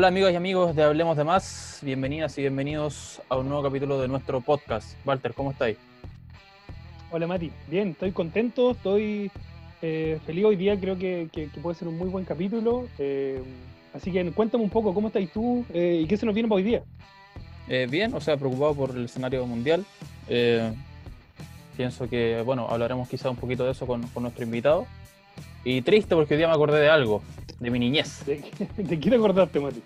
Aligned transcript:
Hola 0.00 0.08
amigos 0.08 0.32
y 0.32 0.36
amigos 0.36 0.74
de 0.74 0.82
Hablemos 0.82 1.14
de 1.14 1.24
Más, 1.24 1.80
bienvenidas 1.82 2.38
y 2.38 2.40
bienvenidos 2.40 3.20
a 3.28 3.36
un 3.36 3.50
nuevo 3.50 3.62
capítulo 3.62 4.00
de 4.00 4.08
nuestro 4.08 4.40
podcast. 4.40 4.94
Walter, 5.04 5.34
¿cómo 5.34 5.50
estáis? 5.50 5.76
Hola 7.10 7.26
Mati, 7.26 7.52
bien, 7.68 7.88
estoy 7.88 8.10
contento, 8.10 8.70
estoy 8.70 9.30
eh, 9.82 10.18
feliz 10.24 10.46
hoy 10.46 10.56
día, 10.56 10.80
creo 10.80 10.96
que, 10.96 11.28
que- 11.30 11.50
que 11.50 11.60
puede 11.60 11.76
ser 11.76 11.86
un 11.86 11.98
muy 11.98 12.08
buen 12.08 12.24
capítulo. 12.24 12.88
eh, 12.98 13.42
así 13.92 14.10
que 14.10 14.24
cuéntame 14.32 14.64
un 14.64 14.70
poco, 14.70 14.94
¿cómo 14.94 15.08
estás 15.08 15.22
tú 15.34 15.66
eh, 15.74 16.00
y 16.02 16.06
qué 16.06 16.16
se 16.16 16.24
nos 16.24 16.34
viene 16.34 16.48
para 16.48 16.56
hoy 16.56 16.62
día? 16.62 16.82
Eh, 17.68 17.86
bien, 17.90 18.14
o 18.14 18.22
sea, 18.22 18.38
preocupado 18.38 18.74
por 18.74 18.96
el 18.96 19.04
escenario 19.04 19.44
mundial. 19.46 19.84
Eh, 20.28 20.72
pienso 21.76 22.08
que, 22.08 22.40
bueno, 22.42 22.66
hablaremos 22.70 23.06
quizá 23.06 23.28
un 23.28 23.36
poquito 23.36 23.66
de 23.66 23.72
eso 23.72 23.86
con, 23.86 24.02
con 24.08 24.22
nuestro 24.22 24.44
invitado. 24.44 24.86
Y 25.62 25.82
triste 25.82 26.14
porque 26.14 26.32
hoy 26.32 26.38
día 26.38 26.48
me 26.48 26.54
acordé 26.54 26.80
de 26.80 26.88
algo, 26.88 27.22
de 27.60 27.70
mi 27.70 27.78
niñez. 27.78 28.24
¿De, 28.26 28.42
de 28.76 28.98
qué 28.98 29.10
te 29.10 29.16
acordaste, 29.16 29.60
Mati? 29.60 29.82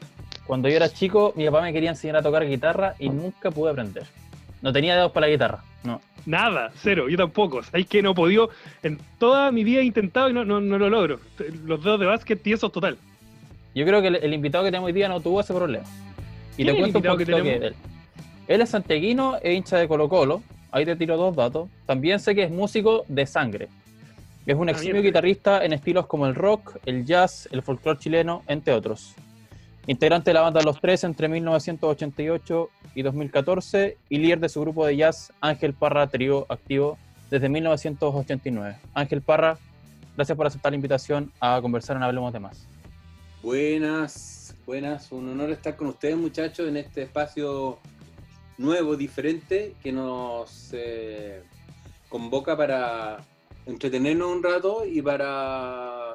Cuando 0.47 0.69
yo 0.69 0.77
era 0.77 0.89
chico, 0.89 1.33
mi 1.37 1.45
papá 1.47 1.63
me 1.63 1.73
quería 1.73 1.91
enseñar 1.91 2.17
a 2.17 2.23
tocar 2.23 2.47
guitarra 2.47 2.95
y 2.99 3.09
nunca 3.09 3.51
pude 3.51 3.71
aprender. 3.71 4.05
No 4.63 4.73
tenía 4.73 4.95
dedos 4.95 5.13
para 5.13 5.27
la 5.27 5.33
guitarra, 5.33 5.65
no. 5.83 6.01
Nada, 6.27 6.71
cero, 6.77 7.09
yo 7.11 7.19
tampoco. 7.19 7.63
Sabéis 7.63 7.87
que 7.87 8.03
no 8.03 8.13
he 8.13 8.15
podido, 8.15 8.49
en 8.83 8.99
toda 9.19 9.53
mi 9.53 9.63
vida 9.63 9.81
he 9.81 9.85
intentado 9.85 10.31
y 10.31 10.33
no, 10.33 10.45
no, 10.45 10.61
no 10.61 10.79
lo 10.79 10.89
logro. 10.89 11.21
Los 11.67 11.85
dedos 11.85 12.01
de 12.01 12.07
básquet 12.07 12.43
tiesos 12.43 12.73
total. 12.73 12.97
Yo 13.75 13.85
creo 13.85 14.01
que 14.01 14.09
el, 14.09 14.17
el 14.17 14.33
invitado 14.33 14.65
que 14.65 14.71
tenemos 14.71 14.87
hoy 14.87 14.93
día 14.93 15.09
no 15.09 15.21
tuvo 15.21 15.41
ese 15.41 15.53
problema. 15.53 15.85
Y 16.57 16.65
¿Quién 16.65 16.77
te 16.77 16.81
cuento 16.81 16.99
un 16.99 17.03
que 17.03 17.09
poquito 17.11 17.43
que 17.43 17.55
él. 17.57 17.75
Él 18.47 18.61
es 18.61 18.71
santiaguino 18.71 19.37
e 19.43 19.53
hincha 19.53 19.77
de 19.77 19.89
Colo 19.89 20.09
Colo. 20.09 20.43
Ahí 20.71 20.85
te 20.85 20.97
tiro 20.97 21.17
dos 21.17 21.35
datos. 21.35 21.69
También 21.85 22.19
sé 22.21 22.35
que 22.35 22.45
es 22.45 22.51
músico 22.51 23.05
de 23.09 23.27
sangre. 23.27 23.69
Es 24.47 24.57
un 24.57 24.69
Ah, 24.69 24.73
eximio 24.73 25.01
guitarrista 25.03 25.65
en 25.65 25.73
estilos 25.73 26.07
como 26.07 26.27
el 26.27 26.35
rock, 26.35 26.77
el 26.85 27.07
jazz, 27.07 27.49
el 27.51 27.63
folclore 27.63 27.99
chileno, 27.99 28.43
entre 28.47 28.75
otros. 28.75 29.15
Integrante 29.87 30.31
de 30.31 30.35
la 30.35 30.43
banda 30.43 30.61
Los 30.63 30.81
Tres 30.81 31.03
entre 31.05 31.29
1988 31.29 32.71
y 32.95 33.03
2014 33.03 33.97
y 34.09 34.19
líder 34.19 34.41
de 34.41 34.49
su 34.49 34.61
grupo 34.61 34.87
de 34.87 34.97
jazz 34.97 35.33
Ángel 35.41 35.73
Parra 35.73 36.07
Trío 36.09 36.47
activo 36.49 36.99
desde 37.31 37.49
1989. 37.49 38.77
Ángel 38.93 39.23
Parra, 39.23 39.59
gracias 40.17 40.37
por 40.37 40.47
aceptar 40.47 40.73
la 40.73 40.77
invitación 40.77 41.33
a 41.41 41.59
conversar 41.63 41.97
en 41.97 42.03
Hablemos 42.03 42.33
de 42.33 42.41
Más. 42.41 42.67
Buenas, 43.43 44.55
buenas. 44.67 45.11
Un 45.13 45.29
honor 45.31 45.51
estar 45.51 45.77
con 45.77 45.89
ustedes, 45.89 46.17
muchachos, 46.17 46.69
en 46.69 46.77
este 46.77 47.03
espacio 47.03 47.79
nuevo, 48.59 48.97
diferente, 48.97 49.75
que 49.83 49.93
nos 49.93 50.71
eh, 50.73 51.43
convoca 52.09 52.57
para 52.57 53.19
entretenernos 53.67 54.31
un 54.31 54.43
rato 54.43 54.85
y 54.85 55.01
para 55.03 56.15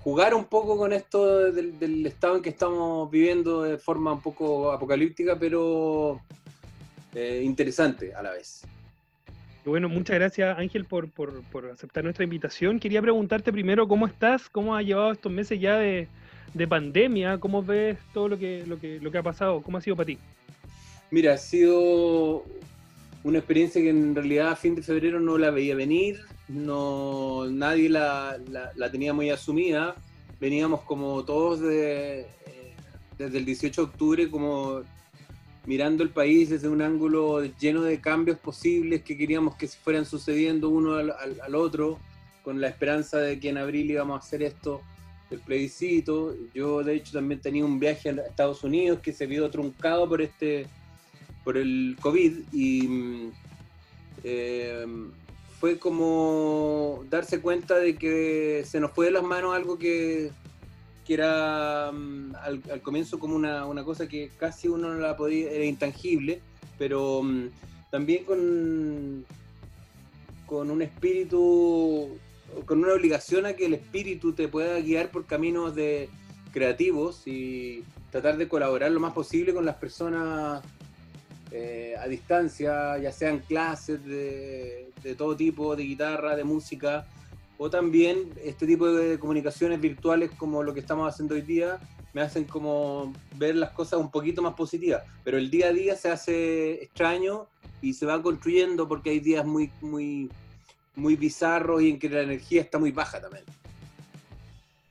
jugar 0.00 0.34
un 0.34 0.44
poco 0.44 0.76
con 0.76 0.92
esto 0.92 1.50
del, 1.52 1.78
del 1.78 2.06
estado 2.06 2.36
en 2.36 2.42
que 2.42 2.50
estamos 2.50 3.10
viviendo 3.10 3.62
de 3.62 3.78
forma 3.78 4.12
un 4.12 4.20
poco 4.20 4.70
apocalíptica, 4.70 5.38
pero 5.38 6.20
eh, 7.14 7.42
interesante 7.44 8.14
a 8.14 8.22
la 8.22 8.32
vez. 8.32 8.62
Bueno, 9.64 9.88
muchas 9.88 10.14
gracias 10.14 10.56
Ángel 10.56 10.84
por, 10.84 11.10
por, 11.10 11.42
por 11.50 11.66
aceptar 11.66 12.04
nuestra 12.04 12.22
invitación. 12.22 12.78
Quería 12.78 13.02
preguntarte 13.02 13.52
primero 13.52 13.88
cómo 13.88 14.06
estás, 14.06 14.48
cómo 14.48 14.76
has 14.76 14.84
llevado 14.84 15.10
estos 15.10 15.32
meses 15.32 15.58
ya 15.58 15.76
de, 15.76 16.06
de 16.54 16.68
pandemia, 16.68 17.38
cómo 17.38 17.64
ves 17.64 17.98
todo 18.14 18.28
lo 18.28 18.38
que, 18.38 18.64
lo, 18.64 18.78
que, 18.78 19.00
lo 19.00 19.10
que 19.10 19.18
ha 19.18 19.24
pasado, 19.24 19.60
cómo 19.60 19.78
ha 19.78 19.80
sido 19.80 19.96
para 19.96 20.06
ti. 20.06 20.18
Mira, 21.10 21.34
ha 21.34 21.38
sido 21.38 22.44
una 23.24 23.38
experiencia 23.38 23.82
que 23.82 23.90
en 23.90 24.14
realidad 24.14 24.50
a 24.50 24.56
fin 24.56 24.76
de 24.76 24.82
febrero 24.82 25.18
no 25.18 25.36
la 25.36 25.50
veía 25.50 25.74
venir, 25.74 26.20
no, 26.48 27.46
nadie 27.50 27.88
la, 27.88 28.38
la- 28.76 28.90
tenía 28.90 29.12
muy 29.12 29.30
asumida. 29.30 29.96
Veníamos 30.40 30.82
como 30.82 31.24
todos 31.24 31.60
de, 31.60 32.20
eh, 32.20 32.26
desde 33.18 33.38
el 33.38 33.44
18 33.44 33.80
de 33.82 33.88
octubre 33.90 34.30
como 34.30 34.82
mirando 35.64 36.04
el 36.04 36.10
país 36.10 36.50
desde 36.50 36.68
un 36.68 36.80
ángulo 36.82 37.44
lleno 37.58 37.82
de 37.82 38.00
cambios 38.00 38.38
posibles 38.38 39.02
que 39.02 39.16
queríamos 39.16 39.56
que 39.56 39.66
se 39.66 39.76
fueran 39.78 40.06
sucediendo 40.06 40.68
uno 40.68 40.94
al, 40.94 41.10
al- 41.42 41.54
otro, 41.56 41.98
con 42.44 42.60
la 42.60 42.68
esperanza 42.68 43.18
de 43.18 43.40
que 43.40 43.48
en 43.48 43.58
abril 43.58 43.90
íbamos 43.90 44.16
a 44.22 44.24
hacer 44.24 44.42
esto 44.42 44.80
del 45.30 45.40
plebiscito. 45.40 46.36
Yo 46.54 46.84
de 46.84 46.94
hecho 46.94 47.14
también 47.14 47.40
tenía 47.40 47.64
un 47.64 47.80
viaje 47.80 48.10
a 48.10 48.12
Estados 48.12 48.62
Unidos 48.62 49.00
que 49.00 49.12
se 49.12 49.26
vio 49.26 49.50
truncado 49.50 50.08
por 50.08 50.22
este 50.22 50.66
por 51.42 51.56
el 51.56 51.96
COVID 52.00 52.32
y 52.52 52.82
mm, 52.88 53.30
eh, 54.24 54.86
fue 55.60 55.78
como 55.78 57.04
darse 57.08 57.40
cuenta 57.40 57.76
de 57.76 57.96
que 57.96 58.64
se 58.66 58.80
nos 58.80 58.92
fue 58.92 59.06
de 59.06 59.12
las 59.12 59.22
manos 59.22 59.54
algo 59.54 59.78
que, 59.78 60.30
que 61.06 61.14
era 61.14 61.90
mm, 61.92 62.34
al, 62.36 62.82
comienzo 62.82 63.18
como 63.18 63.36
una, 63.36 63.64
una 63.66 63.84
cosa 63.84 64.06
que 64.06 64.30
casi 64.38 64.68
uno 64.68 64.92
no 64.92 65.00
la 65.00 65.16
podía, 65.16 65.50
era 65.50 65.64
intangible, 65.64 66.40
pero 66.78 67.22
mm, 67.22 67.48
también 67.90 68.24
con, 68.24 69.24
con 70.46 70.70
un 70.70 70.82
espíritu, 70.82 72.18
con 72.66 72.84
una 72.84 72.92
obligación 72.92 73.46
a 73.46 73.54
que 73.54 73.66
el 73.66 73.74
espíritu 73.74 74.32
te 74.32 74.48
pueda 74.48 74.78
guiar 74.80 75.10
por 75.10 75.24
caminos 75.24 75.74
de 75.74 76.10
creativos 76.52 77.26
y 77.26 77.82
tratar 78.10 78.36
de 78.36 78.48
colaborar 78.48 78.90
lo 78.90 79.00
más 79.00 79.12
posible 79.12 79.54
con 79.54 79.64
las 79.64 79.76
personas 79.76 80.62
eh, 81.50 81.94
a 81.98 82.06
distancia, 82.08 82.98
ya 82.98 83.12
sean 83.12 83.40
clases 83.40 84.04
de, 84.04 84.90
de 85.02 85.14
todo 85.14 85.36
tipo, 85.36 85.76
de 85.76 85.84
guitarra, 85.84 86.36
de 86.36 86.44
música, 86.44 87.06
o 87.58 87.70
también 87.70 88.30
este 88.42 88.66
tipo 88.66 88.86
de 88.88 89.18
comunicaciones 89.18 89.80
virtuales 89.80 90.30
como 90.36 90.62
lo 90.62 90.74
que 90.74 90.80
estamos 90.80 91.08
haciendo 91.08 91.34
hoy 91.34 91.42
día, 91.42 91.78
me 92.12 92.22
hacen 92.22 92.44
como 92.44 93.12
ver 93.36 93.56
las 93.56 93.70
cosas 93.70 94.00
un 94.00 94.10
poquito 94.10 94.42
más 94.42 94.54
positivas, 94.54 95.02
pero 95.22 95.38
el 95.38 95.50
día 95.50 95.68
a 95.68 95.72
día 95.72 95.96
se 95.96 96.10
hace 96.10 96.82
extraño 96.82 97.46
y 97.82 97.94
se 97.94 98.06
va 98.06 98.22
construyendo 98.22 98.88
porque 98.88 99.10
hay 99.10 99.20
días 99.20 99.44
muy, 99.44 99.70
muy, 99.80 100.30
muy 100.94 101.16
bizarros 101.16 101.82
y 101.82 101.90
en 101.90 101.98
que 101.98 102.08
la 102.08 102.22
energía 102.22 102.62
está 102.62 102.78
muy 102.78 102.90
baja 102.90 103.20
también. 103.20 103.44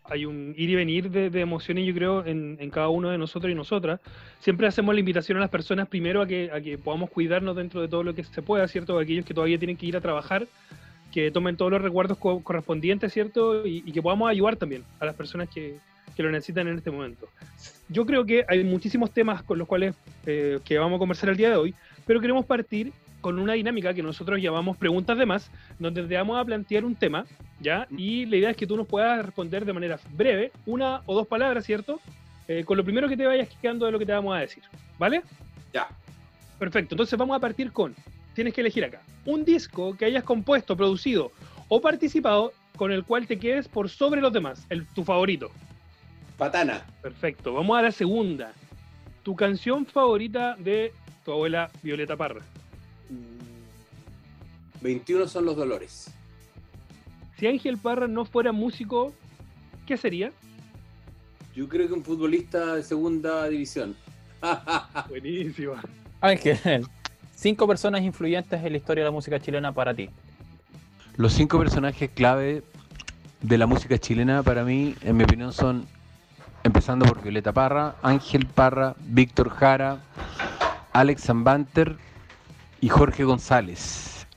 Hay 0.08 0.26
un 0.26 0.54
ir 0.56 0.70
y 0.70 0.76
venir 0.76 1.10
de, 1.10 1.30
de 1.30 1.42
emociones, 1.42 1.86
yo 1.86 1.94
creo, 1.94 2.26
en, 2.26 2.58
en 2.60 2.70
cada 2.70 2.90
uno 2.90 3.10
de 3.10 3.18
nosotros 3.18 3.52
y 3.52 3.56
nosotras. 3.56 4.00
Siempre 4.40 4.68
hacemos 4.68 4.94
la 4.94 5.00
invitación 5.00 5.38
a 5.38 5.42
las 5.42 5.50
personas 5.50 5.88
primero 5.88 6.22
a 6.22 6.28
que, 6.28 6.52
a 6.54 6.62
que 6.62 6.78
podamos 6.78 7.10
cuidarnos 7.10 7.56
dentro 7.56 7.82
de 7.82 7.88
todo 7.88 8.04
lo 8.04 8.14
que 8.14 8.24
se 8.24 8.42
pueda, 8.42 8.68
¿cierto? 8.68 9.00
Aquellos 9.00 9.26
que 9.26 9.34
todavía 9.34 9.58
tienen 9.58 9.78
que 9.78 9.88
ir 9.88 9.98
a 9.98 10.02
trabajar, 10.02 10.46
que 11.12 11.32
tomen 11.32 11.58
todos 11.58 11.72
los 11.72 11.82
recuerdos 11.82 12.18
co- 12.18 12.44
correspondientes, 12.44 13.12
¿cierto? 13.12 13.66
Y, 13.66 13.84
y 13.86 13.92
que 13.92 14.02
podamos 14.02 14.30
ayudar 14.30 14.58
también 14.58 14.84
a 15.00 15.06
las 15.06 15.16
personas 15.16 15.50
que, 15.50 15.78
que 16.16 16.22
lo 16.24 16.30
necesitan 16.30 16.68
en 16.68 16.78
este 16.78 16.92
momento. 16.92 17.28
Yo 17.90 18.06
creo 18.06 18.26
que 18.26 18.46
hay 18.48 18.64
muchísimos 18.64 19.12
temas 19.12 19.42
con 19.44 19.58
los 19.58 19.68
cuales 19.68 19.96
eh, 20.26 20.60
que 20.64 20.78
vamos 20.78 20.98
a 20.98 21.00
conversar 21.00 21.30
el 21.30 21.38
día 21.38 21.50
de 21.50 21.56
hoy, 21.56 21.74
pero 22.06 22.22
queremos 22.22 22.46
partir 22.46 22.92
con 23.26 23.40
una 23.40 23.54
dinámica 23.54 23.92
que 23.92 24.04
nosotros 24.04 24.40
llamamos 24.40 24.78
preguntas 24.78 25.18
de 25.18 25.26
más, 25.26 25.50
donde 25.80 26.04
te 26.04 26.14
vamos 26.16 26.40
a 26.40 26.46
plantear 26.46 26.86
un 26.86 26.94
tema, 26.94 27.26
¿ya? 27.60 27.88
Y 27.90 28.28
la 28.28 28.36
idea 28.36 28.50
es 28.52 28.56
que 28.56 28.68
tú 28.68 28.78
nos 28.78 28.86
puedas 28.86 29.26
responder 29.26 29.66
de 29.66 29.74
manera 29.74 30.00
breve, 30.12 30.52
una 30.68 31.02
o 31.08 31.16
dos 31.16 31.26
palabras, 31.26 31.66
¿cierto? 31.66 32.00
Eh, 32.48 32.64
con 32.64 32.78
lo 32.78 32.84
primero 32.84 33.10
que 33.10 33.18
te 33.18 33.26
vayas 33.26 33.50
quedando 33.60 33.88
de 33.88 33.92
lo 33.92 33.98
que 33.98 34.06
te 34.06 34.12
vamos 34.12 34.38
a 34.38 34.42
decir, 34.42 34.62
¿vale? 35.00 35.24
Ya. 35.74 35.88
Perfecto, 36.60 36.94
entonces 36.94 37.18
vamos 37.18 37.36
a 37.36 37.40
partir 37.40 37.72
con, 37.72 37.96
tienes 38.36 38.54
que 38.54 38.62
elegir 38.62 38.86
acá, 38.86 39.02
un 39.26 39.44
disco 39.44 39.98
que 39.98 40.06
hayas 40.06 40.24
compuesto, 40.24 40.78
producido 40.78 41.32
o 41.68 41.82
participado 41.82 42.54
con 42.78 42.92
el 42.92 43.06
cual 43.06 43.26
te 43.26 43.40
quedes 43.40 43.68
por 43.68 43.90
sobre 43.90 44.22
los 44.22 44.34
demás, 44.34 44.68
el, 44.70 44.86
tu 44.86 45.04
favorito. 45.04 45.50
Patana. 46.38 46.86
Perfecto, 47.02 47.56
vamos 47.56 47.76
a 47.76 47.82
la 47.82 47.92
segunda. 47.92 48.54
Tu 49.24 49.36
canción 49.36 49.84
favorita 49.88 50.56
de 50.60 50.94
tu 51.24 51.32
abuela 51.32 51.72
Violeta 51.82 52.16
Parra. 52.16 52.44
Mm, 53.10 54.84
21 54.84 55.28
son 55.28 55.46
los 55.46 55.56
dolores. 55.56 56.12
Si 57.38 57.48
Ángel 57.48 57.78
Parra 57.78 58.08
no 58.08 58.26
fuera 58.26 58.52
músico, 58.52 59.14
¿qué 59.86 59.98
sería? 59.98 60.32
Yo 61.56 61.68
creo 61.68 61.88
que 61.88 61.94
un 61.94 62.04
futbolista 62.04 62.76
de 62.76 62.84
segunda 62.84 63.48
división. 63.48 63.96
Buenísimo. 65.10 65.74
Ángel, 66.22 66.86
cinco 67.36 67.68
personas 67.68 68.02
influyentes 68.02 68.64
en 68.64 68.72
la 68.72 68.78
historia 68.78 69.04
de 69.04 69.10
la 69.10 69.12
música 69.12 69.40
chilena 69.40 69.72
para 69.74 69.94
ti. 69.94 70.10
Los 71.18 71.34
cinco 71.34 71.58
personajes 71.60 72.10
clave 72.14 72.64
de 73.42 73.58
la 73.58 73.68
música 73.68 73.98
chilena 73.98 74.44
para 74.44 74.64
mí, 74.64 74.96
en 75.02 75.18
mi 75.18 75.24
opinión, 75.24 75.54
son, 75.54 75.86
empezando 76.64 77.06
por 77.06 77.22
Violeta 77.22 77.54
Parra, 77.54 77.96
Ángel 78.02 78.46
Parra, 78.48 78.96
Víctor 79.00 79.50
Jara, 79.50 80.00
Alex 80.94 81.24
Zambanter 81.24 81.98
y 82.86 82.90
Jorge 82.90 83.24
González. 83.24 84.28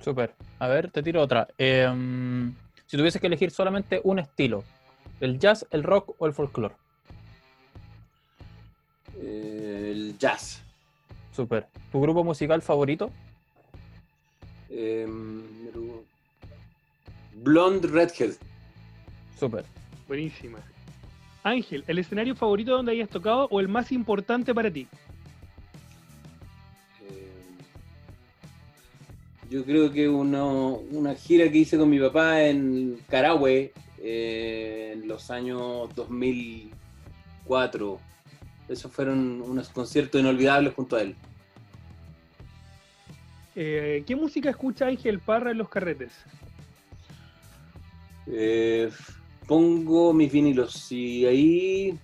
Súper. 0.00 0.32
A 0.60 0.68
ver, 0.68 0.92
te 0.92 1.02
tiro 1.02 1.20
otra. 1.20 1.48
Em, 1.58 2.54
si 2.86 2.96
tuvieses 2.96 3.20
que 3.20 3.26
elegir 3.26 3.50
solamente 3.50 4.00
un 4.04 4.20
estilo, 4.20 4.62
¿el 5.18 5.40
jazz, 5.40 5.66
el 5.72 5.82
rock 5.82 6.14
o 6.18 6.26
el 6.28 6.32
folclore? 6.32 6.76
Eh, 9.16 9.88
el 9.90 10.18
jazz. 10.18 10.62
Súper. 11.32 11.66
¿Tu 11.90 12.00
grupo 12.00 12.22
musical 12.22 12.62
favorito? 12.62 13.10
Eh, 14.70 15.04
Blonde 17.42 17.88
Redhead. 17.88 18.34
Súper. 19.36 19.64
Buenísima. 20.06 20.60
Ángel, 21.42 21.82
¿el 21.88 21.98
escenario 21.98 22.36
favorito 22.36 22.70
donde 22.70 22.92
hayas 22.92 23.08
tocado 23.08 23.48
o 23.50 23.58
el 23.58 23.66
más 23.66 23.90
importante 23.90 24.54
para 24.54 24.70
ti? 24.70 24.86
Yo 29.50 29.64
creo 29.64 29.90
que 29.90 30.08
uno- 30.08 30.80
una 30.90 31.14
gira 31.14 31.50
que 31.50 31.58
hice 31.58 31.78
con 31.78 31.88
mi 31.90 31.98
papá 31.98 32.42
en 32.44 32.98
Carahue 33.08 33.72
eh, 34.00 34.92
en 34.94 35.08
los 35.08 35.30
años 35.30 35.88
2004. 35.96 37.98
Esos 38.68 38.92
fueron 38.92 39.40
unos 39.42 39.68
conciertos 39.70 40.20
inolvidables 40.20 40.74
junto 40.74 40.96
a 40.96 41.02
él. 41.02 41.16
Eh, 43.56 44.04
¿Qué 44.06 44.14
música 44.14 44.50
escucha 44.50 44.86
Ángel 44.86 45.18
Parra 45.20 45.50
en 45.50 45.58
los 45.58 45.68
carretes? 45.68 46.12
Eh, 48.26 48.90
pongo 49.46 50.12
mis 50.12 50.30
vinilos 50.30 50.92
y 50.92 51.24
ahí 51.26 51.98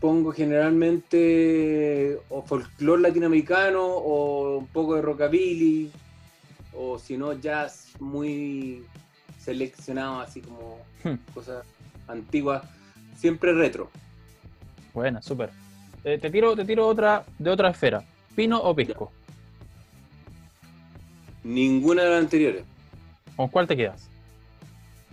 pongo 0.00 0.32
generalmente 0.32 2.18
o 2.28 2.42
folclore 2.42 3.00
latinoamericano 3.02 3.86
o 3.86 4.58
un 4.58 4.66
poco 4.66 4.96
de 4.96 5.02
rockabilly 5.02 5.90
o 6.76 6.98
si 6.98 7.16
no 7.16 7.32
jazz 7.34 7.92
muy 8.00 8.84
seleccionado 9.38 10.20
así 10.20 10.40
como 10.40 10.78
Hmm. 11.04 11.16
cosas 11.34 11.64
antiguas 12.08 12.62
siempre 13.16 13.52
retro 13.52 13.90
Buena, 14.94 15.20
súper. 15.20 15.50
Eh, 16.04 16.18
te 16.18 16.30
tiro, 16.30 16.54
te 16.54 16.64
tiro 16.64 16.86
otra 16.86 17.24
de 17.38 17.50
otra 17.50 17.70
esfera. 17.70 18.02
¿Pino 18.36 18.58
o 18.62 18.74
pisco? 18.74 19.10
ninguna 21.42 22.04
de 22.04 22.10
las 22.10 22.20
anteriores 22.22 22.64
¿Con 23.36 23.48
cuál 23.48 23.66
te 23.66 23.76
quedas? 23.76 24.08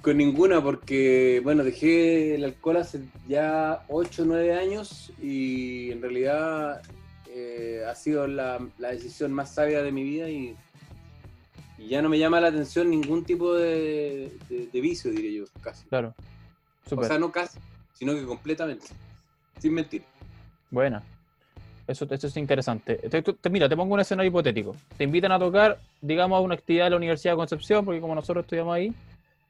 Con 0.02 0.18
ninguna, 0.18 0.62
porque 0.64 1.42
bueno, 1.44 1.64
dejé 1.64 2.36
el 2.36 2.44
alcohol 2.46 2.78
hace 2.78 3.02
ya 3.28 3.84
8 3.90 4.22
o 4.24 4.26
9 4.26 4.54
años 4.54 5.12
y 5.22 5.92
en 5.92 6.02
realidad 6.02 6.82
eh, 7.30 7.84
ha 7.88 7.94
sido 7.96 8.28
la, 8.28 8.60
la 8.78 8.90
decisión 8.90 9.32
más 9.34 9.54
sabia 9.54 9.82
de 9.84 9.92
mi 9.92 10.04
vida 10.04 10.30
y, 10.30 10.56
y 11.84 11.88
ya 11.90 12.02
no 12.02 12.10
me 12.10 12.20
llama 12.20 12.40
la 12.40 12.48
atención 12.50 12.90
ningún 12.90 13.24
tipo 13.26 13.54
de, 13.54 14.32
de- 14.50 14.68
de 14.68 14.82
vicio, 14.82 15.12
diría 15.12 15.40
yo, 15.40 15.46
casi. 15.62 15.86
Claro. 15.88 16.14
O 16.96 17.04
sea, 17.06 17.18
no 17.18 17.32
casi, 17.32 17.58
sino 17.94 18.14
que 18.14 18.26
completamente, 18.26 18.88
sin 19.60 19.74
mentir. 19.74 20.04
Buena. 20.70 21.02
Eso, 21.88 22.06
eso 22.10 22.28
es 22.28 22.38
interesante. 22.38 22.96
Te- 22.96 23.22
te- 23.22 23.50
mira, 23.50 23.68
te 23.68 23.76
pongo 23.76 23.94
un 23.94 24.00
escenario 24.00 24.30
hipotético. 24.30 24.76
Te 24.98 25.04
invitan 25.04 25.32
a 25.32 25.40
tocar, 25.40 25.80
digamos, 26.02 26.38
a 26.38 26.42
una 26.42 26.54
actividad 26.56 26.86
de 26.86 26.90
la 26.92 26.96
Universidad 26.98 27.34
de 27.34 27.38
Concepción, 27.38 27.84
porque 27.84 28.00
como 28.00 28.16
nosotros 28.16 28.44
estudiamos 28.46 28.76
ahí, 28.76 28.94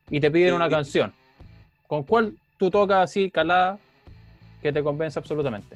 y 0.09 0.19
te 0.19 0.31
piden 0.31 0.49
Sí. 0.49 0.55
una 0.55 0.69
canción. 0.69 1.13
¿Con 1.87 2.03
cuál 2.03 2.35
tú 2.57 2.69
tocas 2.71 3.03
así, 3.09 3.29
calada, 3.29 3.77
que 4.61 4.71
te 4.71 4.81
convence 4.81 5.19
absolutamente? 5.19 5.75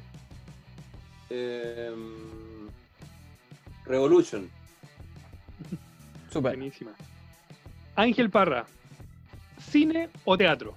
Em, 1.30 2.68
Revolution. 3.84 4.48
Súper. 6.36 6.56
Buenísima. 6.56 6.92
Ángel 7.94 8.28
Parra, 8.30 8.66
¿cine 9.70 10.08
o 10.24 10.36
teatro? 10.36 10.74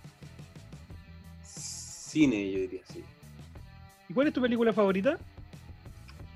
Cine, 1.44 2.52
yo 2.52 2.60
diría, 2.60 2.82
sí. 2.92 3.04
¿Y 4.08 4.14
cuál 4.14 4.28
es 4.28 4.34
tu 4.34 4.42
película 4.42 4.72
favorita? 4.74 5.18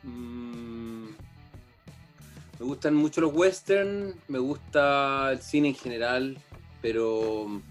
Mm, 0.03 1.05
me 2.59 2.65
gustan 2.65 2.95
mucho 2.95 3.21
los 3.21 3.33
western, 3.33 4.13
me 4.27 4.39
gusta 4.39 5.31
el 5.31 5.41
cine 5.41 5.69
en 5.69 5.75
general, 5.75 6.37
pero 6.81 7.61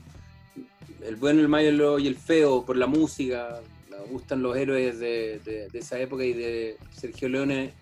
el 1.04 1.16
bueno, 1.16 1.40
el 1.40 1.48
malo 1.48 1.98
y 1.98 2.06
el 2.08 2.16
feo 2.16 2.64
por 2.64 2.76
la 2.78 2.86
música, 2.86 3.60
me 3.90 3.98
gustan 4.10 4.42
los 4.42 4.56
héroes 4.56 4.98
de, 4.98 5.38
de- 5.44 5.68
de 5.68 5.78
esa 5.78 5.98
época 6.00 6.24
y 6.24 6.32
de 6.32 6.78
Sergio 6.92 7.28
Leone, 7.28 7.72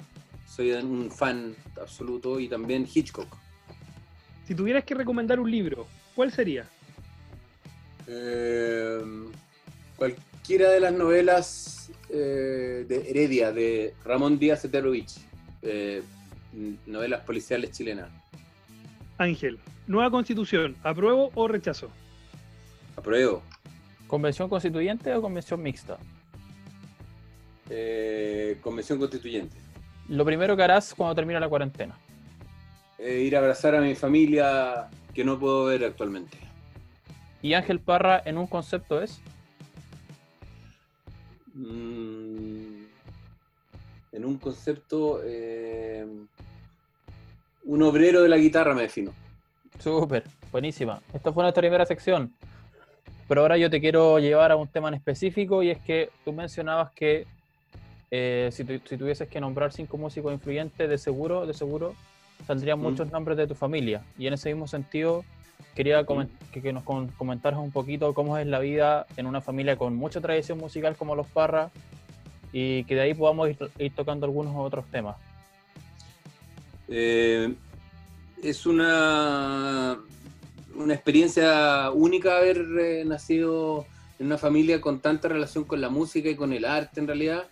soy 0.48 0.72
un 0.72 1.10
fan 1.10 1.54
absoluto 1.80 2.40
y 2.40 2.48
también 2.48 2.86
Hitchcock. 2.92 3.36
Si 4.50 4.56
tuvieras 4.56 4.82
que 4.82 4.96
recomendar 4.96 5.38
un 5.38 5.48
libro, 5.48 5.86
¿cuál 6.12 6.32
sería? 6.32 6.64
Eh, 8.08 9.00
cualquiera 9.94 10.70
de 10.70 10.80
las 10.80 10.92
novelas 10.92 11.92
eh, 12.08 12.84
de 12.88 13.10
Heredia, 13.10 13.52
de 13.52 13.94
Ramón 14.04 14.40
Díaz 14.40 14.64
Eterovich, 14.64 15.18
eh, 15.62 16.02
novelas 16.84 17.20
policiales 17.20 17.70
chilenas. 17.70 18.10
Ángel, 19.18 19.60
nueva 19.86 20.10
constitución, 20.10 20.74
¿apruebo 20.82 21.30
o 21.36 21.46
rechazo? 21.46 21.88
Apruebo. 22.96 23.44
¿Convención 24.08 24.48
constituyente 24.48 25.14
o 25.14 25.22
convención 25.22 25.62
mixta? 25.62 25.96
Eh, 27.68 28.58
convención 28.60 28.98
constituyente. 28.98 29.56
Lo 30.08 30.24
primero 30.24 30.56
que 30.56 30.64
harás 30.64 30.92
cuando 30.92 31.14
termine 31.14 31.38
la 31.38 31.48
cuarentena. 31.48 31.96
Eh, 33.00 33.20
ir 33.22 33.34
a 33.34 33.38
abrazar 33.38 33.74
a 33.74 33.80
mi 33.80 33.94
familia 33.94 34.88
que 35.14 35.24
no 35.24 35.38
puedo 35.38 35.64
ver 35.64 35.84
actualmente. 35.84 36.36
Y 37.42 37.54
Ángel 37.54 37.80
Parra 37.80 38.20
en 38.24 38.36
un 38.36 38.46
concepto 38.46 39.00
es 39.02 39.20
Mm, 41.52 42.84
en 44.12 44.24
un 44.24 44.38
concepto, 44.38 45.20
eh, 45.24 46.06
un 47.64 47.82
obrero 47.82 48.22
de 48.22 48.28
la 48.28 48.36
guitarra 48.36 48.72
me 48.74 48.82
defino. 48.82 49.12
Súper, 49.80 50.24
buenísima. 50.52 51.00
Esta 51.12 51.32
fue 51.32 51.42
nuestra 51.42 51.60
primera 51.60 51.84
sección. 51.84 52.32
Pero 53.28 53.42
ahora 53.42 53.56
yo 53.58 53.68
te 53.68 53.80
quiero 53.80 54.18
llevar 54.20 54.52
a 54.52 54.56
un 54.56 54.68
tema 54.68 54.88
en 54.88 54.94
específico 54.94 55.62
y 55.62 55.70
es 55.70 55.78
que 55.80 56.10
tú 56.24 56.32
mencionabas 56.32 56.92
que 56.92 57.26
eh, 58.10 58.48
si, 58.52 58.64
tu- 58.64 58.80
si 58.88 58.96
tuvieses 58.96 59.28
que 59.28 59.40
nombrar 59.40 59.72
cinco 59.72 59.96
músicos 59.98 60.32
influyentes, 60.32 60.88
de 60.88 60.98
seguro, 60.98 61.46
de 61.46 61.54
seguro 61.54 61.94
saldrían 62.46 62.78
Mm. 62.78 62.82
muchos 62.82 63.10
nombres 63.10 63.36
de 63.38 63.46
tu 63.46 63.54
familia. 63.54 64.02
Y 64.18 64.26
en 64.26 64.34
ese 64.34 64.48
mismo 64.52 64.66
sentido, 64.66 65.24
quería 65.74 66.04
comen- 66.04 66.28
que, 66.52 66.60
que 66.62 66.72
nos 66.72 66.82
com- 66.82 67.08
comentaras 67.16 67.58
un 67.60 67.70
poquito 67.70 68.12
cómo 68.14 68.36
es 68.38 68.46
la 68.46 68.58
vida 68.58 69.06
en 69.16 69.26
una 69.26 69.40
familia 69.40 69.76
con 69.76 69.94
mucha 69.96 70.20
tradición 70.20 70.58
musical 70.58 70.96
como 70.96 71.14
los 71.14 71.26
Parra 71.28 71.70
y 72.52 72.82
que 72.84 72.94
de 72.96 73.02
ahí 73.02 73.14
podamos 73.14 73.48
ir, 73.50 73.56
ir 73.78 73.94
tocando 73.94 74.26
algunos 74.26 74.54
otros 74.56 74.84
temas. 74.90 75.16
Eh, 76.88 77.54
es 78.42 78.66
una, 78.66 79.98
una 80.74 80.94
experiencia 80.94 81.90
única 81.92 82.38
haber 82.38 82.64
eh, 82.80 83.04
nacido 83.06 83.86
en 84.18 84.26
una 84.26 84.38
familia 84.38 84.80
con 84.80 85.00
tanta 85.00 85.28
relación 85.28 85.64
con 85.64 85.80
la 85.80 85.88
música 85.88 86.28
y 86.28 86.34
con 86.34 86.52
el 86.52 86.64
arte 86.64 87.00
en 87.00 87.06
realidad 87.06 87.44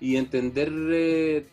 y 0.00 0.16
entender 0.16 0.72
eh, 0.90 1.46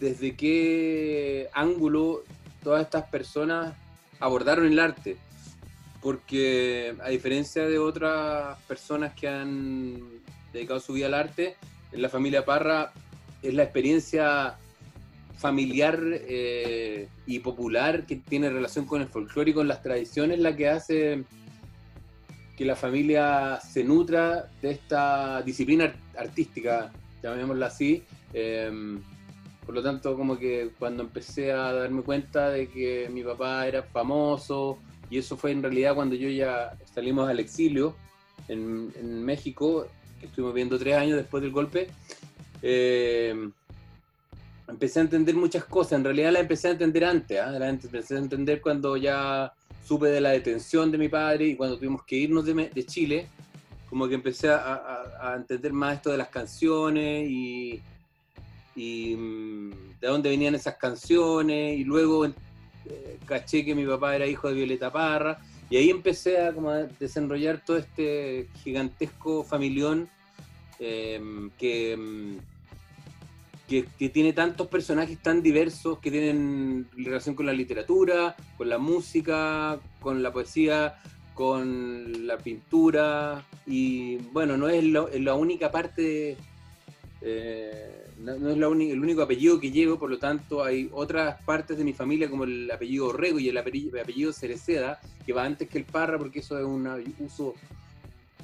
desde 0.00 0.34
qué 0.34 1.48
ángulo 1.52 2.22
todas 2.62 2.82
estas 2.82 3.04
personas 3.04 3.74
abordaron 4.18 4.66
el 4.66 4.78
arte. 4.78 5.16
Porque 6.02 6.94
a 7.04 7.10
diferencia 7.10 7.66
de 7.66 7.78
otras 7.78 8.58
personas 8.66 9.12
que 9.14 9.28
han 9.28 9.98
dedicado 10.52 10.80
su 10.80 10.94
vida 10.94 11.06
al 11.06 11.14
arte, 11.14 11.56
en 11.92 12.02
la 12.02 12.08
familia 12.08 12.44
Parra 12.44 12.92
es 13.42 13.52
la 13.52 13.64
experiencia 13.64 14.56
familiar 15.36 16.00
eh, 16.02 17.08
y 17.26 17.38
popular 17.38 18.04
que 18.06 18.16
tiene 18.16 18.50
relación 18.50 18.84
con 18.86 19.00
el 19.02 19.08
folclore 19.08 19.50
y 19.50 19.54
con 19.54 19.68
las 19.68 19.82
tradiciones 19.82 20.38
la 20.38 20.54
que 20.54 20.68
hace 20.68 21.24
que 22.56 22.64
la 22.66 22.76
familia 22.76 23.58
se 23.60 23.82
nutra 23.84 24.50
de 24.60 24.70
esta 24.72 25.40
disciplina 25.42 25.84
art- 25.84 26.16
artística, 26.18 26.92
llamémosla 27.22 27.66
así. 27.66 28.02
Eh, 28.34 28.98
por 29.66 29.74
lo 29.74 29.82
tanto, 29.82 30.16
como 30.16 30.38
que 30.38 30.70
cuando 30.78 31.02
empecé 31.02 31.52
a 31.52 31.72
darme 31.72 32.02
cuenta 32.02 32.50
de 32.50 32.68
que 32.68 33.08
mi 33.12 33.22
papá 33.22 33.66
era 33.66 33.82
famoso, 33.82 34.78
y 35.10 35.18
eso 35.18 35.36
fue 35.36 35.50
en 35.52 35.62
realidad 35.62 35.94
cuando 35.94 36.14
yo 36.14 36.28
ya 36.28 36.76
salimos 36.94 37.28
al 37.28 37.40
exilio 37.40 37.94
en, 38.48 38.92
en 38.96 39.24
México, 39.24 39.86
que 40.18 40.26
estuvimos 40.26 40.54
viendo 40.54 40.78
tres 40.78 40.96
años 40.96 41.16
después 41.16 41.42
del 41.42 41.52
golpe, 41.52 41.88
eh, 42.62 43.34
empecé 44.68 45.00
a 45.00 45.02
entender 45.02 45.34
muchas 45.34 45.64
cosas. 45.64 45.92
En 45.92 46.04
realidad 46.04 46.32
la 46.32 46.40
empecé 46.40 46.68
a 46.68 46.70
entender 46.72 47.04
antes, 47.04 47.38
¿ah? 47.40 47.50
la 47.50 47.68
empecé 47.68 48.14
a 48.16 48.18
entender 48.18 48.60
cuando 48.60 48.96
ya 48.96 49.52
supe 49.84 50.08
de 50.08 50.20
la 50.20 50.30
detención 50.30 50.90
de 50.92 50.98
mi 50.98 51.08
padre 51.08 51.46
y 51.46 51.56
cuando 51.56 51.76
tuvimos 51.76 52.04
que 52.04 52.16
irnos 52.16 52.44
de, 52.44 52.70
de 52.72 52.86
Chile, 52.86 53.26
como 53.88 54.06
que 54.08 54.14
empecé 54.14 54.48
a, 54.48 54.56
a- 54.58 55.32
a 55.32 55.36
entender 55.36 55.72
más 55.72 55.96
esto 55.96 56.10
de 56.12 56.18
las 56.18 56.28
canciones 56.28 57.28
y, 57.28 57.80
y, 58.76 59.14
mm, 59.16 59.70
de 60.00 60.08
dónde 60.08 60.30
venían 60.30 60.54
esas 60.54 60.76
canciones 60.76 61.78
y 61.78 61.84
luego 61.84 62.26
eh, 62.26 62.32
caché 63.26 63.64
que 63.64 63.74
mi 63.74 63.84
papá 63.84 64.16
era 64.16 64.26
hijo 64.26 64.48
de 64.48 64.54
Violeta 64.54 64.92
Parra 64.92 65.38
y 65.68 65.76
ahí 65.76 65.90
empecé 65.90 66.40
a, 66.40 66.52
como 66.52 66.70
a 66.70 66.84
desenrollar 66.84 67.62
todo 67.64 67.76
este 67.76 68.48
gigantesco 68.62 69.44
familión 69.44 70.08
que, 70.78 71.20
mm, 71.20 71.48
que, 71.58 72.38
que 73.98 74.08
tiene 74.08 74.32
tantos 74.32 74.66
personajes 74.66 75.18
tan 75.18 75.42
diversos 75.42 75.98
que 75.98 76.10
tienen 76.10 76.88
relación 76.96 77.36
con 77.36 77.46
la 77.46 77.52
literatura, 77.52 78.34
con 78.56 78.68
la 78.68 78.78
música, 78.78 79.78
con 80.00 80.22
la 80.22 80.32
poesía, 80.32 80.96
con 81.34 82.26
la 82.26 82.36
pintura 82.36 83.44
y 83.66 84.16
bueno, 84.32 84.56
no 84.56 84.68
es, 84.68 84.84
la 84.84 85.34
única 85.34 85.70
parte, 85.70 86.36
eh, 87.22 88.06
no, 88.18 88.32
es 88.34 88.56
el 88.56 89.00
único 89.00 89.22
apellido 89.22 89.60
que 89.60 89.70
llevo, 89.70 89.98
por 89.98 90.10
lo 90.10 90.18
tanto 90.18 90.62
hay 90.62 90.88
otras 90.92 91.42
partes 91.42 91.76
de 91.76 91.84
mi 91.84 91.92
familia 91.92 92.30
como 92.30 92.44
el 92.44 92.70
apellido 92.70 93.08
Orrego 93.08 93.38
y 93.38 93.48
el 93.48 93.58
apellido, 93.58 94.32
Cereceda, 94.32 95.00
que 95.24 95.32
va 95.32 95.44
antes 95.44 95.68
que 95.68 95.78
el 95.78 95.84
Parra 95.84 96.18
porque 96.18 96.40
eso 96.40 96.58
es 96.58 96.64
un 96.64 96.88
uso 97.18 97.54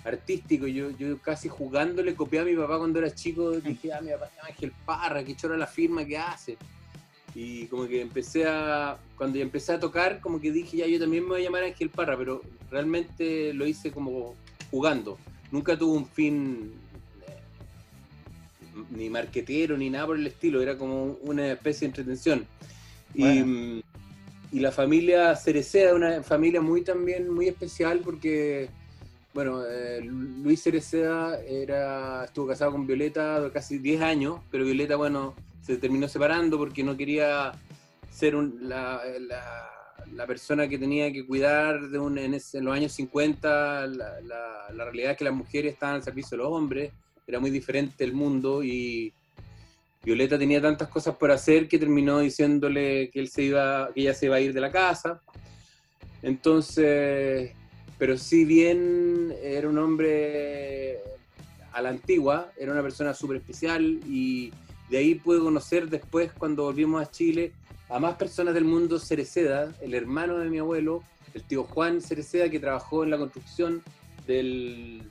artístico. 0.04 0.66
Yo, 0.66 0.90
yo 0.90 1.18
casi 1.18 1.48
jugándole 1.48 2.14
copié 2.14 2.40
a 2.40 2.44
mi 2.44 2.54
papá 2.54 2.78
cuando 2.78 2.98
era 2.98 3.14
chico, 3.14 3.52
dije, 3.52 3.92
ah, 3.92 4.00
mi 4.00 4.10
papá 4.10 4.26
es 4.26 4.44
Ángel 4.44 4.72
Parra, 4.84 5.24
que 5.24 5.36
chora 5.36 5.56
la 5.56 5.66
firma 5.66 6.04
que 6.04 6.18
hace. 6.18 6.56
Y 7.34 7.66
como 7.66 7.86
que 7.86 8.00
empecé 8.00 8.46
a, 8.46 8.96
cuando 9.16 9.38
empecé 9.38 9.72
a 9.72 9.80
tocar, 9.80 10.20
como 10.20 10.40
que 10.40 10.50
dije, 10.50 10.78
ya 10.78 10.86
yo 10.86 10.98
también 10.98 11.24
me 11.24 11.30
voy 11.30 11.40
a 11.42 11.44
llamar 11.44 11.64
Ángel 11.64 11.90
Parra, 11.90 12.16
pero 12.16 12.40
realmente 12.70 13.52
lo 13.52 13.66
hice 13.66 13.90
como 13.90 14.34
jugando. 14.70 15.18
Nunca 15.50 15.76
tuvo 15.76 15.92
un 15.92 16.06
fin 16.06 16.72
ni 18.90 19.10
marquetero 19.10 19.76
ni 19.76 19.90
nada 19.90 20.06
por 20.06 20.16
el 20.16 20.26
estilo, 20.26 20.60
era 20.62 20.76
como 20.76 21.18
una 21.22 21.52
especie 21.52 21.80
de 21.80 21.86
entretención. 21.86 22.46
Y, 23.14 23.82
y, 24.52 24.60
la 24.60 24.72
familia 24.72 25.34
Cereceda, 25.36 25.94
una 25.94 26.22
familia 26.22 26.60
muy 26.60 26.82
también 26.82 27.32
muy 27.32 27.48
especial 27.48 28.00
porque, 28.04 28.68
bueno, 29.32 29.62
eh, 29.66 30.02
Luis 30.02 30.62
Cereceda 30.62 31.40
era, 31.42 32.24
estuvo 32.24 32.48
casado 32.48 32.72
con 32.72 32.86
Violeta 32.86 33.50
casi 33.52 33.78
10 33.78 34.02
años, 34.02 34.40
pero 34.50 34.64
Violeta, 34.64 34.96
bueno, 34.96 35.34
se 35.62 35.78
terminó 35.78 36.08
separando 36.08 36.58
porque 36.58 36.84
no 36.84 36.96
quería 36.96 37.52
ser 38.10 38.34
la, 38.34 39.02
persona 40.26 40.68
que 40.68 40.78
tenía 40.78 41.12
que 41.12 41.26
cuidar 41.26 41.88
de 41.88 41.98
un, 41.98 42.18
en, 42.18 42.32
los 42.32 42.74
años 42.74 42.92
50, 42.92 43.86
la, 43.88 44.20
la, 44.72 44.84
realidad 44.84 45.12
es 45.12 45.18
que 45.18 45.24
las 45.24 45.34
mujeres 45.34 45.74
estaban 45.74 45.96
al 45.96 46.02
servicio 46.02 46.36
de 46.36 46.44
los 46.44 46.52
hombres, 46.52 46.92
era 47.26 47.40
muy 47.40 47.50
diferente 47.50 48.04
el 48.04 48.12
mundo 48.12 48.62
y 48.62 49.12
Violeta 50.02 50.38
tenía 50.38 50.62
tantas 50.62 50.88
cosas 50.88 51.16
por 51.16 51.32
hacer 51.32 51.66
que 51.66 51.78
terminó 51.78 52.20
diciéndole 52.20 53.10
que 53.10 53.18
él 53.18 53.28
se 53.28 53.42
iba, 53.42 53.90
que 53.92 54.02
ella 54.02 54.14
se 54.14 54.26
iba 54.26 54.36
a 54.36 54.40
ir 54.40 54.52
de 54.52 54.60
la 54.60 54.70
casa. 54.70 55.20
Entonces, 56.22 57.50
pero 57.98 58.16
si 58.16 58.44
bien 58.44 59.34
era 59.42 59.68
un 59.68 59.78
hombre 59.78 61.00
a 61.72 61.82
la 61.82 61.88
antigua, 61.88 62.52
era 62.56 62.70
una 62.70 62.82
persona 62.82 63.14
súper 63.14 63.38
especial 63.38 64.00
y 64.06 64.52
de 64.88 64.98
ahí 64.98 65.16
pude 65.16 65.40
conocer 65.40 65.90
después, 65.90 66.30
cuando 66.32 66.62
volvimos 66.62 67.02
a 67.02 67.10
Chile, 67.10 67.52
a 67.88 67.98
más 67.98 68.14
personas 68.14 68.54
del 68.54 68.64
mundo 68.64 69.00
Cereceda, 69.00 69.74
el 69.80 69.94
hermano 69.94 70.38
de 70.38 70.48
mi 70.48 70.58
abuelo, 70.58 71.02
el 71.34 71.42
tío 71.42 71.64
Juan 71.64 72.00
Cereceda, 72.00 72.48
que 72.48 72.60
trabajó 72.60 73.02
en 73.02 73.10
la 73.10 73.18
construcción 73.18 73.82
del, 74.26 75.02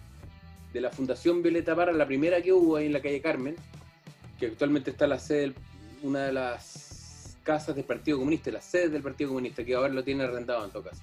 de 0.75 0.81
la 0.81 0.91
Fundación 0.91 1.41
Violeta 1.41 1.73
Parra, 1.73 1.93
la 1.93 2.05
primera 2.05 2.41
que 2.41 2.51
hubo 2.51 2.75
ahí 2.75 2.87
en 2.87 2.91
la 2.91 3.01
calle 3.01 3.21
Carmen, 3.21 3.55
que 4.37 4.47
actualmente 4.47 4.91
está 4.91 5.07
la 5.07 5.17
sede, 5.17 5.53
una 6.03 6.25
de 6.25 6.33
las 6.33 7.37
casas 7.43 7.77
del 7.77 7.85
Partido 7.85 8.17
Comunista, 8.17 8.51
la 8.51 8.59
sede 8.59 8.89
del 8.89 9.01
Partido 9.01 9.29
Comunista, 9.29 9.63
que 9.63 9.73
ahora 9.73 9.93
lo 9.93 10.03
tiene 10.03 10.25
arrendado 10.25 10.65
en 10.65 10.71
todo 10.71 10.83
caso. 10.83 11.01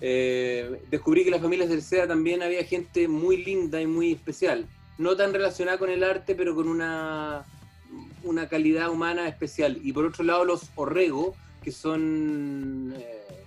Eh, 0.00 0.80
descubrí 0.90 1.24
que 1.24 1.30
las 1.30 1.42
familias 1.42 1.68
Cereceda 1.68 2.08
también 2.08 2.42
había 2.42 2.64
gente 2.64 3.06
muy 3.06 3.44
linda 3.44 3.82
y 3.82 3.86
muy 3.86 4.12
especial, 4.12 4.66
no 4.96 5.14
tan 5.14 5.34
relacionada 5.34 5.76
con 5.76 5.90
el 5.90 6.02
arte, 6.04 6.34
pero 6.34 6.54
con 6.54 6.66
una 6.66 7.44
una 8.24 8.48
calidad 8.48 8.88
humana 8.88 9.28
especial. 9.28 9.78
Y 9.82 9.92
por 9.92 10.06
otro 10.06 10.24
lado, 10.24 10.46
los 10.46 10.70
Orrego, 10.74 11.34
que 11.62 11.70
son 11.70 12.94
eh, 12.96 13.44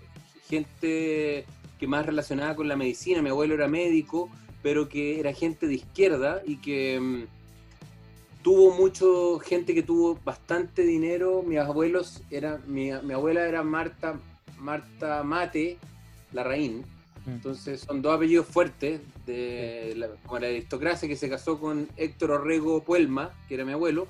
gente 0.47 1.45
que 1.79 1.87
más 1.87 2.05
relacionada 2.05 2.55
con 2.55 2.67
la 2.67 2.75
medicina. 2.75 3.23
Mi 3.23 3.29
abuelo 3.29 3.55
era 3.55 3.67
médico, 3.67 4.29
pero 4.65 4.89
que 4.89 5.19
era 5.19 5.31
gente 5.31 5.67
de 5.67 5.75
izquierda 5.75 6.41
y 6.43 6.55
que 6.55 6.99
mm, 6.99 7.25
tuvo 8.41 8.73
mucho 8.73 9.37
gente 9.37 9.75
que 9.75 9.83
tuvo 9.83 10.19
bastante 10.25 10.81
dinero. 10.81 11.43
Mis 11.43 11.59
abuelos 11.59 12.23
era 12.31 12.59
mi, 12.65 12.89
abuela 12.89 13.47
era 13.47 13.61
Marta 13.61 14.19
Marta 14.57 15.21
Mate 15.21 15.77
Larraín. 16.33 16.79
Mm. 17.27 17.29
Entonces 17.29 17.81
son 17.81 18.01
dos 18.01 18.15
apellidos 18.15 18.47
fuertes 18.47 19.01
de 19.27 19.93
la, 19.97 20.07
como 20.25 20.39
la 20.39 20.47
aristocracia 20.47 21.07
que 21.07 21.15
se 21.15 21.29
casó 21.29 21.59
con 21.59 21.87
Héctor 21.95 22.31
Orrego 22.31 22.83
Puelma, 22.83 23.29
que 23.47 23.53
era 23.53 23.65
mi 23.65 23.73
abuelo, 23.73 24.07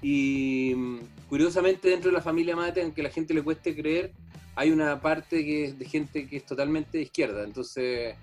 y 0.00 0.72
mm, 0.74 1.00
curiosamente 1.28 1.90
dentro 1.90 2.10
de 2.10 2.16
la 2.16 2.22
familia 2.22 2.56
Mate, 2.56 2.80
aunque 2.80 3.02
la 3.02 3.10
gente 3.10 3.34
le 3.34 3.42
cueste 3.42 3.76
creer, 3.76 4.12
hay 4.56 4.70
una 4.70 5.02
parte 5.02 5.44
que 5.44 5.64
es 5.66 5.78
de 5.78 5.84
gente 5.84 6.26
que 6.26 6.38
es 6.38 6.46
totalmente 6.46 6.96
de 6.96 7.04
izquierda. 7.04 7.44
Entonces, 7.44 8.16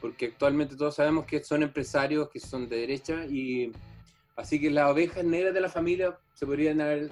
porque 0.00 0.26
actualmente 0.26 0.76
todos 0.76 0.96
sabemos 0.96 1.26
que 1.26 1.42
son 1.42 1.62
empresarios 1.62 2.28
que 2.30 2.40
son 2.40 2.68
de 2.68 2.76
derecha 2.76 3.24
y 3.26 3.72
así 4.36 4.60
que 4.60 4.70
las 4.70 4.90
ovejas 4.90 5.24
negras 5.24 5.54
de 5.54 5.60
la 5.60 5.68
familia 5.68 6.16
se 6.34 6.46
podrían 6.46 6.80
haber 6.80 7.10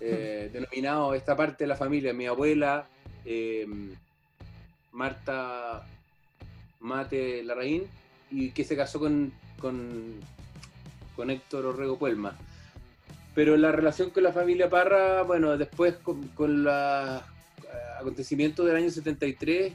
eh, 0.00 0.50
denominado 0.52 1.14
esta 1.14 1.36
parte 1.36 1.64
de 1.64 1.68
la 1.68 1.76
familia. 1.76 2.12
Mi 2.12 2.26
abuela, 2.26 2.86
eh, 3.24 3.66
Marta 4.92 5.86
Mate 6.80 7.42
Larraín, 7.42 7.84
y 8.30 8.50
que 8.50 8.64
se 8.64 8.76
casó 8.76 8.98
con, 8.98 9.32
con, 9.58 10.20
con 11.16 11.30
Héctor 11.30 11.66
Orrego 11.66 11.98
Puelma. 11.98 12.36
Pero 13.34 13.56
la 13.56 13.72
relación 13.72 14.10
con 14.10 14.22
la 14.22 14.32
familia 14.32 14.68
Parra, 14.68 15.22
bueno, 15.22 15.56
después 15.56 15.94
con, 15.96 16.64
los 16.64 16.72
eh, 16.72 17.20
acontecimientos 17.98 18.66
del 18.66 18.76
año 18.76 18.90
73, 18.90 19.72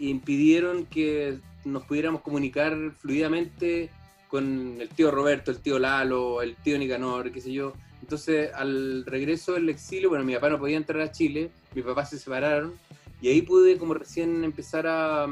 impidieron 0.00 0.86
que 0.86 1.38
nos 1.64 1.84
pudiéramos 1.84 2.22
comunicar 2.22 2.76
fluidamente 2.98 3.90
con 4.28 4.78
el 4.80 4.88
tío 4.90 5.10
Roberto, 5.10 5.50
el 5.50 5.58
tío 5.58 5.78
Lalo, 5.78 6.42
el 6.42 6.54
tío 6.56 6.78
Nicanor, 6.78 7.32
qué 7.32 7.40
sé 7.40 7.52
yo. 7.52 7.72
Entonces, 8.00 8.50
al 8.54 9.04
regreso 9.06 9.54
del 9.54 9.68
exilio, 9.68 10.08
bueno, 10.10 10.24
mi 10.24 10.34
papá 10.34 10.50
no 10.50 10.58
podía 10.58 10.76
entrar 10.76 11.00
a 11.00 11.12
Chile, 11.12 11.50
mi 11.74 11.82
papá 11.82 12.04
se 12.04 12.18
separaron, 12.18 12.74
y 13.20 13.28
ahí 13.28 13.42
pude 13.42 13.76
como 13.76 13.94
recién 13.94 14.44
empezar 14.44 14.86
a, 14.86 15.26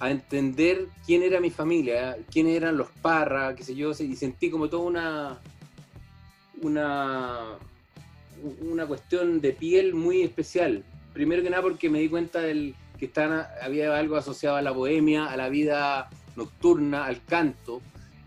a 0.00 0.10
entender 0.10 0.86
quién 1.06 1.22
era 1.22 1.40
mi 1.40 1.50
familia, 1.50 2.16
quiénes 2.30 2.56
eran 2.56 2.76
los 2.76 2.88
Parra, 3.02 3.54
qué 3.54 3.64
sé 3.64 3.74
yo, 3.74 3.90
y 3.90 4.16
sentí 4.16 4.50
como 4.50 4.68
toda 4.68 4.84
una, 4.84 5.40
una, 6.62 7.58
una 8.60 8.86
cuestión 8.86 9.40
de 9.40 9.52
piel 9.52 9.94
muy 9.94 10.22
especial. 10.22 10.84
Primero 11.12 11.42
que 11.42 11.50
nada 11.50 11.62
porque 11.62 11.90
me 11.90 12.00
di 12.00 12.08
cuenta 12.08 12.40
del 12.40 12.74
que 13.08 13.20
había 13.62 13.96
algo 13.96 14.16
asociado 14.16 14.56
a 14.56 14.62
la 14.62 14.70
bohemia, 14.70 15.26
a 15.26 15.36
la 15.36 15.48
vida 15.48 16.08
nocturna, 16.36 17.04
al 17.04 17.24
canto. 17.24 17.80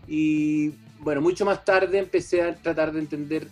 Y 0.06 0.72
bueno, 0.98 1.22
mucho 1.22 1.46
más 1.46 1.64
tarde 1.64 1.98
empecé 1.98 2.42
a 2.42 2.54
tratar 2.54 2.92
de 2.92 3.00
entender 3.00 3.48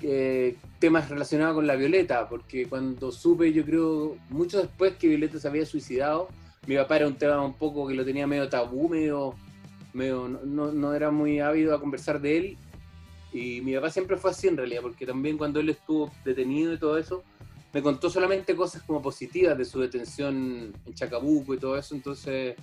eh, 0.00 0.56
temas 0.78 1.08
relacionados 1.08 1.56
con 1.56 1.66
la 1.66 1.74
Violeta, 1.74 2.28
porque 2.28 2.68
cuando 2.68 3.10
supe, 3.10 3.52
yo 3.52 3.64
creo, 3.64 4.16
mucho 4.28 4.58
después 4.58 4.94
que 4.94 5.08
Violeta 5.08 5.40
se 5.40 5.48
había 5.48 5.66
suicidado, 5.66 6.28
mi 6.66 6.76
papá 6.76 6.96
era 6.96 7.08
un 7.08 7.16
tema 7.16 7.44
un 7.44 7.54
poco 7.54 7.88
que 7.88 7.94
lo 7.94 8.04
tenía 8.04 8.28
medio 8.28 8.48
tabú, 8.48 8.88
medio, 8.88 9.34
medio 9.92 10.28
no, 10.28 10.70
no 10.70 10.94
era 10.94 11.10
muy 11.10 11.40
ávido 11.40 11.74
a 11.74 11.80
conversar 11.80 12.20
de 12.20 12.36
él, 12.36 12.58
y 13.32 13.60
mi 13.62 13.74
papá 13.74 13.90
siempre 13.90 14.16
fue 14.16 14.30
así 14.30 14.46
en 14.46 14.56
realidad, 14.56 14.82
porque 14.82 15.04
también 15.04 15.36
cuando 15.36 15.58
él 15.58 15.68
estuvo 15.68 16.12
detenido 16.24 16.72
y 16.72 16.78
todo 16.78 16.96
eso, 16.96 17.24
me 17.72 17.82
contó 17.82 18.08
solamente 18.08 18.56
cosas 18.56 18.82
como 18.82 19.02
positivas 19.02 19.56
de 19.56 19.64
su 19.64 19.80
detención 19.80 20.72
en 20.86 20.94
Chacabuco 20.94 21.54
y 21.54 21.58
todo 21.58 21.76
eso, 21.76 21.94
entonces 21.94 22.56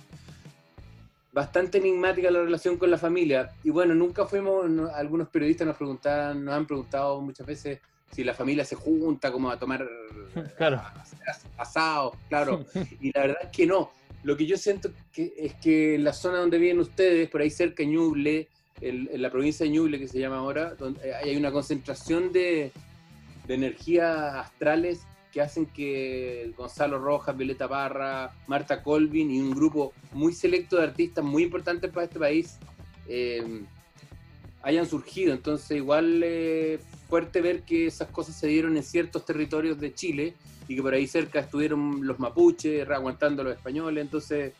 bastante 1.36 1.78
enigmática 1.78 2.30
la 2.30 2.40
relación 2.40 2.78
con 2.78 2.90
la 2.90 2.96
familia. 2.96 3.50
Y 3.62 3.68
bueno, 3.68 3.94
nunca 3.94 4.24
fuimos, 4.24 4.64
algunos 4.94 5.28
periodistas 5.28 5.66
nos 5.66 5.76
preguntaban, 5.76 6.42
nos 6.42 6.54
han 6.54 6.66
preguntado 6.66 7.20
muchas 7.20 7.46
veces 7.46 7.78
si 8.10 8.24
la 8.24 8.32
familia 8.32 8.64
se 8.64 8.74
junta 8.74 9.30
como 9.30 9.50
a 9.50 9.58
tomar 9.58 9.86
claro. 10.56 10.80
asado, 11.58 12.16
claro. 12.30 12.64
Y 13.02 13.12
la 13.12 13.20
verdad 13.20 13.38
es 13.42 13.50
que 13.50 13.66
no. 13.66 13.90
Lo 14.22 14.34
que 14.34 14.46
yo 14.46 14.56
siento 14.56 14.90
que 15.12 15.34
es 15.36 15.54
que 15.56 15.96
en 15.96 16.04
la 16.04 16.14
zona 16.14 16.38
donde 16.38 16.56
viven 16.56 16.80
ustedes, 16.80 17.28
por 17.28 17.42
ahí 17.42 17.50
cerca 17.50 17.84
Ñuble, 17.84 18.48
en 18.80 19.20
la 19.20 19.30
provincia 19.30 19.64
de 19.64 19.70
Ñuble, 19.70 19.98
que 19.98 20.08
se 20.08 20.18
llama 20.18 20.38
ahora, 20.38 20.74
donde 20.74 21.14
hay 21.14 21.36
una 21.36 21.52
concentración 21.52 22.32
de, 22.32 22.72
de 23.46 23.54
energías 23.54 24.34
astrales 24.34 25.06
que 25.32 25.40
hacen 25.40 25.66
que 25.66 26.52
Gonzalo 26.56 26.98
Rojas, 26.98 27.36
Violeta 27.36 27.68
Parra, 27.68 28.32
Marta 28.46 28.82
Colvin 28.82 29.30
y 29.30 29.40
un 29.40 29.50
grupo 29.50 29.92
muy 30.12 30.32
selecto 30.32 30.76
de 30.76 30.84
artistas 30.84 31.24
muy 31.24 31.42
importantes 31.42 31.90
para 31.90 32.04
este 32.04 32.18
país 32.18 32.58
eh, 33.08 33.62
hayan 34.62 34.86
surgido. 34.86 35.32
Entonces, 35.32 35.76
igual 35.76 36.22
es 36.22 36.80
fuerte 37.08 37.40
ver 37.40 37.62
que 37.62 37.86
esas 37.86 38.08
cosas 38.08 38.34
se 38.34 38.48
dieron 38.48 38.76
en 38.76 38.82
ciertos 38.82 39.24
territorios 39.24 39.78
de 39.78 39.94
Chile 39.94 40.34
y 40.68 40.74
que 40.74 40.82
por 40.82 40.94
ahí 40.94 41.06
cerca 41.06 41.40
estuvieron 41.40 42.06
los 42.06 42.18
mapuches 42.18 42.88
aguantando 42.88 43.42
a 43.42 43.44
los 43.44 43.56
españoles. 43.56 44.02
Entonces, 44.02 44.54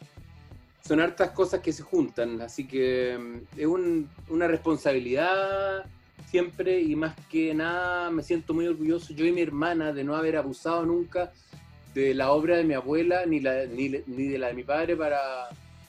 son 0.86 1.00
hartas 1.00 1.30
cosas 1.30 1.60
que 1.60 1.72
se 1.72 1.82
juntan, 1.82 2.40
así 2.40 2.66
que 2.66 3.18
mm, 3.18 3.58
es 3.58 3.66
una 4.28 4.46
responsabilidad 4.46 5.84
siempre 6.30 6.80
y 6.80 6.96
más 6.96 7.14
que 7.30 7.54
nada 7.54 8.11
me 8.11 8.23
siento 8.23 8.54
muy 8.54 8.66
orgulloso. 8.66 9.12
Yo 9.14 9.25
y 9.26 9.32
mi 9.32 9.42
hermana 9.42 9.92
de 9.92 10.04
no 10.04 10.16
haber 10.16 10.37
abusado 10.37 10.85
nunca 10.85 11.32
de 11.94 12.14
la 12.14 12.32
obra 12.32 12.56
de 12.56 12.64
mi 12.64 12.75
abuela 12.75 13.25
ni, 13.26 13.40
la, 13.40 13.64
ni, 13.66 13.88
ni 14.06 14.28
de 14.28 14.38
la 14.38 14.49
de 14.49 14.54
mi 14.54 14.64
padre 14.64 14.96
para 14.96 15.18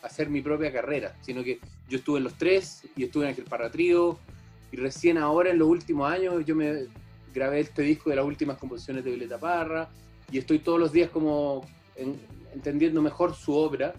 hacer 0.01 0.29
mi 0.29 0.41
propia 0.41 0.71
carrera, 0.71 1.15
sino 1.21 1.43
que 1.43 1.59
yo 1.89 1.97
estuve 1.97 2.19
en 2.19 2.23
los 2.25 2.35
tres 2.35 2.83
y 2.95 3.03
estuve 3.05 3.25
en 3.25 3.31
aquel 3.31 3.45
Parratrío 3.45 4.17
y 4.71 4.77
recién 4.77 5.17
ahora 5.17 5.49
en 5.49 5.57
los 5.59 5.67
últimos 5.67 6.09
años 6.09 6.45
yo 6.45 6.55
me 6.55 6.85
grabé 7.33 7.59
este 7.61 7.81
disco 7.81 8.09
de 8.09 8.15
las 8.17 8.25
últimas 8.25 8.57
composiciones 8.57 9.03
de 9.03 9.11
Violeta 9.11 9.37
Parra 9.37 9.89
y 10.31 10.37
estoy 10.37 10.59
todos 10.59 10.79
los 10.79 10.91
días 10.91 11.09
como 11.09 11.65
en- 11.95 12.19
entendiendo 12.53 13.01
mejor 13.01 13.35
su 13.35 13.53
obra, 13.53 13.93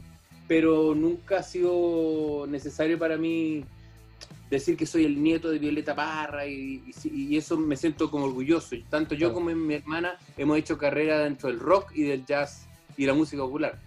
pero 0.47 0.95
nunca 0.95 1.39
ha 1.39 1.43
sido 1.43 2.47
necesario 2.49 2.99
para 2.99 3.17
mí 3.19 3.65
decir 4.51 4.77
que 4.77 4.87
soy 4.87 5.05
el 5.05 5.23
nieto 5.23 5.51
de 5.51 5.59
Violeta 5.59 5.95
Parra 5.95 6.47
y, 6.47 6.83
y 6.87 6.93
sí- 6.93 7.11
y 7.15 7.37
eso 7.37 7.57
me 7.59 7.77
siento 7.77 8.11
como 8.11 8.25
orgulloso. 8.25 8.77
Tanto 8.89 9.15
yo 9.15 9.29
Claro. 9.29 9.35
como 9.35 9.51
mi 9.55 9.75
hermana 9.75 10.17
hemos 10.37 10.57
hecho 10.59 10.79
carrera 10.79 11.19
dentro 11.21 11.49
del 11.49 11.59
rock 11.61 11.93
y 11.95 12.03
del 12.05 12.25
jazz 12.25 12.67
y 12.97 13.05
la 13.07 13.15
música 13.15 13.43
popular. 13.43 13.79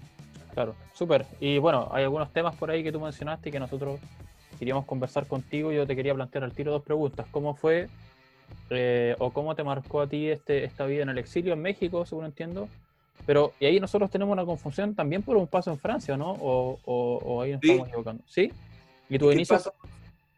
Claro, 0.53 0.75
súper. 0.93 1.25
Y 1.39 1.57
bueno, 1.57 1.89
hay 1.91 2.03
algunos 2.03 2.31
temas 2.31 2.55
por 2.55 2.69
ahí 2.69 2.83
que 2.83 2.91
tú 2.91 2.99
mencionaste 2.99 3.49
y 3.49 3.51
que 3.51 3.59
nosotros 3.59 3.99
queríamos 4.59 4.85
conversar 4.85 5.25
contigo. 5.27 5.71
Yo 5.71 5.87
te 5.87 5.95
quería 5.95 6.13
plantear 6.13 6.43
al 6.43 6.51
tiro 6.51 6.71
dos 6.71 6.83
preguntas. 6.83 7.25
¿Cómo 7.31 7.55
fue 7.55 7.87
eh, 8.69 9.15
o 9.19 9.31
cómo 9.31 9.55
te 9.55 9.63
marcó 9.63 10.01
a 10.01 10.07
ti 10.07 10.27
este, 10.27 10.63
esta 10.65 10.85
vida 10.85 11.03
en 11.03 11.09
el 11.09 11.17
exilio 11.17 11.53
en 11.53 11.61
México, 11.61 12.05
según 12.05 12.25
entiendo? 12.25 12.67
Pero, 13.25 13.53
y 13.59 13.65
ahí 13.65 13.79
nosotros 13.79 14.09
tenemos 14.11 14.33
una 14.33 14.45
confusión 14.45 14.93
también 14.93 15.21
por 15.23 15.37
un 15.37 15.47
paso 15.47 15.71
en 15.71 15.77
Francia, 15.79 16.17
¿no? 16.17 16.31
O, 16.31 16.79
o- 16.85 17.17
o 17.23 17.41
ahí 17.41 17.51
nos 17.53 17.61
Sí. 17.61 17.69
estamos 17.71 17.87
equivocando. 17.87 18.23
¿Sí? 18.27 18.51
¿Y 19.09 19.17
tu 19.19 19.27
¿Qué 19.29 19.35
inicio? 19.35 19.57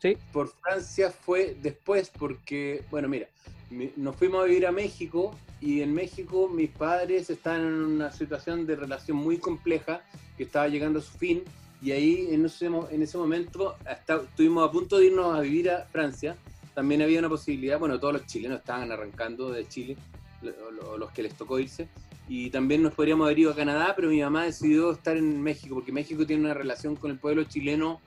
Sí, 0.04 0.18
por 0.34 0.50
Francia 0.50 1.12
fue 1.12 1.56
después 1.62 2.12
porque, 2.20 2.84
bueno, 2.92 3.08
mira, 3.08 3.28
mi- 3.70 3.90
nos 3.96 4.18
fuimos 4.18 4.44
a 4.44 4.48
vivir 4.48 4.68
a 4.68 4.72
México 4.74 5.34
y 5.62 5.80
en 5.82 5.94
México 5.94 6.50
mis 6.50 6.70
padres 6.72 7.30
estaban 7.30 7.62
en 7.62 7.74
una 7.74 8.12
situación 8.12 8.66
de 8.68 8.76
relación 8.76 9.16
muy 9.16 9.38
compleja 9.38 10.02
que 10.36 10.44
estaba 10.44 10.68
llegando 10.68 11.00
a 11.00 11.02
su 11.02 11.14
fin 11.18 11.42
y 11.82 11.92
ahí 11.94 12.28
en 12.32 12.44
ese, 12.44 12.66
en 12.66 13.02
ese 13.02 13.18
momento 13.18 13.76
hasta, 13.86 14.16
estuvimos 14.18 14.68
a 14.68 14.72
punto 14.74 14.98
de 14.98 15.06
irnos 15.06 15.34
a 15.38 15.40
vivir 15.40 15.70
a 15.70 15.86
Francia. 15.86 16.36
También 16.76 17.02
había 17.02 17.20
una 17.20 17.30
posibilidad, 17.30 17.80
bueno, 17.80 17.98
todos 17.98 18.16
los 18.16 18.26
chilenos 18.26 18.60
estaban 18.60 18.92
arrancando 18.92 19.54
de 19.54 19.66
Chile, 19.70 19.96
lo- 20.42 20.70
lo- 20.72 20.98
los 20.98 21.12
que 21.12 21.24
les 21.24 21.34
tocó 21.34 21.60
irse, 21.60 21.88
y 22.28 22.50
también 22.50 22.84
nos 22.84 22.94
podríamos 22.94 23.24
haber 23.24 23.40
ido 23.40 23.52
a 23.52 23.56
Canadá, 23.56 23.94
pero 23.96 24.10
mi 24.10 24.20
mamá 24.20 24.44
decidió 24.44 24.92
estar 24.92 25.16
en 25.16 25.42
México 25.42 25.76
porque 25.76 25.94
México 25.94 26.26
tiene 26.26 26.44
una 26.44 26.54
relación 26.54 26.98
con 26.98 27.10
el 27.10 27.20
pueblo 27.20 27.46
chileno 27.46 28.02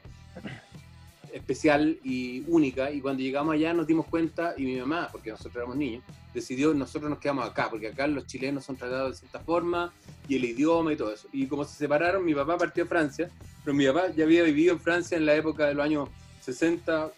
especial 1.37 1.99
y 2.02 2.43
única 2.49 2.90
y 2.90 3.00
cuando 3.00 3.23
llegamos 3.23 3.55
allá 3.55 3.75
nos 3.75 3.87
dimos 3.87 4.07
cuenta 4.07 4.55
y 4.57 4.64
mi 4.64 4.76
mamá, 4.76 5.09
porque 5.12 5.31
nosotros 5.31 5.57
éramos 5.57 5.76
niños, 5.76 6.02
decidió 6.33 6.73
nosotros 6.75 7.11
nos 7.11 7.19
quedamos 7.19 7.49
acá 7.49 7.69
porque 7.71 7.88
acá 7.88 8.07
los 8.07 8.26
chilenos 8.26 8.64
son 8.64 8.76
tratados 8.76 9.12
de 9.12 9.16
cierta 9.19 9.40
forma 9.40 9.93
y 10.28 10.37
el 10.37 10.45
idioma 10.45 10.93
y 10.93 10.97
todo 10.97 11.12
eso. 11.12 11.28
Y 11.33 11.47
como 11.47 11.64
se 11.64 11.76
separaron, 11.76 12.25
mi 12.25 12.35
papá 12.35 12.57
partió 12.57 12.85
a 12.85 12.87
Francia, 12.87 13.31
pero 13.64 13.75
mi 13.76 13.87
papá 13.87 14.09
ya 14.14 14.25
había 14.25 14.43
vivido 14.43 14.73
en 14.73 14.81
Francia 14.81 15.16
en 15.16 15.26
la 15.26 15.35
época 15.35 15.66
de 15.66 15.75
los 15.75 15.85
años 15.85 16.09
60, 16.40 17.11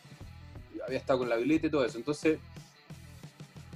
había 0.86 0.98
estado 0.98 1.20
con 1.20 1.28
la 1.28 1.36
Violeta 1.36 1.68
y 1.68 1.70
todo 1.70 1.84
eso. 1.84 1.98
Entonces 1.98 2.38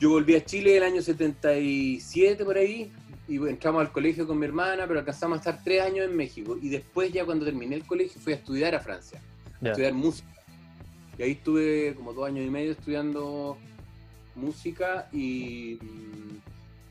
yo 0.00 0.11
volví 0.11 0.34
a 0.34 0.44
Chile 0.44 0.76
el 0.76 0.82
año 0.82 1.02
77 1.02 2.44
por 2.44 2.58
ahí 2.58 2.92
y 3.28 3.37
entramos 3.37 3.80
al 3.80 3.92
colegio 3.92 4.26
con 4.26 4.38
mi 4.38 4.46
hermana, 4.46 4.87
pero 4.88 4.99
alcanzamos 4.99 5.37
a 5.37 5.38
estar 5.38 5.62
tres 5.62 5.82
años 5.82 6.06
en 6.06 6.16
México 6.16 6.58
y 6.61 6.68
después 6.68 7.12
ya 7.12 7.25
cuando 7.25 7.44
terminé 7.44 7.76
el 7.76 7.87
colegio 7.87 8.20
fui 8.20 8.32
a 8.32 8.37
estudiar 8.37 8.75
a 8.75 8.80
Francia 8.80 9.20
ya. 9.62 9.70
estudiar 9.70 9.94
música. 9.94 10.28
Y 11.18 11.22
ahí 11.22 11.33
estuve 11.33 11.94
como 11.94 12.12
dos 12.12 12.27
años 12.27 12.46
y 12.46 12.51
medio 12.51 12.72
estudiando 12.72 13.59
música 14.35 15.09
y, 15.12 15.79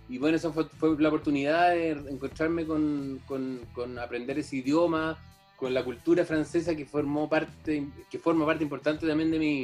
y 0.10 0.18
bueno, 0.20 0.38
esa 0.38 0.52
fue, 0.52 0.66
la 1.00 1.10
oportunidad 1.10 1.72
de 1.72 1.92
encontrarme 1.92 2.66
con, 2.66 3.20
con- 3.28 3.62
con 3.74 3.98
aprender 3.98 4.38
ese 4.40 4.58
idioma, 4.58 5.18
con 5.58 5.74
la 5.74 5.84
cultura 5.84 6.24
francesa 6.26 6.76
que 6.76 6.86
formó 6.86 7.28
parte, 7.30 7.88
que 8.10 8.20
forma 8.20 8.46
parte 8.46 8.64
importante 8.64 9.08
también 9.08 9.32
de 9.32 9.40
mi, 9.40 9.64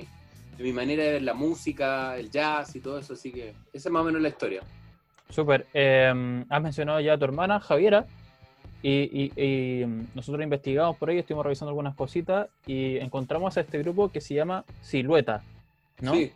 de 0.58 0.64
mi 0.64 0.74
manera 0.74 1.04
de 1.04 1.12
ver 1.14 1.22
la 1.22 1.34
música, 1.34 2.18
el 2.18 2.30
jazz 2.32 2.76
y 2.76 2.80
todo 2.80 2.98
eso, 3.00 3.14
así 3.14 3.32
que 3.32 3.50
esa 3.74 3.90
es 3.90 3.92
más 3.92 4.02
o 4.02 4.06
menos 4.06 4.22
la 4.22 4.30
historia. 4.30 4.62
Súper. 5.30 5.68
Eh, 5.74 6.44
has 6.50 6.62
mencionado 6.62 7.00
ya 7.00 7.14
a 7.14 7.18
tu 7.18 7.26
hermana, 7.26 7.60
Javiera, 7.60 8.08
y, 8.84 8.90
y- 9.36 9.82
y, 9.82 9.86
mm, 9.86 10.08
nosotros 10.16 10.44
investigamos 10.44 10.98
por 10.98 11.10
ahí, 11.10 11.18
estuvimos 11.18 11.46
revisando 11.46 11.70
algunas 11.70 11.96
cositas 11.96 12.48
y 12.66 12.98
encontramos 12.98 13.58
a 13.58 13.62
este 13.62 13.80
grupo 13.80 14.10
que 14.10 14.22
se 14.22 14.36
llama 14.36 14.64
Silueta, 14.82 15.44
¿no? 16.02 16.14
Sí. 16.14 16.32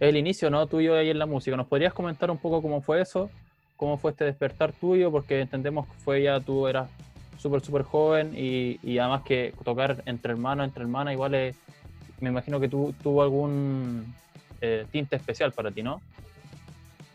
El 0.00 0.16
inicio, 0.16 0.50
¿no? 0.50 0.66
Tuyo 0.66 0.96
ahí 0.96 1.10
en 1.10 1.18
la 1.18 1.26
música. 1.26 1.56
¿Nos 1.56 1.68
podrías 1.68 1.92
comentar 1.94 2.30
un 2.30 2.38
poco 2.38 2.60
cómo 2.60 2.82
fue 2.82 3.00
eso? 3.00 3.30
¿Cómo 3.76 3.96
fue 3.96 4.10
este 4.10 4.24
despertar 4.24 4.72
tuyo? 4.72 5.10
Porque 5.10 5.40
entendemos 5.40 5.86
que 5.86 5.94
fue 6.04 6.22
ya 6.22 6.40
tú 6.40 6.66
eras 6.66 6.90
súper, 7.38 7.60
súper 7.60 7.82
joven 7.82 8.32
y, 8.36 8.78
y 8.82 8.98
además 8.98 9.22
que 9.22 9.54
tocar 9.64 10.02
entre 10.06 10.32
hermanos, 10.32 10.66
entre 10.66 10.82
hermanas, 10.82 11.14
igual 11.14 11.34
es- 11.34 11.56
me 12.20 12.30
imagino 12.30 12.58
que 12.60 12.68
tú, 12.68 12.94
tuvo 13.02 13.22
algún 13.22 14.04
eh, 14.60 14.86
tinte 14.90 15.16
especial 15.16 15.52
para 15.52 15.70
ti, 15.70 15.82
¿no? 15.82 16.00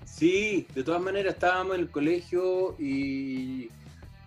Sí, 0.05 0.67
de 0.75 0.83
todas 0.83 1.01
maneras 1.01 1.33
estábamos 1.35 1.75
en 1.75 1.81
el 1.81 1.89
colegio 1.89 2.75
y, 2.79 3.69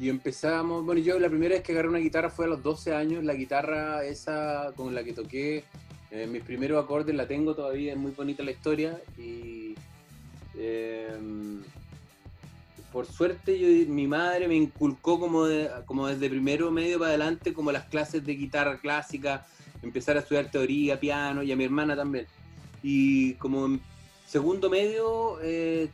y 0.03 0.09
empezábamos, 0.09 0.85
bueno, 0.85 1.01
yo 1.01 1.17
la 1.21 1.29
primera 1.29 1.55
vez 1.55 1.63
que 1.63 1.71
agarré 1.71 1.89
una 1.89 1.99
guitarra 2.01 2.29
fue 2.29 2.47
a 2.47 2.49
los 2.49 2.61
12 2.61 2.93
años, 2.93 3.23
la 3.23 3.35
guitarra 3.35 4.05
esa 4.05 4.73
con 4.77 4.93
la 4.97 5.05
que 5.05 5.13
toqué 5.13 5.63
eh, 6.11 6.27
mis 6.27 6.43
primeros 6.43 6.83
acordes 6.83 7.15
la 7.15 7.29
tengo 7.29 7.55
todavía, 7.55 7.93
es 7.93 7.99
muy 7.99 8.11
bonita 8.11 8.43
la 8.43 8.51
historia 8.51 9.01
y 9.17 9.77
eh, 10.59 11.17
por 12.93 13.07
suerte 13.07 13.57
yo- 13.59 13.93
mi 13.93 14.09
madre 14.09 14.49
me 14.49 14.57
inculcó 14.57 15.21
como, 15.21 15.45
de- 15.47 15.71
como 15.87 16.09
desde 16.09 16.29
primero 16.29 16.73
medio 16.73 16.99
para 16.99 17.11
adelante 17.11 17.55
como 17.55 17.71
las 17.71 17.85
clases 17.85 18.27
de 18.27 18.35
guitarra 18.35 18.79
clásica, 18.79 19.47
empezar 19.83 20.17
a 20.17 20.21
estudiar 20.21 20.51
teoría, 20.51 20.99
piano 20.99 21.45
y 21.45 21.53
a 21.53 21.57
mi 21.57 21.63
hermana 21.65 21.95
también. 21.95 22.27
Y 22.83 23.35
como 23.35 23.79
segundo 24.27 24.69
medio 24.69 25.39
eh, 25.43 25.89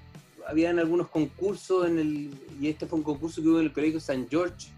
habían 0.48 0.78
algunos 0.78 1.08
concursos 1.08 1.86
en 1.86 1.98
el 1.98 2.30
y 2.60 2.68
este 2.68 2.86
fue 2.86 2.98
un 2.98 3.04
concurso 3.04 3.42
que 3.42 3.48
hubo 3.48 3.58
en 3.60 3.66
el 3.66 3.72
colegio 3.72 4.00
San 4.00 4.26
George 4.28 4.68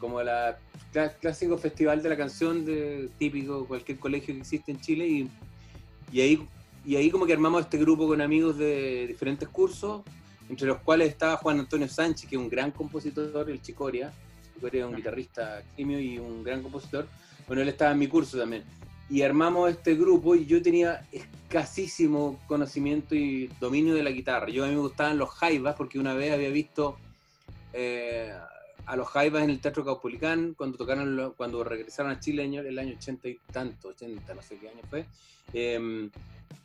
como 0.00 0.20
la 0.22 0.58
cla- 0.92 1.14
clásico 1.20 1.56
festival 1.56 2.02
de 2.02 2.08
la 2.08 2.16
canción 2.16 2.64
de 2.64 3.08
típico 3.18 3.66
cualquier 3.66 3.98
colegio 3.98 4.34
que 4.34 4.40
existe 4.40 4.72
en 4.72 4.80
Chile 4.80 5.06
y, 5.06 5.30
y 6.12 6.20
ahí 6.20 6.48
y 6.84 6.96
ahí 6.96 7.08
como 7.10 7.24
que 7.24 7.32
armamos 7.32 7.62
este 7.62 7.78
grupo 7.78 8.06
con 8.08 8.20
amigos 8.20 8.58
de 8.58 9.06
diferentes 9.06 9.48
cursos 9.48 10.02
entre 10.50 10.66
los 10.66 10.78
cuales 10.80 11.08
estaba 11.08 11.36
Juan 11.36 11.60
Antonio 11.60 11.88
Sánchez 11.88 12.28
que 12.28 12.34
es 12.36 12.42
un 12.42 12.50
gran 12.50 12.70
compositor 12.72 13.48
el 13.48 13.62
Chicoria. 13.62 14.12
Chicoria 14.54 14.84
es 14.84 14.90
un 14.90 14.96
guitarrista 14.96 15.60
eximio 15.60 15.98
y 16.00 16.18
un 16.18 16.42
gran 16.44 16.62
compositor. 16.62 17.06
Bueno 17.46 17.62
él 17.62 17.68
estaba 17.68 17.92
en 17.92 17.98
mi 18.00 18.08
curso 18.08 18.36
también 18.38 18.64
y 19.14 19.22
armamos 19.22 19.70
este 19.70 19.94
grupo 19.94 20.34
y 20.34 20.44
yo 20.44 20.60
tenía 20.60 21.06
escasísimo 21.12 22.36
conocimiento 22.48 23.14
y 23.14 23.48
dominio 23.60 23.94
de 23.94 24.02
la 24.02 24.10
guitarra. 24.10 24.48
Yo 24.50 24.64
a 24.64 24.66
mí 24.66 24.74
me 24.74 24.80
gustaban 24.80 25.18
los 25.18 25.30
jaivas 25.30 25.76
porque 25.76 26.00
una 26.00 26.14
vez 26.14 26.32
había 26.32 26.48
visto 26.50 26.96
eh, 27.72 28.32
a 28.86 28.96
los 28.96 29.06
jaivas 29.08 29.44
en 29.44 29.50
el 29.50 29.60
Teatro 29.60 29.84
Caupolicán 29.84 30.54
cuando 30.54 30.76
tocaron 30.76 31.32
cuando 31.36 31.62
regresaron 31.62 32.10
a 32.10 32.18
Chile 32.18 32.42
año- 32.42 32.62
el 32.62 32.76
año 32.76 32.94
80 32.96 33.28
y 33.28 33.38
tanto, 33.52 33.88
80, 33.90 34.34
no 34.34 34.42
sé 34.42 34.58
qué 34.58 34.68
año 34.68 34.82
fue. 34.90 35.06
Eh, 35.52 36.10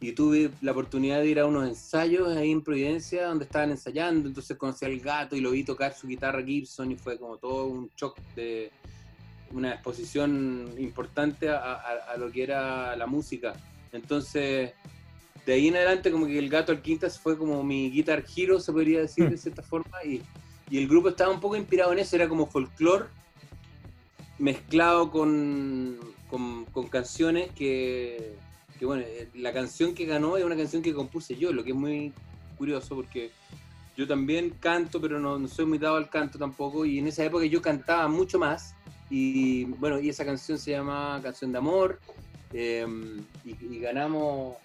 y 0.02 0.14
tuve 0.14 0.50
la 0.62 0.72
oportunidad 0.72 1.20
de 1.20 1.28
ir 1.28 1.40
a 1.40 1.46
unos 1.46 1.68
ensayos 1.68 2.36
ahí 2.36 2.50
en 2.52 2.64
Providencia 2.64 3.28
donde 3.28 3.46
estaban 3.46 3.70
ensayando, 3.70 4.28
entonces 4.28 4.58
conocí 4.58 4.86
al 4.86 4.98
gato 5.00 5.36
y 5.36 5.42
lo 5.42 5.52
vi 5.52 5.64
tocar 5.64 5.94
su 5.94 6.08
guitarra 6.08 6.42
Gibson 6.42 6.92
y 6.92 6.96
fue 6.96 7.20
como 7.20 7.38
todo 7.38 7.66
un 7.68 7.92
shock 7.96 8.18
de 8.36 8.72
una 9.52 9.74
exposición 9.74 10.74
importante 10.78 11.50
a, 11.50 11.58
a- 11.74 12.14
a 12.14 12.18
lo 12.18 12.32
que 12.32 12.44
era 12.44 12.96
la 12.96 13.08
música. 13.08 13.54
Entonces, 13.92 14.72
de 15.46 15.54
ahí 15.54 15.68
en 15.70 15.76
adelante 15.76 16.12
como 16.12 16.28
que 16.28 16.38
el 16.38 16.50
gato 16.50 16.72
al 16.72 16.82
Quintas 16.82 17.18
fue 17.20 17.38
como 17.38 17.64
mi 17.64 17.90
guitar 17.90 18.24
hero, 18.36 18.60
se 18.60 18.72
podría 18.72 19.02
decir 19.02 19.30
de 19.30 19.38
cierta 19.38 19.62
forma, 19.64 19.98
y, 20.06 20.22
y 20.70 20.78
el 20.78 20.88
grupo 20.88 21.10
estaba 21.10 21.32
un 21.34 21.40
poco 21.40 21.56
inspirado 21.56 21.92
en 21.94 22.00
eso, 22.00 22.16
era 22.16 22.30
como 22.30 22.46
folclore 22.46 23.06
mezclado 24.38 25.12
con, 25.12 25.98
con, 26.30 26.66
con 26.66 26.88
canciones 26.88 27.52
que, 27.54 28.36
que, 28.78 28.86
bueno, 28.86 29.04
eh, 29.06 29.28
la 29.34 29.52
canción 29.52 29.94
que 29.94 30.06
ganó 30.06 30.38
es 30.38 30.46
una 30.46 30.56
canción 30.56 30.82
que 30.82 30.94
compuse 30.94 31.36
yo, 31.36 31.52
lo 31.52 31.64
que 31.64 31.72
es 31.72 31.76
muy 31.76 32.14
curioso 32.58 32.96
porque 32.96 33.32
yo 33.98 34.08
también 34.08 34.52
canto, 34.62 35.02
pero 35.02 35.20
no, 35.20 35.38
no 35.38 35.48
soy 35.48 35.66
muy 35.66 35.78
dado 35.78 35.98
al 35.98 36.10
canto 36.10 36.38
tampoco, 36.40 36.86
y 36.86 37.00
en 37.00 37.08
esa 37.08 37.26
época 37.26 37.46
yo 37.46 37.62
cantaba 37.62 38.08
mucho 38.08 38.40
más, 38.40 38.74
y 39.10 39.66
bueno, 39.66 40.00
y 40.00 40.10
esa 40.10 40.26
canción 40.26 40.58
se 40.58 40.72
llama 40.72 41.20
Canción 41.24 41.52
de 41.52 41.58
Amor, 41.58 42.00
eh, 42.54 42.86
y, 43.46 43.52
y 43.66 43.80
ganamos, 43.80 44.58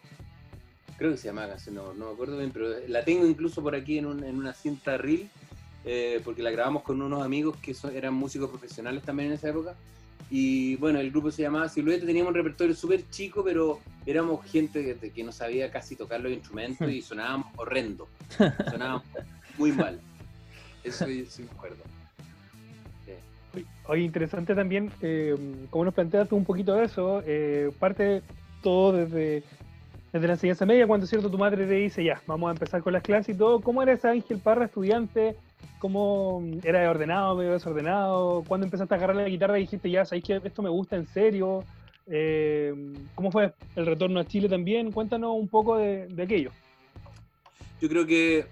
creo 0.99 1.13
que 1.13 1.17
se 1.17 1.29
llama 1.29 1.49
Canción 1.49 1.75
de 1.77 1.81
Amor, 1.81 1.97
no 1.97 2.07
me 2.09 2.13
acuerdo 2.13 2.39
bien, 2.39 2.51
pero 2.51 2.69
la 2.89 3.05
tengo 3.05 3.27
incluso 3.27 3.63
por 3.63 3.75
aquí 3.75 3.99
en, 3.99 4.07
un- 4.07 4.25
en 4.25 4.37
una 4.37 4.53
cinta 4.55 4.97
reel, 4.99 5.29
eh, 5.85 6.21
porque 6.25 6.43
la 6.43 6.51
grabamos 6.51 6.83
con 6.83 7.01
unos 7.03 7.23
amigos 7.23 7.57
que 7.59 7.75
son- 7.75 7.95
eran 7.97 8.15
músicos 8.15 8.51
profesionales 8.51 9.03
también 9.03 9.29
en 9.31 9.35
esa 9.35 9.49
época. 9.51 9.75
Y 10.31 10.77
bueno, 10.77 10.99
el 11.01 11.11
grupo 11.11 11.31
se 11.31 11.43
llamaba 11.43 11.69
Silueta, 11.69 12.07
teníamos 12.07 12.31
un 12.31 12.35
repertorio 12.37 12.75
súper 12.75 13.09
chico, 13.11 13.45
pero 13.45 13.81
éramos 14.07 14.45
gente 14.47 14.97
que, 14.99 15.11
que 15.11 15.23
no 15.25 15.31
sabía 15.33 15.71
casi 15.71 15.97
tocar 15.97 16.21
los 16.21 16.33
instrumentos 16.33 16.89
y 16.91 17.03
sonábamos 17.03 17.49
horrendo. 17.57 18.09
Sonábamos 18.71 19.03
muy 19.59 19.73
mal. 19.73 20.01
Eso 20.83 21.07
sí 21.07 21.43
me 21.43 21.51
acuerdo. 21.51 21.83
Oye, 23.87 24.03
interesante 24.03 24.55
también, 24.55 24.91
eh, 25.03 25.35
como 25.71 25.85
nos 25.85 25.95
planteas 25.95 26.31
un 26.33 26.45
poquito 26.45 26.75
de 26.75 26.85
eso, 26.85 27.23
eh, 27.27 27.71
parte 27.79 28.23
todo 28.63 28.93
desde, 28.93 29.43
desde 30.13 30.27
la 30.27 30.33
enseñanza 30.35 30.67
media, 30.67 30.87
cuando 30.87 31.07
cierto 31.07 31.31
tu 31.31 31.39
madre 31.39 31.67
te 31.67 31.75
dice, 31.75 32.03
ya, 32.03 32.23
vamos 32.27 32.49
a 32.49 32.53
empezar 32.53 32.83
con 32.83 32.93
las 32.93 33.03
clases 33.03 33.35
y 33.35 33.39
todo, 33.39 33.61
¿cómo 33.61 33.83
era 33.83 33.93
ese 33.93 34.09
Ángel 34.09 34.39
Parra 34.39 34.65
estudiante? 34.65 35.37
¿Cómo 35.79 36.43
era 36.63 36.91
ordenado, 36.91 37.37
medio 37.37 37.53
desordenado? 37.53 38.43
¿Cuándo 38.47 38.65
empezaste 38.65 38.95
a 38.95 38.97
agarrar 38.97 39.17
la 39.17 39.29
guitarra 39.29 39.59
y 39.59 39.63
dijiste, 39.63 39.91
ya, 39.91 40.05
sabéis 40.05 40.25
que 40.25 40.41
esto 40.43 40.63
me 40.63 40.71
gusta 40.71 40.97
en 40.97 41.07
serio? 41.07 41.63
Eh, 42.07 42.73
¿Cómo 43.15 43.31
fue 43.31 43.53
el 43.77 43.87
retorno 43.87 44.21
a 44.21 44.25
Chile 44.25 44.49
también? 44.49 44.93
Cuéntanos 44.93 45.37
un 45.37 45.49
poco 45.49 45.77
de, 45.77 46.07
de 46.07 46.23
aquello. 46.23 46.51
Yo 47.81 47.89
creo 47.89 48.07
que 48.07 48.47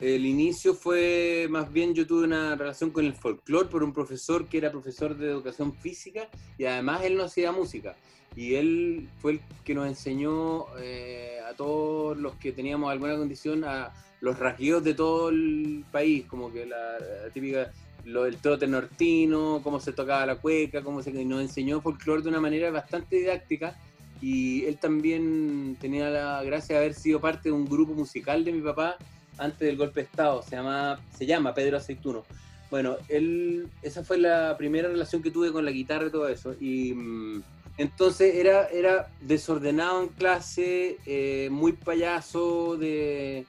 el 0.00 0.26
inicio 0.26 0.74
fue 0.74 1.46
más 1.48 1.72
bien 1.72 1.94
yo 1.94 2.06
tuve 2.06 2.24
una 2.24 2.56
relación 2.56 2.90
con 2.90 3.04
el 3.04 3.14
folclore 3.14 3.68
por 3.68 3.84
un 3.84 3.92
profesor 3.92 4.46
que 4.46 4.58
era 4.58 4.70
profesor 4.70 5.16
de 5.16 5.28
educación 5.28 5.72
física 5.72 6.28
y 6.58 6.64
además 6.64 7.04
él 7.04 7.16
no 7.16 7.24
hacía 7.24 7.52
música. 7.52 7.96
Y 8.36 8.54
él 8.54 9.08
fue 9.20 9.32
el 9.32 9.40
que 9.64 9.74
nos 9.74 9.86
enseñó 9.86 10.66
eh, 10.78 11.38
a 11.48 11.54
todos 11.54 12.16
los 12.16 12.34
que 12.34 12.50
teníamos 12.50 12.90
alguna 12.90 13.16
condición 13.16 13.64
a 13.64 13.92
los 14.20 14.38
rasgueos 14.38 14.82
de 14.82 14.94
todo 14.94 15.28
el 15.28 15.84
país, 15.92 16.24
como 16.26 16.52
que 16.52 16.66
la, 16.66 16.96
típica, 17.32 17.70
lo 18.04 18.24
del 18.24 18.38
trote 18.38 18.66
nortino, 18.66 19.60
cómo 19.62 19.78
se 19.78 19.92
tocaba 19.92 20.26
la 20.26 20.36
cueca, 20.36 20.82
cómo 20.82 21.02
se 21.02 21.12
nos 21.24 21.42
enseñó 21.42 21.80
folclore 21.80 22.22
de 22.22 22.30
una 22.30 22.40
manera 22.40 22.72
bastante 22.72 23.16
didáctica. 23.16 23.78
Y 24.20 24.64
él 24.64 24.78
también 24.78 25.76
tenía 25.80 26.10
la 26.10 26.42
gracia 26.42 26.76
de 26.76 26.84
haber 26.84 26.94
sido 26.94 27.20
parte 27.20 27.50
de 27.50 27.52
un 27.52 27.66
grupo 27.66 27.92
musical 27.92 28.44
de 28.44 28.52
mi 28.52 28.62
papá 28.62 28.96
antes 29.38 29.60
del 29.60 29.76
golpe 29.76 30.00
de 30.00 30.06
Estado, 30.06 30.42
se 30.42 30.56
llama, 30.56 31.00
se 31.16 31.26
llama 31.26 31.54
Pedro 31.54 31.76
Aceituno. 31.76 32.24
Bueno, 32.70 32.96
él, 33.08 33.68
esa 33.82 34.02
fue 34.02 34.18
la 34.18 34.56
primera 34.56 34.88
relación 34.88 35.22
que 35.22 35.30
tuve 35.30 35.52
con 35.52 35.64
la 35.64 35.70
guitarra 35.70 36.06
y 36.06 36.10
todo 36.10 36.28
eso. 36.28 36.54
Y 36.60 36.92
mm, 36.94 37.42
entonces 37.78 38.34
era, 38.34 38.66
era 38.68 39.08
desordenado 39.20 40.02
en 40.02 40.08
clase, 40.08 40.98
eh, 41.06 41.48
muy 41.50 41.72
payaso, 41.72 42.76
de 42.76 43.46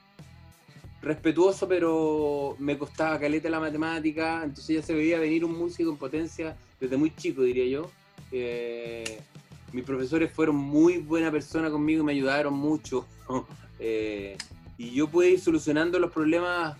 respetuoso, 1.02 1.68
pero 1.68 2.56
me 2.58 2.76
costaba 2.76 3.18
caleta 3.18 3.48
la 3.48 3.60
matemática, 3.60 4.42
entonces 4.42 4.76
ya 4.76 4.82
se 4.82 4.94
veía 4.94 5.20
venir 5.20 5.44
un 5.44 5.56
músico 5.56 5.90
en 5.90 5.96
potencia 5.96 6.56
desde 6.80 6.96
muy 6.96 7.14
chico, 7.14 7.42
diría 7.42 7.66
yo. 7.66 7.90
Eh, 8.32 9.20
mis 9.72 9.84
profesores 9.84 10.32
fueron 10.32 10.56
muy 10.56 10.98
buena 10.98 11.30
persona 11.30 11.70
conmigo 11.70 12.02
y 12.02 12.06
me 12.06 12.12
ayudaron 12.12 12.54
mucho. 12.54 13.06
eh, 13.78 14.36
y 14.78 14.90
yo 14.90 15.08
pude 15.08 15.30
ir 15.30 15.40
solucionando 15.40 15.98
los 15.98 16.12
problemas, 16.12 16.76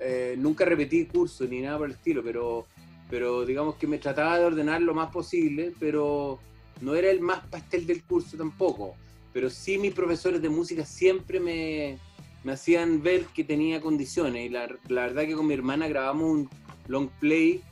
eh, 0.00 0.34
nunca 0.38 0.64
repetí 0.64 1.06
cursos 1.06 1.48
ni 1.48 1.60
nada 1.60 1.78
por 1.78 1.88
el 1.88 1.94
estilo, 1.94 2.22
pero, 2.22 2.66
pero 3.10 3.44
digamos 3.44 3.76
que 3.76 3.86
me 3.86 3.98
trataba 3.98 4.38
de 4.38 4.44
ordenar 4.44 4.80
lo 4.82 4.94
más 4.94 5.10
posible, 5.10 5.72
pero 5.80 6.38
no 6.80 6.94
era 6.94 7.10
el 7.10 7.20
más 7.20 7.46
pastel 7.46 7.86
del 7.86 8.02
curso 8.04 8.36
tampoco. 8.36 8.94
Pero 9.32 9.50
sí 9.50 9.78
mis 9.78 9.92
profesores 9.92 10.40
de 10.40 10.48
música 10.48 10.84
siempre 10.84 11.40
me, 11.40 11.98
me 12.44 12.52
hacían 12.52 13.02
ver 13.02 13.24
que 13.26 13.42
tenía 13.42 13.80
condiciones 13.80 14.46
y 14.46 14.48
la, 14.48 14.68
la 14.88 15.02
verdad 15.02 15.24
que 15.24 15.34
con 15.34 15.46
mi 15.46 15.54
hermana 15.54 15.88
grabamos 15.88 16.30
un 16.30 16.50
long 16.86 17.08
play 17.18 17.62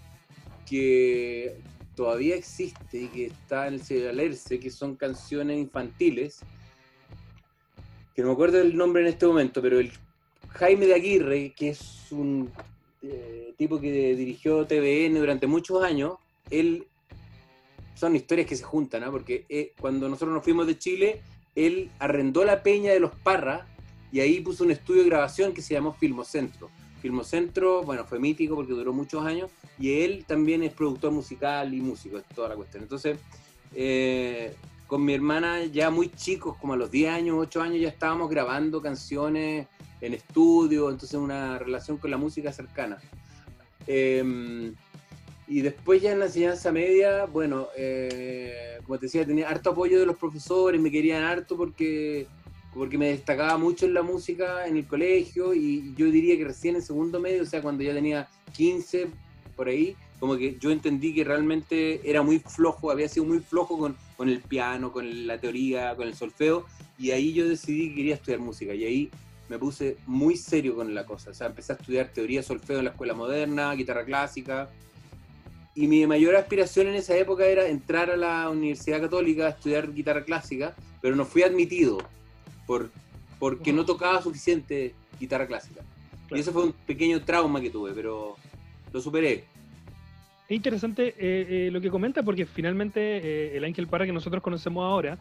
que 0.68 1.56
todavía 1.94 2.34
existe 2.34 3.02
y 3.02 3.06
que 3.08 3.26
está 3.26 3.68
en 3.68 3.74
el 3.74 3.84
Cedalerse, 3.84 4.58
que 4.58 4.70
son 4.70 4.96
canciones 4.96 5.58
infantiles 5.58 6.40
que 8.14 8.22
no 8.22 8.28
me 8.28 8.34
acuerdo 8.34 8.60
el 8.60 8.76
nombre 8.76 9.02
en 9.02 9.08
este 9.08 9.26
momento, 9.26 9.62
pero 9.62 9.78
el 9.78 9.90
Jaime 10.48 10.86
de 10.86 10.94
Aguirre, 10.94 11.52
que 11.56 11.70
es 11.70 12.10
un 12.10 12.50
eh, 13.02 13.54
tipo 13.56 13.80
que 13.80 14.14
dirigió 14.14 14.66
TVN 14.66 15.18
durante 15.18 15.46
muchos 15.46 15.82
años, 15.82 16.14
él 16.50 16.86
son 17.94 18.16
historias 18.16 18.46
que 18.46 18.56
se 18.56 18.64
juntan, 18.64 19.10
porque 19.10 19.46
eh, 19.48 19.72
cuando 19.80 20.08
nosotros 20.08 20.34
nos 20.34 20.44
fuimos 20.44 20.66
de 20.66 20.78
Chile, 20.78 21.22
él 21.54 21.90
arrendó 21.98 22.44
la 22.44 22.62
peña 22.62 22.92
de 22.92 23.00
los 23.00 23.12
Parras 23.14 23.62
y 24.10 24.20
ahí 24.20 24.40
puso 24.40 24.64
un 24.64 24.70
estudio 24.70 25.02
de 25.02 25.08
grabación 25.08 25.52
que 25.52 25.62
se 25.62 25.74
llamó 25.74 25.92
Filmocentro. 25.94 26.70
Filmocentro, 27.00 27.82
bueno, 27.82 28.04
fue 28.04 28.18
mítico 28.18 28.54
porque 28.54 28.72
duró 28.72 28.92
muchos 28.92 29.24
años 29.24 29.50
y 29.78 30.02
él 30.02 30.24
también 30.26 30.62
es 30.62 30.72
productor 30.72 31.12
musical 31.12 31.72
y 31.74 31.80
músico, 31.80 32.18
es 32.18 32.24
toda 32.34 32.50
la 32.50 32.56
cuestión. 32.56 32.82
Entonces, 32.82 33.18
eh, 33.74 34.54
con 34.92 35.06
mi 35.06 35.14
hermana 35.14 35.64
ya 35.64 35.88
muy 35.88 36.10
chicos, 36.10 36.54
como 36.58 36.74
a 36.74 36.76
los 36.76 36.90
10 36.90 37.14
años, 37.14 37.36
8 37.38 37.62
años, 37.62 37.80
ya 37.80 37.88
estábamos 37.88 38.28
grabando 38.28 38.82
canciones 38.82 39.66
en 40.02 40.12
estudio, 40.12 40.90
entonces 40.90 41.18
una 41.18 41.58
relación 41.58 41.96
con 41.96 42.10
la 42.10 42.18
música 42.18 42.52
cercana. 42.52 42.98
Em, 43.86 44.74
y 45.48 45.62
después 45.62 46.02
ya 46.02 46.12
en 46.12 46.18
la 46.18 46.26
enseñanza 46.26 46.70
media, 46.72 47.24
bueno, 47.24 47.68
eh, 47.74 48.80
como 48.84 48.98
te 48.98 49.06
decía, 49.06 49.24
tenía 49.24 49.48
harto 49.48 49.70
apoyo 49.70 49.98
de 49.98 50.04
los 50.04 50.18
profesores, 50.18 50.78
me 50.78 50.90
querían 50.90 51.22
harto 51.22 51.56
porque, 51.56 52.26
porque 52.74 52.98
me 52.98 53.06
destacaba 53.06 53.56
mucho 53.56 53.86
en 53.86 53.94
la 53.94 54.02
música 54.02 54.66
en 54.66 54.76
el 54.76 54.86
colegio 54.86 55.54
y 55.54 55.94
yo 55.96 56.04
diría 56.10 56.36
que 56.36 56.44
recién 56.44 56.76
en 56.76 56.82
segundo 56.82 57.18
medio, 57.18 57.44
o 57.44 57.46
sea, 57.46 57.62
cuando 57.62 57.82
ya 57.82 57.94
tenía 57.94 58.28
15 58.52 59.08
por 59.56 59.68
ahí, 59.68 59.96
como 60.20 60.36
que 60.36 60.58
yo 60.60 60.70
entendí 60.70 61.14
que 61.14 61.24
realmente 61.24 62.00
era 62.08 62.20
muy 62.20 62.40
flojo, 62.40 62.90
había 62.90 63.08
sido 63.08 63.24
muy 63.24 63.40
flojo 63.40 63.78
con, 63.78 63.96
con 64.22 64.28
el 64.28 64.40
piano, 64.40 64.92
con 64.92 65.26
la 65.26 65.40
teoría, 65.40 65.96
con 65.96 66.06
el 66.06 66.14
solfeo, 66.14 66.64
y 66.96 67.10
ahí 67.10 67.32
yo 67.32 67.48
decidí 67.48 67.88
que 67.88 67.96
quería 67.96 68.14
estudiar 68.14 68.38
música, 68.38 68.72
y 68.72 68.84
ahí 68.84 69.10
me 69.48 69.58
puse 69.58 69.96
muy 70.06 70.36
serio 70.36 70.76
con 70.76 70.94
la 70.94 71.04
cosa, 71.04 71.30
o 71.30 71.34
sea, 71.34 71.48
empecé 71.48 71.72
a 71.72 71.74
estudiar 71.74 72.12
teoría 72.12 72.40
solfeo 72.40 72.78
en 72.78 72.84
la 72.84 72.92
escuela 72.92 73.14
moderna, 73.14 73.74
guitarra 73.74 74.04
clásica, 74.04 74.70
y 75.74 75.88
mi 75.88 76.06
mayor 76.06 76.36
aspiración 76.36 76.86
en 76.86 76.94
esa 76.94 77.16
época 77.16 77.46
era 77.46 77.66
entrar 77.66 78.12
a 78.12 78.16
la 78.16 78.48
Universidad 78.48 79.00
Católica 79.00 79.46
a 79.46 79.48
estudiar 79.48 79.92
guitarra 79.92 80.22
clásica, 80.22 80.76
pero 81.00 81.16
no 81.16 81.24
fui 81.24 81.42
admitido 81.42 81.98
por, 82.64 82.92
porque 83.40 83.72
no 83.72 83.84
tocaba 83.84 84.22
suficiente 84.22 84.94
guitarra 85.18 85.48
clásica. 85.48 85.82
Y 86.30 86.38
eso 86.38 86.52
fue 86.52 86.62
un 86.62 86.72
pequeño 86.72 87.24
trauma 87.24 87.60
que 87.60 87.70
tuve, 87.70 87.90
pero 87.92 88.36
lo 88.92 89.00
superé. 89.00 89.46
Es 90.52 90.56
interesante 90.56 91.14
eh, 91.18 91.46
eh, 91.48 91.70
lo 91.72 91.80
que 91.80 91.88
comenta 91.88 92.22
porque 92.22 92.44
finalmente 92.44 93.00
eh, 93.00 93.56
el 93.56 93.64
Ángel 93.64 93.86
Parra 93.86 94.04
que 94.04 94.12
nosotros 94.12 94.42
conocemos 94.42 94.84
ahora, 94.84 95.16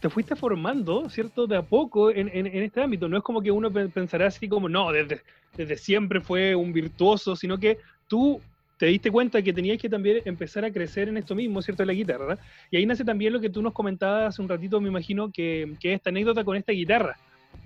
te 0.00 0.10
fuiste 0.10 0.34
formando, 0.34 1.08
¿cierto? 1.08 1.46
De 1.46 1.56
a 1.56 1.62
poco 1.62 2.10
en, 2.10 2.28
este 2.48 2.82
ámbito. 2.82 3.08
No 3.08 3.16
es 3.16 3.22
como 3.22 3.40
que 3.40 3.52
uno 3.52 3.70
pensará 3.70 4.26
así 4.26 4.48
como, 4.48 4.68
no, 4.68 4.90
desde, 4.90 5.22
desde 5.56 5.76
siempre 5.76 6.20
fue 6.20 6.56
un 6.56 6.72
virtuoso, 6.72 7.36
sino 7.36 7.58
que 7.58 7.78
tú 8.08 8.40
te 8.76 8.86
diste 8.86 9.08
cuenta 9.08 9.40
que 9.40 9.52
tenías 9.52 9.80
que 9.80 9.88
también 9.88 10.20
empezar 10.24 10.64
a 10.64 10.72
crecer 10.72 11.08
en 11.08 11.16
esto 11.18 11.36
mismo, 11.36 11.62
¿cierto? 11.62 11.84
En 11.84 11.86
la 11.86 11.92
guitarra. 11.94 12.38
Y 12.72 12.76
ahí 12.76 12.86
nace 12.86 13.04
también 13.04 13.32
lo 13.32 13.40
que 13.40 13.50
tú 13.50 13.62
nos 13.62 13.72
comentabas 13.72 14.34
hace 14.34 14.42
un 14.42 14.48
ratito, 14.48 14.80
me 14.80 14.88
imagino, 14.88 15.30
que, 15.30 15.74
que 15.78 15.92
esta 15.92 16.10
anécdota 16.10 16.42
con 16.42 16.56
esta 16.56 16.72
guitarra. 16.72 17.16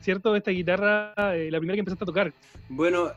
¿cierto? 0.02 0.36
Esta 0.36 0.50
guitarra, 0.50 1.14
la 1.16 1.58
primera 1.58 1.74
que 1.74 1.80
empezaste 1.80 2.04
a 2.04 2.06
tocar. 2.06 2.32
Bueno, 2.68 3.10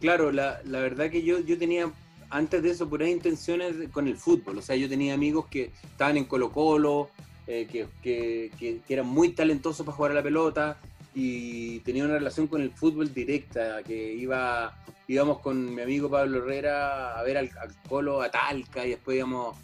claro, 0.00 0.32
la, 0.32 0.60
la, 0.64 0.80
verdad 0.80 1.10
que 1.10 1.22
yo, 1.22 1.40
yo 1.40 1.58
tenía 1.58 1.92
antes 2.30 2.62
de 2.62 2.70
eso 2.70 2.88
puras 2.88 3.08
intenciones 3.08 3.74
con 3.90 4.06
el 4.06 4.16
fútbol. 4.16 4.58
O 4.58 4.62
sea, 4.62 4.76
yo 4.76 4.88
tenía 4.88 5.14
amigos 5.14 5.46
que 5.46 5.72
estaban 5.82 6.16
en 6.16 6.24
Colo 6.24 6.52
Colo, 6.52 7.10
eh, 7.46 7.66
que, 7.70 7.86
que, 8.02 8.50
que, 8.58 8.92
eran 8.92 9.06
muy 9.06 9.30
talentosos 9.30 9.84
para 9.84 9.96
jugar 9.96 10.12
a 10.12 10.14
la 10.16 10.22
pelota 10.22 10.78
y 11.14 11.80
tenía 11.80 12.04
una 12.04 12.14
relación 12.14 12.46
con 12.46 12.60
el 12.60 12.70
fútbol 12.70 13.12
directa, 13.12 13.82
que 13.82 14.12
iba, 14.12 14.76
íbamos 15.06 15.40
con 15.40 15.74
mi 15.74 15.82
amigo 15.82 16.10
Pablo 16.10 16.38
Herrera 16.38 17.18
a 17.18 17.22
ver 17.22 17.38
al, 17.38 17.50
Colo 17.88 18.20
a 18.20 18.30
Talca 18.30 18.84
y 18.86 18.90
después 18.90 19.16
íbamos 19.16 19.56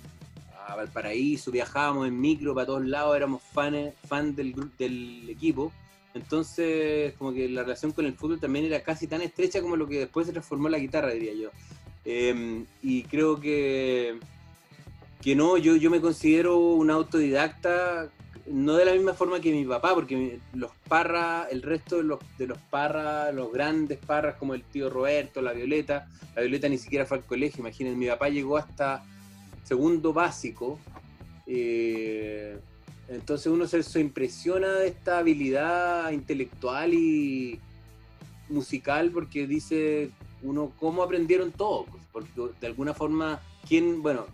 a 0.66 0.74
Valparaíso, 0.76 1.50
viajábamos 1.50 2.08
en 2.08 2.18
micro 2.18 2.54
para 2.54 2.66
todos 2.66 2.86
lados, 2.86 3.14
éramos 3.14 3.42
fans 3.42 3.92
fan 4.08 4.34
del, 4.34 4.54
del 4.78 5.28
equipo. 5.28 5.70
Entonces, 6.14 7.12
como 7.18 7.32
que 7.32 7.48
la 7.48 7.62
relación 7.62 7.92
con 7.92 8.06
el 8.06 8.14
fútbol 8.14 8.40
también 8.40 8.64
era 8.64 8.82
casi 8.82 9.06
tan 9.06 9.20
estrecha 9.20 9.60
como 9.60 9.76
lo 9.76 9.86
que 9.86 9.98
después 9.98 10.26
se 10.26 10.32
transformó 10.32 10.68
en 10.68 10.72
la 10.72 10.78
guitarra, 10.78 11.10
diría 11.10 11.34
yo. 11.34 11.50
Em, 12.04 12.66
y 12.82 13.02
creo 13.04 13.40
que, 13.40 14.18
que 15.22 15.34
no, 15.34 15.56
yo, 15.56 15.76
yo 15.76 15.90
me 15.90 16.00
considero 16.00 16.58
un 16.58 16.90
autodidacta, 16.90 18.10
no 18.46 18.74
de 18.74 18.84
la 18.84 18.92
misma 18.92 19.14
forma 19.14 19.40
que 19.40 19.52
mi 19.52 19.64
papá, 19.64 19.94
porque 19.94 20.38
los 20.52 20.70
parras, 20.88 21.48
el 21.50 21.62
resto 21.62 21.96
de 21.96 22.02
los, 22.02 22.18
de 22.36 22.46
los 22.46 22.58
parras, 22.58 23.34
los 23.34 23.50
grandes 23.52 23.98
parras 23.98 24.36
como 24.36 24.54
el 24.54 24.62
tío 24.64 24.90
Roberto, 24.90 25.40
la 25.40 25.52
Violeta, 25.52 26.08
la 26.34 26.42
Violeta 26.42 26.68
ni 26.68 26.76
siquiera 26.76 27.06
fue 27.06 27.18
al 27.18 27.24
colegio, 27.24 27.60
imagínense, 27.60 27.96
mi 27.96 28.06
papá 28.06 28.28
llegó 28.28 28.58
hasta 28.58 29.04
segundo 29.62 30.12
básico. 30.12 30.78
Eh, 31.46 32.58
entonces 33.08 33.46
uno 33.48 33.66
se, 33.66 33.82
se, 33.82 34.00
impresiona 34.00 34.72
de 34.74 34.88
esta 34.88 35.18
habilidad 35.18 36.10
intelectual 36.10 36.94
y 36.94 37.60
musical 38.48 39.10
porque 39.10 39.46
dice 39.46 40.10
uno 40.44 40.72
cómo 40.78 41.02
aprendieron 41.02 41.50
todo, 41.50 41.86
pues, 41.86 42.04
porque 42.12 42.54
de 42.60 42.66
alguna 42.66 42.94
forma, 42.94 43.40
¿quién, 43.66 44.02
bueno, 44.02 44.26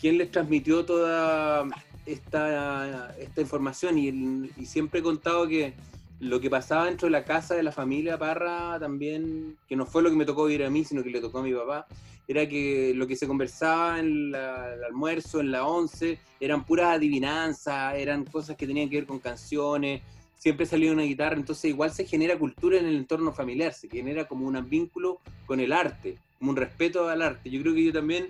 quién 0.00 0.18
les 0.18 0.30
transmitió 0.30 0.84
toda 0.84 1.66
esta, 2.06 3.14
esta 3.18 3.40
información? 3.40 3.98
Y, 3.98 4.64
siempre 4.66 5.00
he 5.00 5.02
contado 5.02 5.48
que, 5.48 5.74
lo 6.20 6.38
que 6.38 6.50
pasaba 6.50 6.84
dentro 6.84 7.06
de 7.06 7.12
la 7.12 7.24
casa 7.24 7.54
de 7.54 7.62
la 7.62 7.72
familia 7.72 8.18
Parra 8.18 8.78
también, 8.78 9.56
que 9.66 9.74
no 9.74 9.86
fue 9.86 10.02
lo 10.02 10.10
que 10.10 10.16
me 10.16 10.26
tocó 10.26 10.44
vivir 10.44 10.64
a 10.64 10.70
mí, 10.70 10.84
sino 10.84 11.02
que 11.02 11.10
le 11.10 11.20
tocó 11.20 11.38
a 11.38 11.42
mi 11.42 11.54
papá, 11.54 11.86
era 12.28 12.46
que 12.46 12.92
lo 12.94 13.06
que 13.06 13.16
se 13.16 13.26
conversaba 13.26 13.98
en 13.98 14.34
el 14.34 14.84
almuerzo, 14.84 15.40
en 15.40 15.50
la 15.50 15.66
once, 15.66 16.18
eran 16.38 16.64
puras 16.64 16.96
adivinanzas, 16.96 17.94
eran 17.96 18.24
cosas 18.24 18.56
que 18.56 18.66
tenían 18.66 18.88
que 18.88 18.96
ver 18.96 19.06
con 19.06 19.18
canciones, 19.18 20.02
siempre 20.40 20.64
salía 20.64 20.90
una 20.90 21.02
guitarra, 21.02 21.36
entonces 21.36 21.66
igual 21.66 21.90
se 21.92 22.06
genera 22.06 22.38
cultura 22.38 22.78
en 22.78 22.86
el 22.86 22.96
entorno 22.96 23.30
familiar, 23.30 23.74
se 23.74 23.88
genera 23.90 24.26
como 24.26 24.46
un 24.46 24.70
vínculo 24.70 25.20
con 25.44 25.60
el 25.60 25.70
arte, 25.70 26.16
como 26.38 26.52
un 26.52 26.56
respeto 26.56 27.10
al 27.10 27.20
arte. 27.20 27.50
Yo 27.50 27.60
creo 27.60 27.74
que 27.74 27.84
yo 27.84 27.92
también 27.92 28.28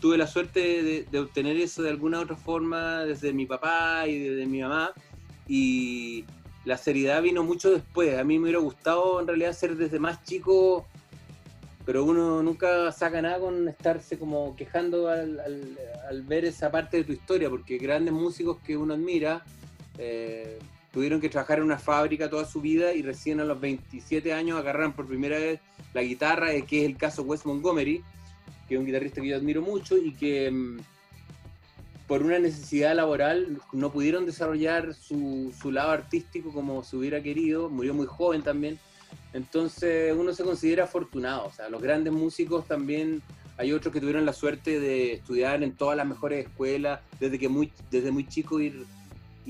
tuve 0.00 0.16
la 0.16 0.26
suerte 0.26 0.82
de, 0.82 1.02
de 1.10 1.18
obtener 1.18 1.58
eso 1.58 1.82
de 1.82 1.90
alguna 1.90 2.20
otra 2.20 2.34
forma 2.34 3.04
desde 3.04 3.34
mi 3.34 3.44
papá 3.44 4.08
y 4.08 4.18
desde 4.18 4.46
mi 4.46 4.62
mamá, 4.62 4.92
y 5.46 6.24
la 6.64 6.78
seriedad 6.78 7.20
vino 7.20 7.42
mucho 7.44 7.70
después. 7.70 8.16
A 8.18 8.24
mí 8.24 8.38
me 8.38 8.44
hubiera 8.44 8.60
gustado 8.60 9.20
en 9.20 9.26
realidad 9.26 9.52
ser 9.52 9.76
desde 9.76 9.98
más 9.98 10.24
chico, 10.24 10.86
pero 11.84 12.04
uno 12.04 12.42
nunca 12.42 12.90
saca 12.92 13.20
nada 13.20 13.38
con 13.38 13.68
estarse 13.68 14.18
como 14.18 14.56
quejando 14.56 15.08
al, 15.08 15.38
al- 15.40 15.78
al 16.08 16.22
ver 16.22 16.46
esa 16.46 16.70
parte 16.70 16.96
de 16.96 17.04
tu 17.04 17.12
historia, 17.12 17.50
porque 17.50 17.76
grandes 17.76 18.14
músicos 18.14 18.56
que 18.64 18.78
uno 18.78 18.94
admira 18.94 19.44
eh, 19.98 20.58
tuvieron 20.92 21.20
que 21.20 21.28
trabajar 21.28 21.58
en 21.58 21.64
una 21.64 21.78
fábrica 21.78 22.28
toda 22.28 22.44
su 22.44 22.60
vida 22.60 22.92
y 22.92 23.02
recién 23.02 23.40
a 23.40 23.44
los 23.44 23.60
27 23.60 24.32
años 24.32 24.58
agarraron 24.58 24.92
por 24.92 25.06
primera 25.06 25.38
vez 25.38 25.60
la 25.94 26.02
guitarra, 26.02 26.52
eh, 26.52 26.62
que 26.62 26.82
es 26.82 26.86
el 26.86 26.96
caso 26.96 27.22
Wes 27.22 27.46
Montgomery, 27.46 28.02
que 28.68 28.74
es 28.74 28.80
un 28.80 28.86
guitarrista 28.86 29.20
que 29.20 29.28
yo 29.28 29.36
admiro 29.36 29.62
mucho 29.62 29.96
y 29.96 30.12
que 30.14 30.50
mm, 30.50 30.78
por 32.06 32.22
una 32.22 32.38
necesidad 32.38 32.94
laboral 32.94 33.60
no 33.72 33.92
pudieron 33.92 34.26
desarrollar 34.26 34.94
su, 34.94 35.54
su 35.60 35.70
lado 35.70 35.92
artístico 35.92 36.52
como 36.52 36.82
se 36.82 36.96
hubiera 36.96 37.22
querido, 37.22 37.70
murió 37.70 37.94
muy 37.94 38.06
joven 38.06 38.42
también. 38.42 38.78
Entonces 39.32 40.12
uno 40.16 40.32
se 40.32 40.42
considera 40.42 40.84
afortunado, 40.84 41.46
o 41.46 41.52
sea, 41.52 41.68
los 41.68 41.80
grandes 41.80 42.12
músicos 42.12 42.66
también, 42.66 43.22
hay 43.56 43.72
otros 43.72 43.92
que 43.92 44.00
tuvieron 44.00 44.24
la 44.24 44.32
suerte 44.32 44.80
de 44.80 45.12
estudiar 45.12 45.62
en 45.62 45.72
todas 45.72 45.96
las 45.96 46.06
mejores 46.06 46.46
escuelas, 46.46 47.00
desde 47.20 47.38
que 47.38 47.48
muy, 47.48 47.72
desde 47.90 48.10
muy 48.10 48.26
chico 48.26 48.58
ir, 48.58 48.86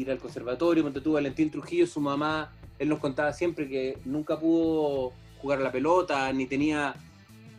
ir 0.00 0.10
al 0.10 0.18
conservatorio, 0.18 0.82
ponte 0.82 1.00
tú, 1.00 1.12
Valentín 1.12 1.50
Trujillo, 1.50 1.86
su 1.86 2.00
mamá, 2.00 2.52
él 2.78 2.88
nos 2.88 2.98
contaba 2.98 3.32
siempre 3.32 3.68
que 3.68 3.98
nunca 4.04 4.38
pudo 4.38 5.12
jugar 5.38 5.60
la 5.60 5.72
pelota, 5.72 6.32
ni 6.32 6.46
tenía, 6.46 6.94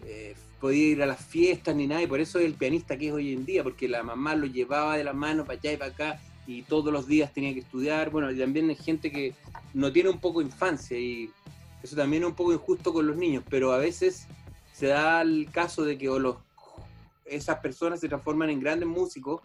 eh, 0.05 0.35
podía 0.59 0.87
ir 0.89 1.03
a 1.03 1.05
las 1.05 1.23
fiestas, 1.23 1.75
ni 1.75 1.87
nada, 1.87 2.01
y 2.01 2.07
por 2.07 2.19
eso 2.19 2.39
es 2.39 2.45
el 2.45 2.53
pianista 2.53 2.97
que 2.97 3.07
es 3.07 3.13
hoy 3.13 3.33
en 3.33 3.45
día, 3.45 3.63
porque 3.63 3.87
la 3.87 4.03
mamá 4.03 4.35
lo 4.35 4.45
llevaba 4.45 4.97
de 4.97 5.03
la 5.03 5.13
mano 5.13 5.45
para 5.45 5.59
allá 5.59 5.73
y 5.73 5.77
para 5.77 5.91
acá, 5.91 6.21
y 6.47 6.63
todos 6.63 6.91
los 6.91 7.07
días 7.07 7.33
tenía 7.33 7.53
que 7.53 7.59
estudiar, 7.59 8.09
bueno, 8.09 8.31
y 8.31 8.37
también 8.37 8.69
hay 8.69 8.75
gente 8.75 9.11
que 9.11 9.33
no 9.73 9.91
tiene 9.91 10.09
un 10.09 10.19
poco 10.19 10.41
infancia, 10.41 10.97
y 10.97 11.29
eso 11.83 11.95
también 11.95 12.23
es 12.23 12.29
un 12.29 12.35
poco 12.35 12.53
injusto 12.53 12.93
con 12.93 13.07
los 13.07 13.15
niños, 13.17 13.43
pero 13.49 13.71
a 13.71 13.77
veces 13.77 14.27
se 14.73 14.87
da 14.87 15.21
el 15.21 15.49
caso 15.51 15.83
de 15.83 15.97
que 15.97 16.09
o 16.09 16.19
los, 16.19 16.37
esas 17.25 17.59
personas 17.59 17.99
se 17.99 18.07
transforman 18.07 18.49
en 18.49 18.59
grandes 18.59 18.87
músicos 18.87 19.41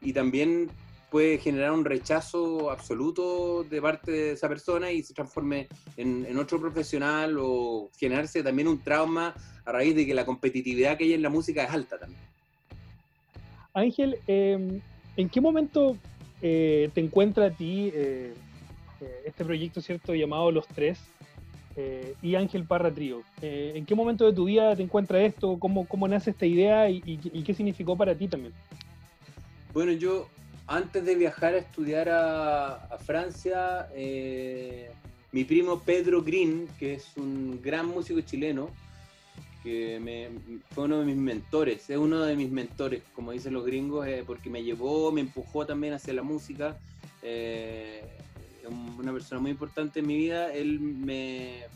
y 0.00 0.12
también 0.12 0.70
puede 1.12 1.36
generar 1.36 1.72
un 1.72 1.84
rechazo 1.84 2.70
absoluto 2.70 3.64
de 3.64 3.82
parte 3.82 4.10
de 4.10 4.32
esa 4.32 4.48
persona 4.48 4.90
y 4.90 5.02
se 5.02 5.12
transforme 5.12 5.68
en, 5.98 6.24
en 6.26 6.38
otro 6.38 6.58
profesional 6.58 7.36
o 7.38 7.90
generarse 7.98 8.42
también 8.42 8.66
un 8.66 8.80
trauma 8.82 9.34
a 9.66 9.72
raíz 9.72 9.94
de 9.94 10.06
que 10.06 10.14
la 10.14 10.24
competitividad 10.24 10.96
que 10.96 11.04
hay 11.04 11.12
en 11.12 11.20
la 11.20 11.28
música 11.28 11.64
es 11.64 11.70
alta 11.70 11.98
también. 11.98 12.20
Ángel, 13.74 14.16
eh, 14.26 14.80
¿en 15.18 15.28
qué 15.28 15.40
momento 15.42 15.98
eh, 16.40 16.88
te 16.94 17.02
encuentra 17.02 17.44
a 17.46 17.50
ti 17.50 17.90
eh, 17.92 18.32
eh, 19.02 19.22
este 19.26 19.44
proyecto, 19.44 19.82
cierto, 19.82 20.14
llamado 20.14 20.50
Los 20.50 20.66
Tres 20.66 20.98
y 22.22 22.34
Ángel 22.36 22.64
Parra 22.64 22.90
Trío? 22.90 23.22
¿En 23.42 23.84
qué 23.84 23.94
momento 23.94 24.24
de 24.26 24.32
tu 24.32 24.46
vida 24.46 24.74
te 24.76 24.82
encuentra 24.82 25.20
esto? 25.22 25.58
¿Cómo, 25.58 25.86
cómo 25.86 26.08
nace 26.08 26.30
esta 26.30 26.46
idea 26.46 26.88
y, 26.88 27.02
y- 27.04 27.20
y 27.32 27.42
qué 27.42 27.52
significó 27.54 27.96
para 27.96 28.14
ti 28.14 28.28
también? 28.28 28.52
Bueno, 29.74 29.92
yo 29.92 30.26
antes 30.72 31.04
de 31.04 31.14
viajar 31.16 31.52
a 31.52 31.58
estudiar 31.58 32.08
a, 32.08 32.98
Francia, 33.04 33.88
eh, 33.94 34.90
mi 35.30 35.44
primo 35.44 35.80
Pedro 35.80 36.22
Green, 36.22 36.66
que 36.78 36.94
es 36.94 37.14
un 37.16 37.60
gran 37.60 37.86
músico 37.86 38.22
chileno, 38.22 38.70
que 39.62 40.30
fue 40.70 40.84
uno 40.84 41.00
de 41.00 41.04
mis 41.04 41.16
mentores, 41.16 41.90
es 41.90 41.96
uno 41.98 42.22
de 42.22 42.36
mis 42.36 42.50
mentores, 42.50 43.02
como 43.14 43.32
dicen 43.32 43.52
los 43.52 43.66
gringos, 43.66 44.06
eh, 44.06 44.24
porque 44.26 44.48
me 44.48 44.64
llevó, 44.64 45.12
me 45.12 45.20
empujó 45.20 45.66
también 45.66 45.92
hacia 45.94 46.14
la 46.14 46.22
música. 46.22 46.76
eh, 47.24 48.04
una 48.98 49.12
persona 49.12 49.40
muy 49.40 49.50
importante 49.52 50.00
en 50.00 50.06
mi 50.08 50.16
vida. 50.16 50.52
Él 50.52 50.80
me- 50.80 51.66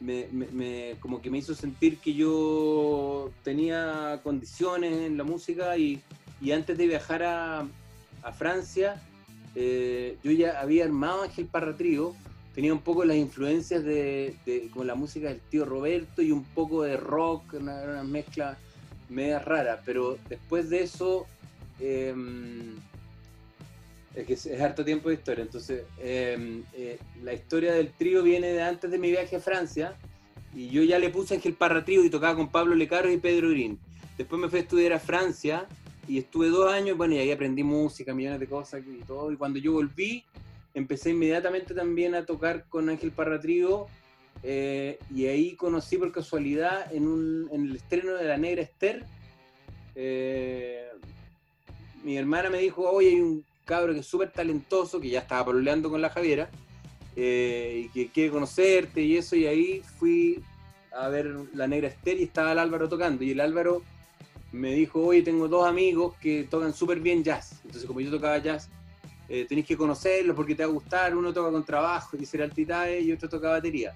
me- 0.00 0.96
como 1.00 1.22
que 1.22 1.30
me 1.30 1.38
hizo 1.38 1.54
sentir 1.54 1.98
que 1.98 2.12
yo 2.12 3.30
tenía 3.42 4.20
condiciones 4.22 4.92
en 5.06 5.16
la 5.16 5.24
música 5.24 5.76
y, 5.78 6.02
y 6.42 6.52
antes 6.52 6.76
de 6.76 6.86
viajar 6.86 7.22
a, 7.22 7.66
a 8.22 8.32
Francia, 8.32 9.00
eh, 9.54 10.16
yo 10.22 10.32
ya 10.32 10.60
había 10.60 10.84
armado 10.84 11.22
Ángel 11.22 11.46
Parra 11.46 11.76
Trío, 11.76 12.14
tenía 12.54 12.72
un 12.72 12.80
poco 12.80 13.04
las 13.04 13.16
influencias 13.16 13.84
de, 13.84 14.36
como 14.72 14.84
la 14.84 14.94
música 14.94 15.28
del 15.28 15.40
tío 15.40 15.64
Roberto 15.64 16.20
y 16.22 16.32
un 16.32 16.44
poco 16.44 16.82
de 16.82 16.96
rock, 16.96 17.54
una, 17.54 18.02
mezcla 18.02 18.58
media 19.08 19.38
rara, 19.38 19.82
pero 19.84 20.18
después 20.28 20.68
de 20.70 20.82
eso, 20.82 21.26
eh, 21.80 22.14
es 24.14 24.26
que 24.26 24.32
es, 24.34 24.60
harto 24.60 24.84
tiempo 24.84 25.08
de 25.08 25.16
historia, 25.16 25.42
entonces 25.42 25.84
eh, 25.98 26.62
eh, 26.74 26.98
la 27.22 27.32
historia 27.32 27.72
del 27.72 27.92
trío 27.92 28.22
viene 28.22 28.48
de 28.48 28.62
antes 28.62 28.90
de 28.90 28.98
mi 28.98 29.10
viaje 29.10 29.36
a 29.36 29.40
Francia 29.40 29.94
y 30.54 30.68
yo 30.68 30.82
ya 30.82 30.98
le 30.98 31.08
puse 31.08 31.34
Ángel 31.34 31.54
Parra 31.54 31.84
Trío 31.84 32.04
y 32.04 32.10
tocaba 32.10 32.36
con 32.36 32.50
Pablo 32.50 32.74
Lecaro 32.74 33.10
y 33.10 33.16
Pedro 33.16 33.50
Green. 33.50 33.78
Después 34.18 34.40
me 34.40 34.48
fui 34.50 34.58
a 34.58 34.62
estudiar 34.62 34.92
a 34.92 34.98
Francia 34.98 35.66
y 36.08 36.18
estuve 36.18 36.48
dos 36.48 36.72
años, 36.72 36.96
bueno, 36.96 37.14
y 37.14 37.18
ahí 37.18 37.30
aprendí 37.30 37.62
música, 37.62 38.12
millones 38.12 38.40
de 38.40 38.48
cosas 38.48 38.82
y 38.86 39.04
todo. 39.04 39.30
Y 39.32 39.36
cuando 39.36 39.58
yo 39.58 39.72
volví, 39.72 40.24
empecé 40.74 41.10
inmediatamente 41.10 41.74
también 41.74 42.14
a 42.14 42.24
tocar 42.26 42.64
con 42.68 42.88
Ángel 42.88 43.12
Parra 43.12 43.40
Trío. 43.40 43.86
eh, 44.42 44.98
y 45.14 45.26
ahí 45.26 45.54
conocí 45.54 45.96
por 45.96 46.10
casualidad 46.10 46.92
en, 46.92 47.06
un, 47.06 47.48
en 47.52 47.66
el 47.66 47.76
estreno 47.76 48.14
de 48.14 48.24
La 48.24 48.36
Negra 48.36 48.62
Esther. 48.62 49.04
eh, 49.94 50.88
mi 52.02 52.16
hermana 52.16 52.50
me 52.50 52.58
dijo, 52.58 52.90
oye, 52.90 53.10
hay 53.10 53.20
un 53.20 53.44
cabro 53.64 53.92
que 53.92 54.00
es 54.00 54.06
súper 54.06 54.32
talentoso, 54.32 55.00
que 55.00 55.08
ya 55.08 55.20
estaba 55.20 55.44
pololeando 55.44 55.88
con 55.88 56.02
la 56.02 56.10
Javiera, 56.10 56.50
eh, 57.14 57.84
y 57.84 57.88
que 57.90 58.08
quiere 58.08 58.30
conocerte 58.30 59.02
y 59.02 59.16
eso, 59.16 59.36
y 59.36 59.46
ahí 59.46 59.82
fui 59.98 60.42
a 60.90 61.08
ver 61.08 61.32
La 61.54 61.68
Negra 61.68 61.88
Esther 61.88 62.18
y 62.18 62.24
estaba 62.24 62.52
el 62.52 62.58
Álvaro 62.58 62.88
tocando, 62.88 63.22
y 63.22 63.30
el 63.30 63.40
Álvaro 63.40 63.82
me 64.52 64.74
dijo, 64.74 65.00
oye, 65.00 65.22
tengo 65.22 65.48
dos 65.48 65.66
amigos 65.66 66.14
que 66.20 66.44
tocan 66.44 66.72
súper 66.74 67.00
bien 67.00 67.24
jazz. 67.24 67.60
Entonces, 67.64 67.84
como 67.86 68.00
yo 68.00 68.10
tocaba 68.10 68.38
jazz, 68.38 68.68
eh, 69.28 69.46
tenéis 69.48 69.66
que 69.66 69.76
conocerlos 69.76 70.36
porque 70.36 70.54
te 70.54 70.64
va 70.64 70.70
a 70.70 70.72
gustar. 70.72 71.16
Uno 71.16 71.32
toca 71.32 71.50
con 71.50 71.64
trabajo, 71.64 72.16
que 72.16 72.26
será 72.26 72.44
el 72.44 72.52
Titae, 72.52 73.00
y 73.00 73.12
otro 73.12 73.28
toca 73.28 73.48
batería. 73.48 73.94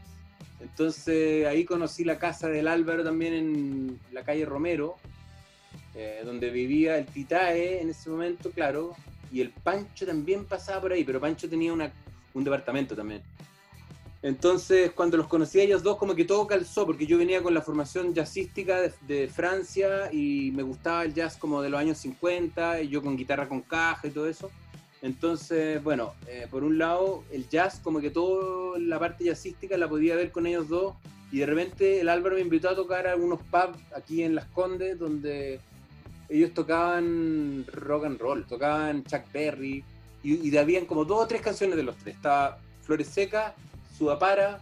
Entonces, 0.61 1.47
ahí 1.47 1.65
conocí 1.65 2.05
la 2.05 2.19
casa 2.19 2.49
del 2.49 2.69
Álvaro 2.69 3.05
también 3.05 3.35
en 3.35 4.01
la 4.13 4.25
calle 4.25 4.47
Romero, 4.47 4.97
eh, 5.95 6.23
donde 6.25 6.51
vivía 6.51 6.97
el 6.97 7.07
Titae 7.07 7.83
en 7.83 7.91
ese 7.91 8.09
momento, 8.09 8.51
claro, 8.51 8.95
y 9.31 9.43
el 9.43 9.51
Pancho 9.51 10.07
también 10.07 10.45
pasaba 10.47 10.81
por 10.81 10.93
ahí, 10.93 11.05
pero 11.05 11.21
Pancho 11.21 11.49
tenía 11.49 11.73
una, 11.73 11.93
un 12.33 12.45
departamento 12.45 12.97
también. 12.97 13.23
Entonces, 14.23 14.93
cuando 14.93 15.17
los 15.17 15.29
conocí 15.29 15.61
a 15.61 15.63
ellos 15.63 15.83
dos, 15.83 15.97
como 15.99 16.15
que 16.15 16.25
todo 16.25 16.47
calzó, 16.47 16.87
porque 16.87 17.07
yo 17.07 17.19
venía 17.19 17.43
con 17.43 17.55
la 17.55 17.63
formación 17.63 18.15
jazzística 18.15 18.81
de, 18.81 18.93
de 19.07 19.29
Francia 19.29 20.11
y 20.13 20.51
me 20.53 20.63
gustaba 20.63 21.05
el 21.05 21.15
jazz 21.15 21.37
como 21.37 21.63
de 21.63 21.71
los 21.71 21.79
años 21.79 21.99
50, 21.99 22.81
y 22.83 22.89
yo 22.89 23.03
con 23.03 23.17
guitarra 23.17 23.49
con 23.49 23.61
caja 23.61 24.09
y 24.09 24.11
todo 24.11 24.29
eso. 24.29 24.51
Entonces, 25.03 25.83
bueno, 25.85 26.15
eh, 26.27 26.49
por 26.51 26.65
un 26.65 26.79
lado, 26.79 27.23
el 27.31 27.49
jazz, 27.49 27.81
como 27.81 28.01
que 28.01 28.11
toda 28.11 28.79
la 28.79 28.99
parte 28.99 29.25
jazzística 29.25 29.77
la 29.77 29.89
podía 29.89 30.17
ver 30.17 30.33
con 30.33 30.47
ellos 30.47 30.69
dos, 30.69 30.95
y 31.31 31.39
de 31.39 31.47
repente 31.47 32.01
el 32.01 32.09
Álvaro 32.09 32.37
me 32.37 32.41
invitó 32.41 32.71
a 32.71 32.75
tocar 32.75 33.07
a 33.07 33.13
algunos 33.13 33.41
pubs 33.43 33.79
aquí 33.95 34.23
en 34.23 34.35
Las 34.35 34.47
Condes, 34.47 34.99
donde 34.99 35.61
ellos 36.29 36.53
tocaban 36.55 37.67
rock 37.73 38.07
and 38.07 38.21
roll, 38.21 38.47
tocaban 38.47 39.05
Chuck 39.05 39.31
Berry, 39.33 39.85
y, 40.23 40.49
y 40.49 40.57
habían 40.57 40.87
como 40.87 41.05
dos 41.05 41.25
o 41.25 41.27
tres 41.27 41.43
canciones 41.43 41.77
de 41.77 41.83
los 41.83 41.97
tres. 41.97 42.17
Estaba 42.17 42.59
Flores 42.83 43.09
Secas, 43.09 43.53
Sudapara, 43.97 44.61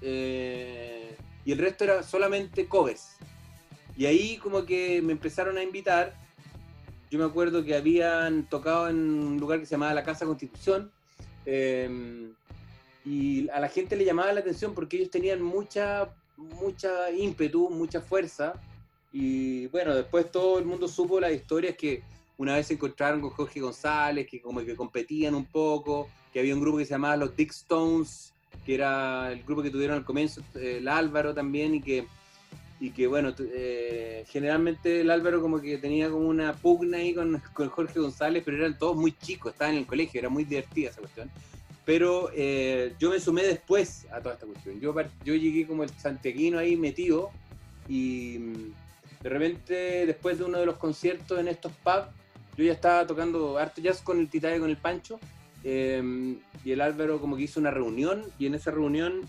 eh, 0.00 1.16
y 1.44 1.52
el 1.52 1.58
resto 1.58 1.84
era 1.84 2.02
solamente 2.02 2.66
covers. 2.66 3.16
Y 3.96 4.06
ahí 4.06 4.36
como 4.36 4.64
que 4.64 5.02
me 5.02 5.12
empezaron 5.12 5.58
a 5.58 5.62
invitar. 5.62 6.14
Yo 7.10 7.18
me 7.18 7.24
acuerdo 7.24 7.64
que 7.64 7.74
habían 7.74 8.48
tocado 8.48 8.88
en 8.88 8.96
un 8.96 9.40
lugar 9.40 9.60
que 9.60 9.66
se 9.66 9.72
llamaba 9.72 9.94
la 9.94 10.04
Casa 10.04 10.26
Constitución. 10.26 10.90
eh, 11.46 12.30
y 13.08 13.48
a 13.48 13.60
la 13.60 13.68
gente 13.70 13.96
le 13.96 14.04
llamaba 14.04 14.32
la 14.34 14.40
atención 14.40 14.74
porque 14.74 14.98
ellos 14.98 15.10
tenían 15.10 15.40
mucha, 15.40 16.14
mucha 16.36 17.10
ímpetu, 17.10 17.70
mucha 17.70 18.02
fuerza. 18.02 18.52
Y 19.12 19.66
bueno, 19.68 19.94
después 19.94 20.30
todo 20.30 20.58
el 20.58 20.66
mundo 20.66 20.88
supo 20.88 21.18
las 21.18 21.32
historias 21.32 21.74
que 21.74 22.02
una 22.36 22.56
vez 22.56 22.66
se 22.66 22.74
encontraron 22.74 23.22
con 23.22 23.30
Jorge 23.30 23.60
González, 23.60 24.26
que 24.28 24.42
como 24.42 24.60
que 24.60 24.76
competían 24.76 25.34
un 25.34 25.46
poco, 25.46 26.08
que 26.32 26.40
había 26.40 26.54
un 26.54 26.60
grupo 26.60 26.76
que 26.76 26.84
se 26.84 26.90
llamaba 26.90 27.16
los 27.16 27.34
Dick 27.34 27.50
Stones, 27.52 28.34
que 28.68 28.74
era 28.74 29.32
el 29.32 29.42
grupo 29.44 29.62
que 29.62 29.70
tuvieron 29.70 29.96
al 29.96 30.04
comienzo, 30.04 30.42
el 30.54 30.88
Álvaro 30.88 31.32
también, 31.32 31.76
y 31.76 31.80
que, 31.80 32.06
y 32.78 32.90
que 32.90 33.06
bueno, 33.06 33.32
eh, 33.38 34.26
generalmente 34.28 35.00
el 35.00 35.10
Álvaro 35.10 35.40
como 35.40 35.58
que 35.58 35.78
tenía 35.78 36.10
como 36.10 36.28
una 36.28 36.52
pugna 36.52 36.98
ahí 36.98 37.14
con, 37.14 37.42
con, 37.54 37.70
Jorge 37.70 37.98
González, 37.98 38.42
pero 38.44 38.58
eran 38.58 38.76
todos 38.76 38.94
muy 38.94 39.12
chicos, 39.12 39.52
estaban 39.52 39.72
en 39.72 39.80
el 39.80 39.86
colegio, 39.86 40.18
era 40.18 40.28
muy 40.28 40.44
divertida 40.44 40.90
esa 40.90 41.00
cuestión. 41.00 41.30
Pero 41.86 42.30
eh, 42.34 42.92
yo 42.98 43.08
me 43.08 43.18
sumé 43.20 43.44
después 43.44 44.06
a 44.12 44.20
toda 44.20 44.34
esta 44.34 44.44
cuestión. 44.44 44.78
Yo, 44.80 44.94
yo 45.24 45.34
llegué 45.34 45.66
como 45.66 45.82
el 45.82 45.88
santiaguino 45.88 46.58
ahí 46.58 46.76
metido 46.76 47.30
y 47.88 48.36
mm, 48.38 49.22
de 49.22 49.28
repente 49.30 49.74
después 50.04 50.36
de 50.36 50.44
uno 50.44 50.58
de 50.58 50.66
los 50.66 50.76
conciertos 50.76 51.38
en 51.38 51.48
estos 51.48 51.72
pubs, 51.82 52.08
yo 52.58 52.64
ya 52.64 52.72
estaba 52.72 53.06
tocando 53.06 53.56
harto 53.56 53.80
jazz 53.80 54.02
con 54.02 54.20
el 54.20 54.28
Titae 54.28 54.60
con 54.60 54.68
el 54.68 54.76
Pancho 54.76 55.18
em, 55.64 56.38
y 56.64 56.72
el 56.72 56.80
Álvaro 56.80 57.20
como 57.20 57.36
que 57.36 57.44
hizo 57.44 57.60
una 57.60 57.70
reunión 57.70 58.24
y 58.38 58.46
en 58.46 58.54
esa 58.54 58.70
reunión 58.70 59.28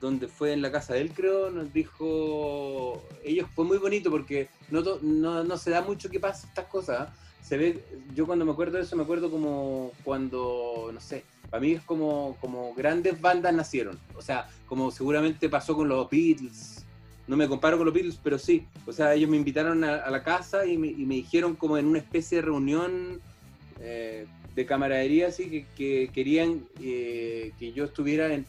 donde 0.00 0.28
fue 0.28 0.52
en 0.52 0.62
la 0.62 0.72
casa 0.72 0.94
de 0.94 1.00
él 1.00 1.12
creo 1.14 1.50
nos 1.50 1.72
dijo 1.72 3.02
ellos 3.22 3.48
fue 3.54 3.64
muy 3.64 3.78
bonito 3.78 4.10
porque 4.10 4.48
no, 4.70 4.82
no, 5.02 5.44
no 5.44 5.56
se 5.56 5.70
da 5.70 5.82
mucho 5.82 6.10
que 6.10 6.20
pasa 6.20 6.46
estas 6.46 6.66
cosas 6.66 7.08
¿ah? 7.08 7.14
se 7.42 7.56
ve 7.56 7.84
yo 8.14 8.26
cuando 8.26 8.44
me 8.44 8.52
acuerdo 8.52 8.78
de 8.78 8.84
eso 8.84 8.96
me 8.96 9.02
acuerdo 9.02 9.30
como 9.30 9.92
cuando 10.02 10.90
no 10.92 11.00
sé 11.00 11.24
para 11.50 11.60
mí 11.60 11.72
es 11.72 11.82
como 11.82 12.36
como 12.40 12.74
grandes 12.74 13.20
bandas 13.20 13.54
nacieron 13.54 13.98
o 14.14 14.22
sea 14.22 14.48
como 14.66 14.90
seguramente 14.90 15.48
pasó 15.48 15.74
con 15.74 15.88
los 15.88 16.08
Beatles 16.10 16.84
no 17.26 17.36
me 17.36 17.48
comparo 17.48 17.76
con 17.76 17.86
los 17.86 17.94
Beatles, 17.94 18.18
pero 18.22 18.38
sí. 18.38 18.66
O 18.86 18.92
sea, 18.92 19.14
ellos 19.14 19.30
me 19.30 19.36
invitaron 19.36 19.82
a, 19.84 20.08
la 20.10 20.22
casa 20.22 20.66
y 20.66 20.76
me, 20.76 20.92
dijeron 20.92 21.54
como 21.54 21.78
en 21.78 21.86
una 21.86 21.98
especie 21.98 22.38
de 22.38 22.42
reunión 22.42 23.20
eh, 23.80 24.26
de 24.54 24.66
camaradería, 24.66 25.28
así 25.28 25.66
que, 25.76 26.10
querían 26.12 26.66
eh, 26.80 27.52
que 27.58 27.72
yo 27.72 27.84
estuviera 27.84 28.32
en, 28.32 28.46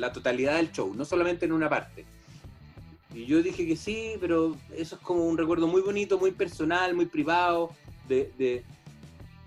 la 0.00 0.12
totalidad 0.12 0.56
del 0.56 0.70
show, 0.70 0.94
no 0.94 1.04
solamente 1.04 1.46
en 1.46 1.52
una 1.52 1.68
parte. 1.68 2.04
Y 3.12 3.26
yo 3.26 3.42
dije 3.42 3.66
que 3.66 3.76
sí, 3.76 4.12
pero 4.20 4.56
eso 4.76 4.96
es 4.96 5.02
como 5.02 5.24
un 5.24 5.36
recuerdo 5.36 5.66
muy 5.66 5.82
bonito, 5.82 6.18
muy 6.18 6.30
personal, 6.30 6.94
muy 6.94 7.06
privado, 7.06 7.70
de, 8.08 8.30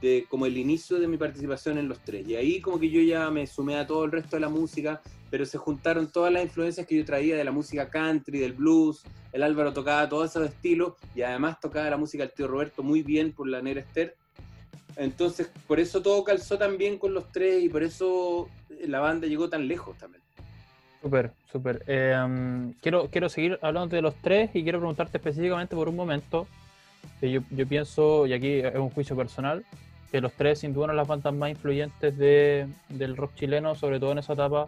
de 0.02 0.26
como 0.30 0.46
el 0.46 0.58
inicio 0.58 1.00
de 1.00 1.08
mi 1.08 1.18
participación 1.18 1.78
en 1.78 1.88
los 1.88 2.00
tres. 2.00 2.28
Y 2.28 2.36
ahí 2.36 2.62
como 2.62 2.80
que 2.80 2.90
yo 2.90 3.02
ya 3.02 3.30
me 3.30 3.48
sumé 3.48 3.78
a 3.78 3.88
todo 3.88 4.06
el 4.06 4.12
resto 4.12 4.36
de 4.36 4.42
la 4.42 4.50
música, 4.50 5.02
pero 5.30 5.46
se 5.46 5.58
juntaron 5.58 6.12
todas 6.12 6.32
las 6.32 6.44
influencias 6.44 6.86
que 6.86 6.96
yo 6.96 7.06
traía 7.06 7.36
de 7.36 7.44
la 7.44 7.52
música 7.52 7.90
country, 7.90 8.40
del 8.40 8.54
blues, 8.54 9.04
el 9.32 9.44
Álvaro 9.44 9.74
tocaba 9.74 10.08
todos 10.08 10.30
esos 10.30 10.48
estilos 10.48 10.94
y 11.16 11.22
además 11.22 11.60
tocaba 11.60 11.90
la 11.90 11.98
música 11.98 12.24
del 12.24 12.34
tío 12.34 12.48
Roberto 12.48 12.84
muy 12.84 13.04
bien 13.04 13.34
por 13.34 13.48
la 13.48 13.62
Negra 13.62 13.82
Esther. 13.82 14.16
Entonces, 14.98 15.50
por 15.68 15.80
eso 15.80 16.02
todo 16.02 16.24
calzó 16.24 16.58
tan 16.58 16.78
bien 16.78 16.98
con 16.98 17.14
los 17.14 17.32
tres 17.32 17.64
y 17.64 17.70
por 17.70 17.84
eso 17.84 18.50
la 18.86 19.00
banda 19.00 19.28
llegó 19.28 19.48
tan 19.50 19.68
lejos 19.68 19.98
también. 19.98 20.24
Súper, 21.02 21.32
súper. 21.52 21.84
Em, 21.86 22.74
quiero, 22.82 23.08
quiero 23.10 23.30
seguir 23.30 23.60
hablando 23.62 23.96
de 23.96 24.02
los 24.02 24.16
tres 24.16 24.50
y 24.54 24.64
quiero 24.64 24.80
preguntarte 24.80 25.18
específicamente 25.18 25.76
por 25.76 25.88
un 25.88 25.96
momento. 25.96 26.48
Yo, 27.22 27.42
yo 27.52 27.68
pienso, 27.68 28.26
y 28.26 28.34
aquí 28.34 28.54
es 28.60 28.76
un 28.76 28.90
juicio 28.90 29.16
personal, 29.16 29.64
que 30.12 30.20
los 30.20 30.34
tres 30.34 30.60
sin 30.60 30.74
duda 30.74 30.88
son 30.88 30.98
las 30.98 31.08
bandas 31.08 31.34
más 31.34 31.52
influyentes 31.52 32.18
de, 32.18 32.68
del 32.90 33.16
rock 33.16 33.36
chileno, 33.36 33.76
sobre 33.76 34.00
todo 34.00 34.12
en 34.14 34.18
esa 34.20 34.34
etapa 34.34 34.68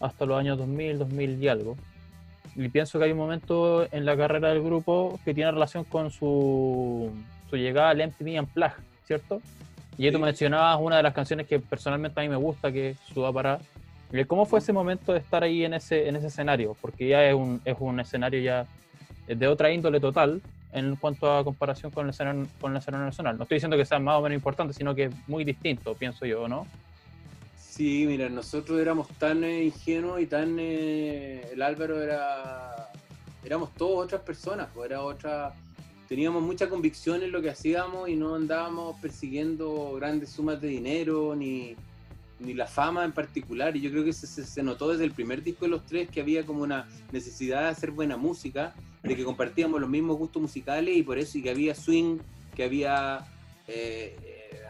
hasta 0.00 0.24
los 0.24 0.38
años 0.38 0.56
2000, 0.58 0.98
2000 0.98 1.42
y 1.42 1.48
algo. 1.48 1.76
Y 2.56 2.68
pienso 2.70 2.98
que 2.98 3.04
hay 3.04 3.12
un 3.12 3.18
momento 3.18 3.86
en 3.92 4.04
la 4.04 4.16
carrera 4.16 4.48
del 4.48 4.62
grupo 4.62 5.20
que 5.24 5.34
tiene 5.34 5.50
relación 5.50 5.84
con 5.84 6.10
su, 6.10 7.12
su 7.50 7.56
llegada 7.56 7.90
al 7.90 8.08
MTV 8.08 8.40
Unplugged, 8.40 8.82
¿cierto? 9.08 9.42
Y 9.96 10.06
ahí 10.06 10.12
tú 10.12 10.20
mencionabas 10.20 10.78
una 10.80 10.98
de 10.98 11.02
las 11.02 11.12
canciones 11.12 11.48
que 11.48 11.58
personalmente 11.58 12.20
a 12.20 12.22
mí 12.22 12.28
me 12.28 12.36
gusta, 12.36 12.70
que 12.70 12.90
es 12.90 12.98
Suda 13.12 13.32
para. 13.32 13.58
¿Cómo 14.26 14.46
fue 14.46 14.60
ese 14.60 14.72
momento 14.72 15.12
de 15.12 15.18
estar 15.18 15.42
ahí 15.42 15.64
en 15.64 15.74
ese, 15.74 16.08
en 16.08 16.16
ese 16.16 16.28
escenario? 16.28 16.76
Porque 16.80 17.08
ya 17.08 17.24
es 17.24 17.34
un, 17.34 17.60
es 17.64 17.76
un 17.78 17.98
escenario 17.98 18.40
ya 18.40 18.66
de 19.26 19.48
otra 19.48 19.72
índole 19.72 20.00
total 20.00 20.40
en 20.72 20.96
cuanto 20.96 21.30
a 21.30 21.44
comparación 21.44 21.90
con 21.90 22.06
el 22.06 22.10
escenario, 22.10 22.46
con 22.60 22.72
el 22.72 22.78
escenario 22.78 23.06
nacional. 23.06 23.36
No 23.36 23.42
estoy 23.42 23.56
diciendo 23.56 23.76
que 23.76 23.84
sea 23.84 23.98
más 23.98 24.16
o 24.18 24.22
menos 24.22 24.36
importante, 24.36 24.72
sino 24.72 24.94
que 24.94 25.04
es 25.04 25.28
muy 25.28 25.44
distinto, 25.44 25.94
pienso 25.94 26.24
yo, 26.24 26.48
¿no? 26.48 26.66
Sí, 27.56 28.04
mira, 28.06 28.28
nosotros 28.28 28.80
éramos 28.80 29.08
tan 29.18 29.44
eh, 29.44 29.64
ingenuos 29.64 30.20
y 30.20 30.26
tan... 30.26 30.56
Eh, 30.58 31.50
el 31.52 31.62
Álvaro 31.62 32.02
era... 32.02 32.90
Éramos 33.44 33.74
todos 33.74 34.04
otras 34.04 34.22
personas, 34.22 34.68
pues 34.74 34.90
era 34.90 35.02
otra... 35.02 35.54
Teníamos 36.08 36.42
mucha 36.42 36.68
convicción 36.68 37.22
en 37.22 37.32
lo 37.32 37.42
que 37.42 37.50
hacíamos 37.50 38.08
y 38.08 38.16
no 38.16 38.34
andábamos 38.34 38.98
persiguiendo 39.00 39.92
grandes 39.94 40.30
sumas 40.30 40.60
de 40.60 40.68
dinero 40.68 41.36
ni, 41.36 41.76
ni 42.38 42.54
la 42.54 42.66
fama 42.66 43.04
en 43.04 43.12
particular. 43.12 43.76
Y 43.76 43.82
yo 43.82 43.90
creo 43.90 44.04
que 44.04 44.12
se, 44.12 44.26
se, 44.26 44.62
notó 44.62 44.88
desde 44.88 45.04
el 45.04 45.12
primer 45.12 45.42
disco 45.42 45.66
de 45.66 45.70
los 45.70 45.84
tres 45.84 46.08
que 46.08 46.20
había 46.20 46.46
como 46.46 46.62
una 46.62 46.88
necesidad 47.12 47.62
de 47.62 47.68
hacer 47.68 47.90
buena 47.90 48.16
música, 48.16 48.74
de 49.02 49.14
que 49.14 49.24
compartíamos 49.24 49.80
los 49.80 49.90
mismos 49.90 50.16
gustos 50.16 50.40
musicales 50.40 50.96
y 50.96 51.02
por 51.02 51.18
eso 51.18 51.36
y 51.36 51.42
que 51.42 51.50
había 51.50 51.74
swing, 51.74 52.18
que 52.56 52.64
había 52.64 53.26
eh, 53.66 54.16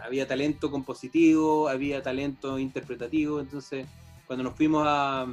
había 0.03 0.27
talento 0.27 0.71
compositivo, 0.71 1.69
había 1.69 2.03
talento 2.03 2.59
interpretativo, 2.59 3.41
entonces 3.41 3.87
cuando 4.27 4.45
nos 4.45 4.55
fuimos 4.55 4.85
a, 4.87 5.27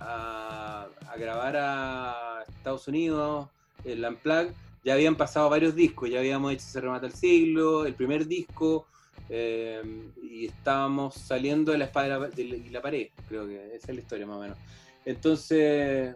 a, 0.00 0.88
grabar 1.18 1.56
a 1.56 2.44
Estados 2.48 2.88
Unidos, 2.88 3.48
el 3.84 4.04
Unplugged, 4.04 4.54
ya 4.84 4.94
habían 4.94 5.16
pasado 5.16 5.48
varios 5.48 5.74
discos, 5.74 6.10
ya 6.10 6.18
habíamos 6.18 6.52
hecho 6.52 6.64
Se 6.64 6.80
remata 6.80 7.06
el 7.06 7.12
siglo, 7.12 7.86
el 7.86 7.94
primer 7.94 8.26
disco, 8.26 8.86
eh, 9.28 9.82
y 10.22 10.46
estábamos 10.46 11.14
saliendo 11.14 11.72
de 11.72 11.78
la 11.78 11.84
espada 11.86 12.30
y 12.36 12.70
la 12.70 12.82
pared, 12.82 13.08
creo 13.28 13.46
que 13.46 13.76
esa 13.76 13.88
es 13.88 13.94
la 13.94 14.00
historia 14.00 14.26
más 14.26 14.36
o 14.36 14.40
menos. 14.40 14.58
Entonces, 15.04 16.14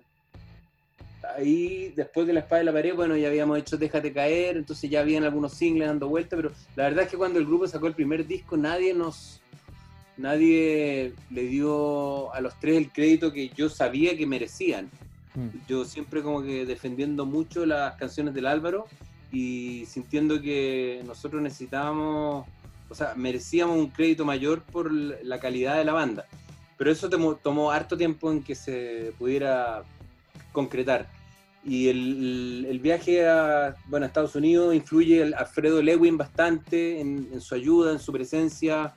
ahí 1.35 1.93
después 1.97 2.27
de 2.27 2.33
la 2.33 2.41
espada 2.41 2.59
de 2.59 2.65
la 2.65 2.73
pared, 2.73 2.95
bueno, 2.95 3.17
ya 3.17 3.29
habíamos 3.29 3.59
hecho 3.59 3.77
Déjate 3.77 4.13
caer, 4.13 4.57
entonces 4.57 4.91
ya 4.91 5.01
habían 5.01 5.25
algunos 5.25 5.53
singles 5.53 5.89
dando 5.89 6.09
vuelta, 6.09 6.37
pero 6.37 6.53
la 6.75 6.85
verdad 6.85 7.05
es 7.05 7.11
que 7.11 7.17
cuando 7.17 7.39
el 7.39 7.47
grupo 7.47 7.67
sacó 7.67 7.87
el 7.87 7.95
primer 7.95 8.27
disco, 8.27 8.57
nadie 8.57 8.95
nos, 8.95 9.41
nadie 10.17 11.15
le 11.31 11.43
dio 11.43 12.33
a 12.35 12.41
los 12.41 12.59
tres 12.59 12.77
el 12.77 12.93
crédito 12.93 13.33
que 13.33 13.49
yo 13.51 13.69
sabía 13.69 14.17
que 14.17 14.27
merecían. 14.27 14.91
Mm. 15.37 15.49
Yo 15.69 15.85
siempre 15.85 16.23
como 16.23 16.43
que 16.43 16.67
defendiendo 16.67 17.25
mucho 17.25 17.65
las 17.65 17.95
canciones 17.95 18.35
del 18.35 18.47
Álvaro 18.47 18.87
y 19.31 19.85
sintiendo 19.87 20.41
que 20.41 21.03
nosotros 21.07 21.41
necesitábamos, 21.41 22.47
o 22.89 22.95
sea, 22.95 23.15
merecíamos 23.15 23.77
un 23.77 23.89
crédito 23.89 24.25
mayor 24.25 24.63
por 24.63 24.91
la 24.91 25.39
calidad 25.39 25.77
de 25.77 25.85
la 25.85 25.93
banda. 25.93 26.27
Pero 26.77 26.91
eso 26.91 27.09
tomó, 27.09 27.37
tomó 27.37 27.71
harto 27.71 27.97
tiempo 27.97 28.33
en 28.33 28.43
que 28.43 28.55
se 28.55 29.13
pudiera 29.19 29.85
concretar. 30.53 31.09
Y 31.69 31.89
el, 31.89 32.79
viaje 32.81 33.29
a, 33.29 33.75
bueno, 33.89 34.07
Estados 34.07 34.37
Unidos 34.37 34.73
influye 34.73 35.35
a 35.35 35.39
Alfredo 35.39 35.83
Lewin 35.83 36.17
bastante 36.17 37.01
en, 37.01 37.41
su 37.41 37.57
ayuda, 37.57 37.91
en 37.93 37.99
su 37.99 38.13
presencia. 38.13 38.95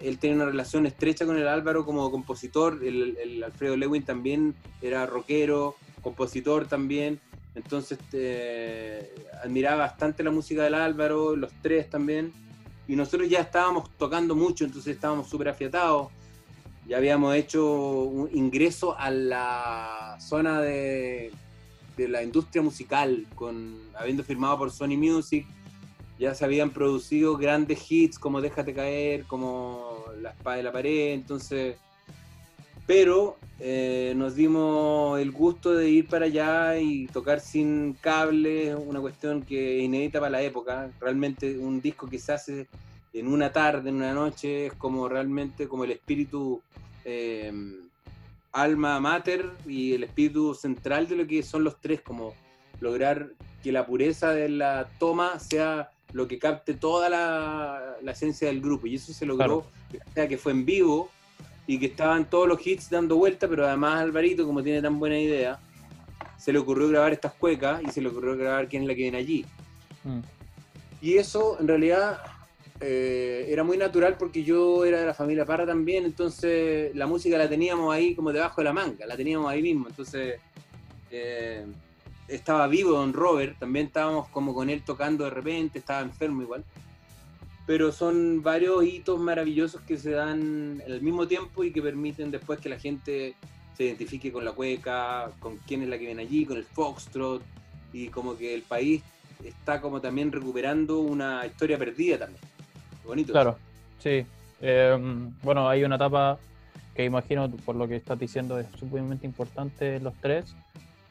Él 0.00 0.18
tiene 0.18 0.36
una 0.36 0.46
relación 0.46 0.86
estrecha 0.86 1.26
con 1.26 1.36
el 1.36 1.48
Álvaro 1.48 1.84
como 1.84 2.10
compositor. 2.10 2.80
El, 2.82 3.42
Alfredo 3.44 3.76
Lewin 3.76 4.04
también 4.04 4.54
era 4.80 5.06
rockero, 5.06 5.76
compositor 6.02 6.66
también. 6.66 7.20
Entonces 7.54 7.98
eh, 8.12 9.14
admiraba 9.42 9.78
bastante 9.78 10.22
la 10.22 10.30
música 10.30 10.62
del 10.62 10.74
Álvaro, 10.74 11.34
los 11.34 11.52
tres 11.62 11.90
también. 11.90 12.32
Y 12.86 12.96
nosotros 12.96 13.28
ya 13.28 13.40
estábamos 13.40 13.90
tocando 13.96 14.34
mucho, 14.34 14.64
entonces 14.64 14.94
estábamos 14.94 15.28
súper 15.28 15.48
afiatados. 15.48 16.08
Ya 16.86 16.96
habíamos 16.96 17.34
hecho 17.34 18.02
un 18.04 18.30
ingreso 18.32 18.98
a 18.98 19.10
la 19.10 20.16
zona 20.20 20.60
de 20.60 21.32
la 21.96 22.22
industria 22.22 22.62
musical, 22.62 23.26
con 23.34 23.78
habiendo 23.94 24.22
firmado 24.22 24.56
por 24.58 24.70
Sony 24.70 24.96
Music, 24.96 25.44
ya 26.18 26.34
se 26.34 26.44
habían 26.44 26.70
producido 26.70 27.36
grandes 27.36 27.90
hits 27.90 28.18
como 28.18 28.40
Déjate 28.40 28.74
caer, 28.74 29.24
como 29.24 29.87
La 30.20 30.30
espada 30.30 30.56
de 30.56 30.62
la 30.62 30.72
pared, 30.72 31.12
entonces, 31.12 31.76
pero 32.86 33.36
eh, 33.60 34.12
nos 34.16 34.34
dimos 34.34 35.18
el 35.20 35.30
gusto 35.32 35.72
de 35.72 35.90
ir 35.90 36.08
para 36.08 36.26
allá 36.26 36.78
y 36.78 37.06
tocar 37.06 37.40
sin 37.40 37.94
cables, 37.94 38.76
una 38.76 39.00
cuestión 39.00 39.42
que 39.42 39.78
es 39.78 39.84
inédita 39.84 40.20
para 40.20 40.30
la 40.30 40.42
época, 40.42 40.90
realmente 41.00 41.58
un 41.58 41.80
disco 41.80 42.08
que 42.08 42.18
se 42.18 42.32
hace 42.32 42.66
en 43.12 43.26
una 43.26 43.52
tarde, 43.52 43.90
en 43.90 43.96
una 43.96 44.12
noche, 44.12 44.66
es 44.66 44.72
como 44.74 45.08
realmente 45.08 45.66
como 45.66 45.84
el 45.84 45.92
espíritu 45.92 46.62
eh, 47.04 47.52
alma 48.52 49.00
mater 49.00 49.50
y 49.66 49.94
el 49.94 50.04
espíritu 50.04 50.54
central 50.54 51.08
de 51.08 51.16
lo 51.16 51.26
que 51.26 51.42
son 51.42 51.64
los 51.64 51.80
tres, 51.80 52.00
como 52.00 52.34
lograr 52.80 53.30
que 53.62 53.72
la 53.72 53.86
pureza 53.86 54.32
de 54.32 54.48
la 54.48 54.88
toma 54.98 55.38
sea 55.38 55.90
lo 56.12 56.26
que 56.26 56.38
capte 56.38 56.74
toda 56.74 57.08
la, 57.08 57.96
esencia 58.10 58.48
del 58.48 58.60
grupo. 58.60 58.86
Y 58.86 58.94
eso 58.96 59.12
se 59.12 59.26
logró, 59.26 59.66
sea, 60.14 60.28
que 60.28 60.38
fue 60.38 60.52
en 60.52 60.64
vivo 60.64 61.10
y 61.66 61.78
que 61.78 61.86
estaban 61.86 62.28
todos 62.28 62.48
los 62.48 62.66
hits 62.66 62.88
dando 62.88 63.16
vuelta, 63.16 63.46
pero 63.46 63.66
además 63.66 64.00
Alvarito, 64.00 64.46
como 64.46 64.62
tiene 64.62 64.80
tan 64.80 64.98
buena 64.98 65.18
idea, 65.18 65.60
se 66.38 66.52
le 66.52 66.58
ocurrió 66.58 66.88
grabar 66.88 67.12
estas 67.12 67.34
cuecas 67.34 67.82
y 67.82 67.90
se 67.90 68.00
le 68.00 68.08
ocurrió 68.08 68.36
grabar 68.36 68.68
quién 68.68 68.82
es 68.82 68.88
la 68.88 68.94
que 68.94 69.02
viene 69.02 69.18
allí. 69.18 69.44
Mm. 70.04 70.20
Y 71.02 71.14
eso 71.18 71.58
en 71.60 71.68
realidad 71.68 72.20
eh, 72.80 73.46
era 73.48 73.64
muy 73.64 73.76
natural 73.76 74.16
porque 74.18 74.44
yo 74.44 74.84
era 74.84 75.00
de 75.00 75.06
la 75.06 75.14
familia 75.14 75.44
Parra 75.44 75.66
también, 75.66 76.04
entonces 76.04 76.94
la 76.94 77.06
música 77.06 77.36
la 77.36 77.48
teníamos 77.48 77.92
ahí 77.92 78.14
como 78.14 78.32
debajo 78.32 78.60
de 78.60 78.64
la 78.64 78.72
manga, 78.72 79.04
la 79.04 79.16
teníamos 79.16 79.50
ahí 79.50 79.62
mismo, 79.62 79.88
entonces 79.88 80.40
eh, 81.10 81.66
estaba 82.28 82.66
vivo 82.68 82.92
Don 82.92 83.12
Robert, 83.12 83.58
también 83.58 83.86
estábamos 83.86 84.28
como 84.28 84.54
con 84.54 84.70
él 84.70 84.82
tocando 84.84 85.24
de 85.24 85.30
repente, 85.30 85.78
estaba 85.78 86.00
enfermo 86.00 86.42
igual, 86.42 86.64
pero 87.66 87.92
son 87.92 88.42
varios 88.42 88.84
hitos 88.84 89.18
maravillosos 89.18 89.80
que 89.82 89.98
se 89.98 90.12
dan 90.12 90.82
al 90.86 91.00
mismo 91.02 91.26
tiempo 91.26 91.64
y 91.64 91.72
que 91.72 91.82
permiten 91.82 92.30
después 92.30 92.60
que 92.60 92.68
la 92.68 92.78
gente 92.78 93.34
se 93.76 93.84
identifique 93.84 94.32
con 94.32 94.44
la 94.44 94.52
cueca, 94.52 95.30
con 95.38 95.56
quién 95.58 95.82
es 95.82 95.88
la 95.88 95.98
que 95.98 96.06
viene 96.06 96.22
allí, 96.22 96.44
con 96.44 96.56
el 96.56 96.64
foxtrot, 96.64 97.42
y 97.92 98.08
como 98.08 98.36
que 98.36 98.54
el 98.54 98.62
país 98.62 99.02
está 99.44 99.80
como 99.80 100.00
también 100.00 100.32
recuperando 100.32 101.00
una 101.00 101.46
historia 101.46 101.78
perdida 101.78 102.18
también. 102.18 102.42
Bonito. 103.04 103.32
Claro, 103.32 103.56
sí. 104.02 104.26
Eh, 104.60 104.98
bueno, 105.42 105.68
hay 105.68 105.84
una 105.84 105.96
etapa 105.96 106.38
que 106.94 107.04
imagino, 107.04 107.48
por 107.64 107.76
lo 107.76 107.86
que 107.86 107.96
estás 107.96 108.18
diciendo, 108.18 108.58
es 108.58 108.66
sumamente 108.78 109.26
importante 109.26 110.00
los 110.00 110.14
tres. 110.20 110.54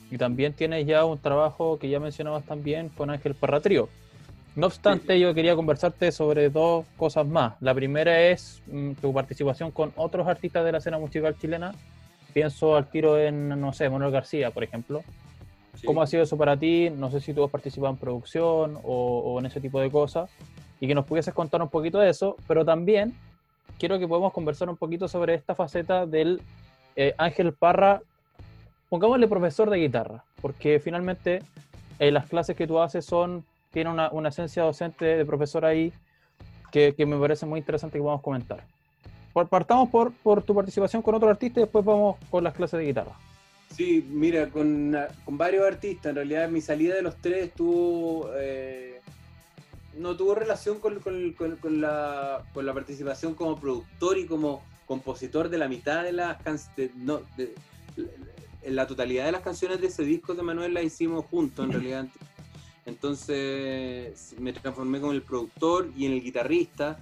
Y 0.10 0.18
también 0.18 0.54
tienes 0.54 0.86
ya 0.86 1.06
un 1.06 1.18
trabajo 1.18 1.78
que 1.80 1.90
ya 1.90 2.00
mencionabas 2.00 2.46
también 2.46 2.90
con 2.90 3.10
Ángel 3.10 3.36
Parratrío. 3.36 3.90
No 4.56 4.68
obstante, 4.68 5.20
yo 5.20 5.34
quería 5.34 5.56
conversarte 5.56 6.12
sobre 6.12 6.50
dos 6.50 6.86
cosas 6.98 7.28
más. 7.28 7.54
La 7.62 7.74
primera 7.74 8.22
es 8.22 8.62
mm, 8.68 8.94
tu 8.94 9.14
participación 9.14 9.72
con 9.72 9.92
otros 9.96 10.28
artistas 10.28 10.66
de 10.66 10.72
la 10.72 10.78
escena 10.80 10.98
musical 10.98 11.38
chilena. 11.38 11.74
Pienso 12.34 12.76
al 12.76 12.90
tiro 12.90 13.20
en, 13.20 13.50
no 13.50 13.74
sé, 13.74 13.90
Manuel 13.90 14.12
García, 14.12 14.52
por 14.52 14.64
ejemplo. 14.64 15.04
Sí. 15.76 15.86
¿Cómo 15.86 16.02
ha 16.02 16.08
sido 16.08 16.24
eso 16.24 16.38
para 16.38 16.58
ti? 16.58 16.90
No 16.90 17.12
sé 17.12 17.20
si 17.20 17.34
tú 17.34 17.44
has 17.44 17.52
participado 17.52 17.92
en 17.94 18.00
producción 18.00 18.78
o, 18.84 19.20
o 19.20 19.40
en 19.40 19.46
ese 19.46 19.62
tipo 19.62 19.80
de 19.80 19.92
cosas. 19.92 20.30
Y 20.80 20.88
que 20.88 20.96
nos 20.96 21.06
pudieses 21.06 21.34
contar 21.34 21.62
un 21.62 21.70
poquito 21.70 22.00
de 22.00 22.10
eso. 22.10 22.36
Pero 22.48 22.66
también 22.66 23.14
quiero 23.78 24.00
que 24.00 24.08
podamos 24.08 24.34
conversar 24.34 24.70
un 24.70 24.78
poquito 24.78 25.08
sobre 25.08 25.34
esta 25.36 25.56
faceta 25.56 26.06
del 26.06 26.42
eh, 26.96 27.14
Ángel 27.18 27.54
Parra, 27.54 28.02
pongámosle 28.90 29.28
profesor 29.28 29.70
de 29.70 29.78
guitarra, 29.78 30.24
porque 30.42 30.80
finalmente 30.80 31.42
eh, 32.00 32.12
las 32.12 32.28
clases 32.28 32.56
que 32.56 32.68
tú 32.68 32.80
haces 32.80 33.06
son, 33.06 33.44
tiene 33.72 33.90
una, 33.90 34.10
una 34.12 34.30
esencia 34.30 34.64
docente 34.64 35.06
de 35.06 35.26
profesor 35.26 35.66
ahí 35.66 35.92
que, 36.72 36.94
que 36.96 37.06
me 37.06 37.18
parece 37.18 37.46
muy 37.46 37.60
interesante 37.60 37.98
que 37.98 38.02
podamos 38.02 38.22
comentar. 38.22 38.64
Partamos 39.50 39.90
por, 39.90 40.12
por 40.14 40.42
tu 40.42 40.56
participación 40.56 41.02
con 41.04 41.14
otro 41.14 41.30
artista 41.30 41.60
y 41.60 41.64
después 41.64 41.86
vamos 41.86 42.18
con 42.32 42.44
las 42.44 42.56
clases 42.56 42.80
de 42.80 42.86
guitarra. 42.88 43.12
Sí, 43.70 44.04
mira, 44.10 44.48
con, 44.50 44.96
con 45.26 45.38
varios 45.38 45.68
artistas, 45.68 46.10
en 46.10 46.16
realidad 46.16 46.50
mi 46.50 46.62
salida 46.62 46.96
de 46.96 47.04
los 47.04 47.16
tres 47.18 47.54
tuvo, 47.54 48.32
eh, 48.36 49.00
no 49.96 50.16
tuvo 50.16 50.34
relación 50.34 50.80
con, 50.80 51.00
con- 51.02 51.34
con- 51.60 51.82
la, 51.82 52.42
con 52.54 52.66
la 52.66 52.74
participación 52.74 53.36
como 53.36 53.60
productor 53.60 54.18
y 54.18 54.26
como 54.26 54.64
compositor 54.88 55.50
de 55.50 55.58
la 55.60 55.68
mitad 55.68 56.04
de 56.04 56.14
las 56.14 56.42
canciones, 56.42 56.92
la 58.72 58.88
totalidad 58.88 59.26
de 59.26 59.32
las 59.32 59.42
canciones 59.42 59.82
de 59.82 59.88
ese 59.88 60.04
disco 60.04 60.34
de 60.34 60.44
Manuel 60.44 60.74
las 60.74 60.84
hicimos 60.84 61.26
juntos 61.26 61.66
en 61.66 61.72
realidad. 61.72 62.08
Entonces 62.86 64.36
me 64.40 64.54
transformé 64.54 65.00
como 65.00 65.12
el 65.12 65.22
productor 65.22 65.92
y 65.96 66.06
en 66.06 66.14
el 66.14 66.24
guitarrista. 66.24 67.00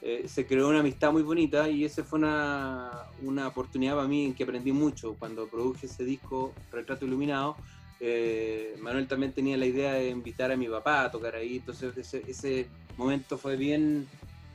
Eh, 0.00 0.26
se 0.28 0.46
creó 0.46 0.68
una 0.68 0.80
amistad 0.80 1.12
muy 1.12 1.22
bonita 1.22 1.68
y 1.68 1.84
esa 1.84 2.04
fue 2.04 2.20
una, 2.20 2.90
una 3.22 3.48
oportunidad 3.48 3.96
para 3.96 4.06
mí 4.06 4.26
en 4.26 4.34
que 4.34 4.44
aprendí 4.44 4.72
mucho. 4.72 5.14
Cuando 5.18 5.46
produje 5.48 5.86
ese 5.86 6.04
disco, 6.04 6.52
Retrato 6.70 7.04
Iluminado, 7.04 7.56
eh, 8.00 8.76
Manuel 8.80 9.08
también 9.08 9.32
tenía 9.32 9.56
la 9.56 9.66
idea 9.66 9.94
de 9.94 10.10
invitar 10.10 10.52
a 10.52 10.56
mi 10.56 10.68
papá 10.68 11.04
a 11.04 11.10
tocar 11.10 11.34
ahí, 11.34 11.56
entonces 11.56 11.96
ese, 11.96 12.22
ese 12.28 12.68
momento 12.96 13.38
fue 13.38 13.56
bien 13.56 14.06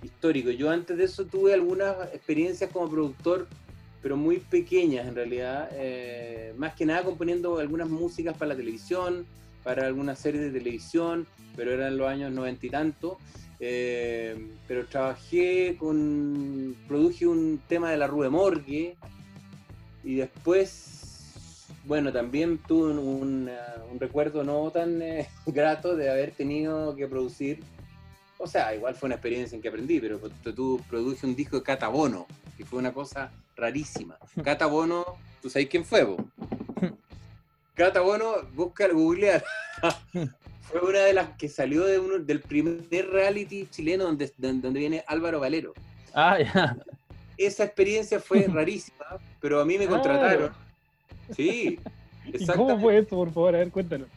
histórico. 0.02 0.50
Yo 0.50 0.70
antes 0.70 0.98
de 0.98 1.06
eso 1.06 1.26
tuve 1.26 1.54
algunas 1.54 1.96
experiencias 2.14 2.72
como 2.72 2.90
productor, 2.90 3.48
pero 4.04 4.18
muy 4.18 4.40
pequeñas 4.40 5.08
en 5.08 5.16
realidad, 5.16 5.70
eh, 5.72 6.54
más 6.58 6.76
que 6.76 6.86
nada 6.86 7.04
componiendo 7.04 7.58
algunas 7.58 7.88
músicas 7.88 8.38
para 8.38 8.50
la 8.50 8.58
televisión, 8.58 9.26
para 9.64 9.88
algunas 9.88 10.20
series 10.20 10.44
de 10.44 10.60
televisión, 10.60 11.26
pero 11.56 11.72
eran 11.72 11.98
los 11.98 12.10
años 12.10 12.30
noventa 12.34 12.66
y 12.66 12.70
tanto. 12.70 13.18
Eh, 13.62 14.50
pero 14.68 14.86
trabajé 14.88 15.78
con, 15.80 16.76
produje 16.86 17.26
un 17.26 17.62
tema 17.66 17.92
de 17.92 17.98
la 17.98 18.08
Rue 18.08 18.30
Morgue 18.30 18.98
y 20.04 20.16
después, 20.16 21.64
bueno, 21.86 22.12
también 22.12 22.58
tuve 22.58 22.92
un, 22.92 23.00
un, 23.00 23.50
un 23.90 24.00
recuerdo 24.02 24.44
no 24.44 24.70
tan 24.70 25.02
eh, 25.02 25.30
grato 25.46 25.96
de 25.96 26.10
haber 26.10 26.32
tenido 26.32 26.94
que 26.94 27.08
producir, 27.08 27.62
o 28.38 28.48
sea, 28.48 28.76
igual 28.76 28.96
fue 28.96 29.08
una 29.08 29.16
experiencia 29.16 29.56
en 29.56 29.62
que 29.62 29.70
aprendí, 29.70 30.02
pero 30.02 30.20
tú 30.54 30.82
produje 30.90 31.26
un 31.26 31.38
disco 31.38 31.56
de 31.56 31.64
Catabono, 31.64 32.28
que 32.58 32.66
fue 32.66 32.80
una 32.80 32.92
cosa 32.92 33.32
rarísima. 33.56 34.18
Catabono, 34.44 35.06
¿tú 35.42 35.50
sabes 35.50 35.68
quién 35.70 35.86
fue? 35.86 36.04
Vos? 36.04 36.22
Catabono, 37.76 38.44
busca 38.54 38.86
el 38.86 38.94
googlear. 38.94 39.44
fue 40.62 40.82
una 40.82 41.00
de 41.00 41.14
las 41.14 41.30
que 41.38 41.50
salió 41.50 41.86
de 41.86 42.00
uno, 42.00 42.20
del 42.20 42.42
primer 42.42 43.10
reality 43.10 43.68
chileno 43.68 44.06
donde, 44.06 44.32
donde 44.38 44.80
viene 44.80 45.04
Álvaro 45.08 45.40
Valero. 45.40 45.74
Ah, 46.14 46.38
ya. 46.40 46.78
Esa 47.38 47.64
experiencia 47.64 48.20
fue 48.20 48.48
rarísima, 48.52 49.06
pero 49.40 49.60
a 49.60 49.66
mí 49.66 49.78
me 49.78 49.88
contrataron. 49.88 50.54
Sí, 51.36 51.80
¿Y 52.26 52.46
cómo 52.46 52.80
fue 52.80 53.00
eso, 53.00 53.16
por 53.16 53.34
favor? 53.34 53.56
A 53.56 53.60
ver, 53.60 53.72
cuéntanos. 53.72 54.08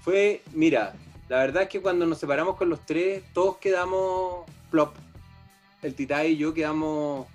Fue, 0.00 0.42
mira, 0.52 0.94
la 1.28 1.38
verdad 1.38 1.64
es 1.64 1.68
que 1.68 1.80
cuando 1.80 2.06
nos 2.06 2.18
separamos 2.18 2.56
con 2.56 2.68
los 2.68 2.84
tres, 2.86 3.22
todos 3.32 3.58
quedamos 3.58 4.44
plop. 4.70 4.94
El 5.82 5.94
Titá 5.94 6.24
y 6.24 6.36
yo 6.36 6.54
quedamos. 6.54 7.26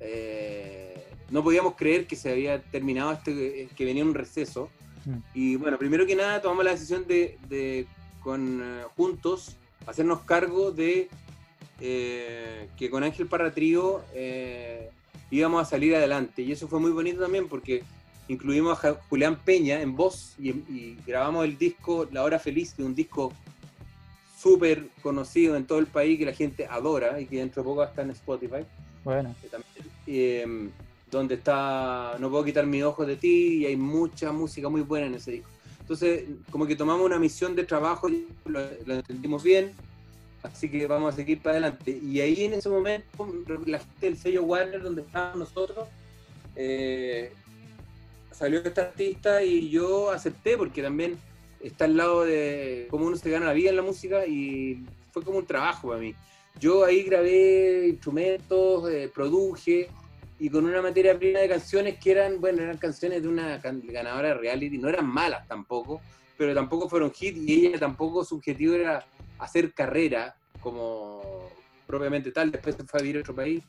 Eh, 0.00 1.02
no 1.30 1.42
podíamos 1.42 1.74
creer 1.74 2.06
que 2.06 2.16
se 2.16 2.30
había 2.30 2.62
terminado 2.62 3.12
este, 3.12 3.68
que 3.76 3.84
venía 3.84 4.04
un 4.04 4.14
receso. 4.14 4.70
Y 5.32 5.56
bueno, 5.56 5.78
primero 5.78 6.04
que 6.04 6.14
nada 6.14 6.42
tomamos 6.42 6.64
la 6.64 6.72
decisión 6.72 7.06
de, 7.06 7.38
de 7.48 7.86
con 8.20 8.60
uh, 8.60 8.88
juntos 8.94 9.56
hacernos 9.86 10.20
cargo 10.20 10.70
de 10.70 11.08
eh, 11.80 12.68
que 12.76 12.90
con 12.90 13.02
Ángel 13.02 13.26
Parra 13.26 13.54
Trío 13.54 14.02
eh, 14.12 14.90
íbamos 15.30 15.62
a 15.62 15.64
salir 15.64 15.94
adelante. 15.94 16.42
Y 16.42 16.52
eso 16.52 16.68
fue 16.68 16.78
muy 16.78 16.90
bonito 16.90 17.20
también 17.20 17.48
porque 17.48 17.84
incluimos 18.28 18.84
a 18.84 18.94
Julián 19.08 19.38
Peña 19.42 19.80
en 19.80 19.96
voz 19.96 20.34
y, 20.38 20.50
y 20.50 20.98
grabamos 21.06 21.46
el 21.46 21.56
disco 21.56 22.06
La 22.12 22.22
Hora 22.22 22.38
Feliz, 22.38 22.74
que 22.74 22.82
es 22.82 22.88
un 22.88 22.94
disco 22.94 23.32
súper 24.38 24.88
conocido 25.02 25.56
en 25.56 25.66
todo 25.66 25.78
el 25.78 25.86
país 25.86 26.18
que 26.18 26.26
la 26.26 26.34
gente 26.34 26.66
adora 26.66 27.18
y 27.20 27.26
que 27.26 27.38
dentro 27.38 27.62
de 27.62 27.66
poco 27.66 27.82
está 27.82 28.02
en 28.02 28.10
Spotify. 28.10 28.64
Bueno. 29.04 29.34
Eh, 30.06 30.70
donde 31.10 31.34
está 31.36 32.16
No 32.18 32.30
puedo 32.30 32.44
quitar 32.44 32.66
mis 32.66 32.82
ojos 32.82 33.06
de 33.06 33.16
ti 33.16 33.58
y 33.58 33.66
hay 33.66 33.76
mucha 33.76 34.32
música 34.32 34.68
muy 34.68 34.82
buena 34.82 35.06
en 35.06 35.14
ese 35.14 35.32
disco. 35.32 35.48
Entonces, 35.80 36.24
como 36.50 36.66
que 36.66 36.76
tomamos 36.76 37.06
una 37.06 37.18
misión 37.18 37.56
de 37.56 37.64
trabajo, 37.64 38.08
lo, 38.08 38.60
lo 38.84 38.94
entendimos 38.94 39.42
bien, 39.42 39.72
así 40.42 40.68
que 40.68 40.86
vamos 40.86 41.14
a 41.14 41.16
seguir 41.16 41.40
para 41.40 41.52
adelante. 41.58 41.90
Y 41.90 42.20
ahí 42.20 42.44
en 42.44 42.54
ese 42.54 42.68
momento, 42.68 43.06
la 43.66 43.78
gente 43.78 44.06
del 44.06 44.16
sello 44.16 44.44
Warner, 44.44 44.82
donde 44.82 45.02
estábamos 45.02 45.38
nosotros, 45.38 45.88
eh, 46.56 47.32
salió 48.32 48.60
este 48.60 48.80
artista 48.80 49.42
y 49.42 49.70
yo 49.70 50.10
acepté 50.10 50.56
porque 50.56 50.82
también 50.82 51.16
está 51.60 51.86
al 51.86 51.96
lado 51.96 52.24
de 52.24 52.86
cómo 52.90 53.06
uno 53.06 53.16
se 53.16 53.30
gana 53.30 53.46
la 53.46 53.52
vida 53.52 53.70
en 53.70 53.76
la 53.76 53.82
música 53.82 54.26
y 54.26 54.84
fue 55.12 55.22
como 55.22 55.38
un 55.38 55.46
trabajo 55.46 55.88
para 55.88 56.00
mí. 56.00 56.14
Yo 56.58 56.84
ahí 56.84 57.02
grabé 57.04 57.88
instrumentos, 57.88 58.90
eh, 58.90 59.10
produje 59.14 59.88
y 60.40 60.50
con 60.50 60.64
una 60.64 60.82
materia 60.82 61.18
prima 61.18 61.40
de 61.40 61.48
canciones 61.48 61.98
que 61.98 62.12
eran, 62.12 62.40
bueno, 62.40 62.62
eran 62.62 62.78
canciones 62.78 63.22
de 63.22 63.28
una 63.28 63.58
ganadora 63.58 64.28
de 64.28 64.34
reality, 64.34 64.78
no 64.78 64.88
eran 64.88 65.06
malas 65.06 65.46
tampoco, 65.46 66.00
pero 66.36 66.54
tampoco 66.54 66.88
fueron 66.88 67.12
hit 67.12 67.36
y 67.36 67.66
ella 67.66 67.78
tampoco 67.78 68.24
su 68.24 68.36
objetivo 68.36 68.74
era 68.74 69.04
hacer 69.38 69.72
carrera 69.72 70.36
como 70.60 71.48
propiamente 71.86 72.32
tal, 72.32 72.50
después 72.50 72.76
se 72.76 72.84
fue 72.84 73.00
a 73.00 73.02
vivir 73.02 73.18
a 73.18 73.20
otro 73.20 73.34
país. 73.34 73.62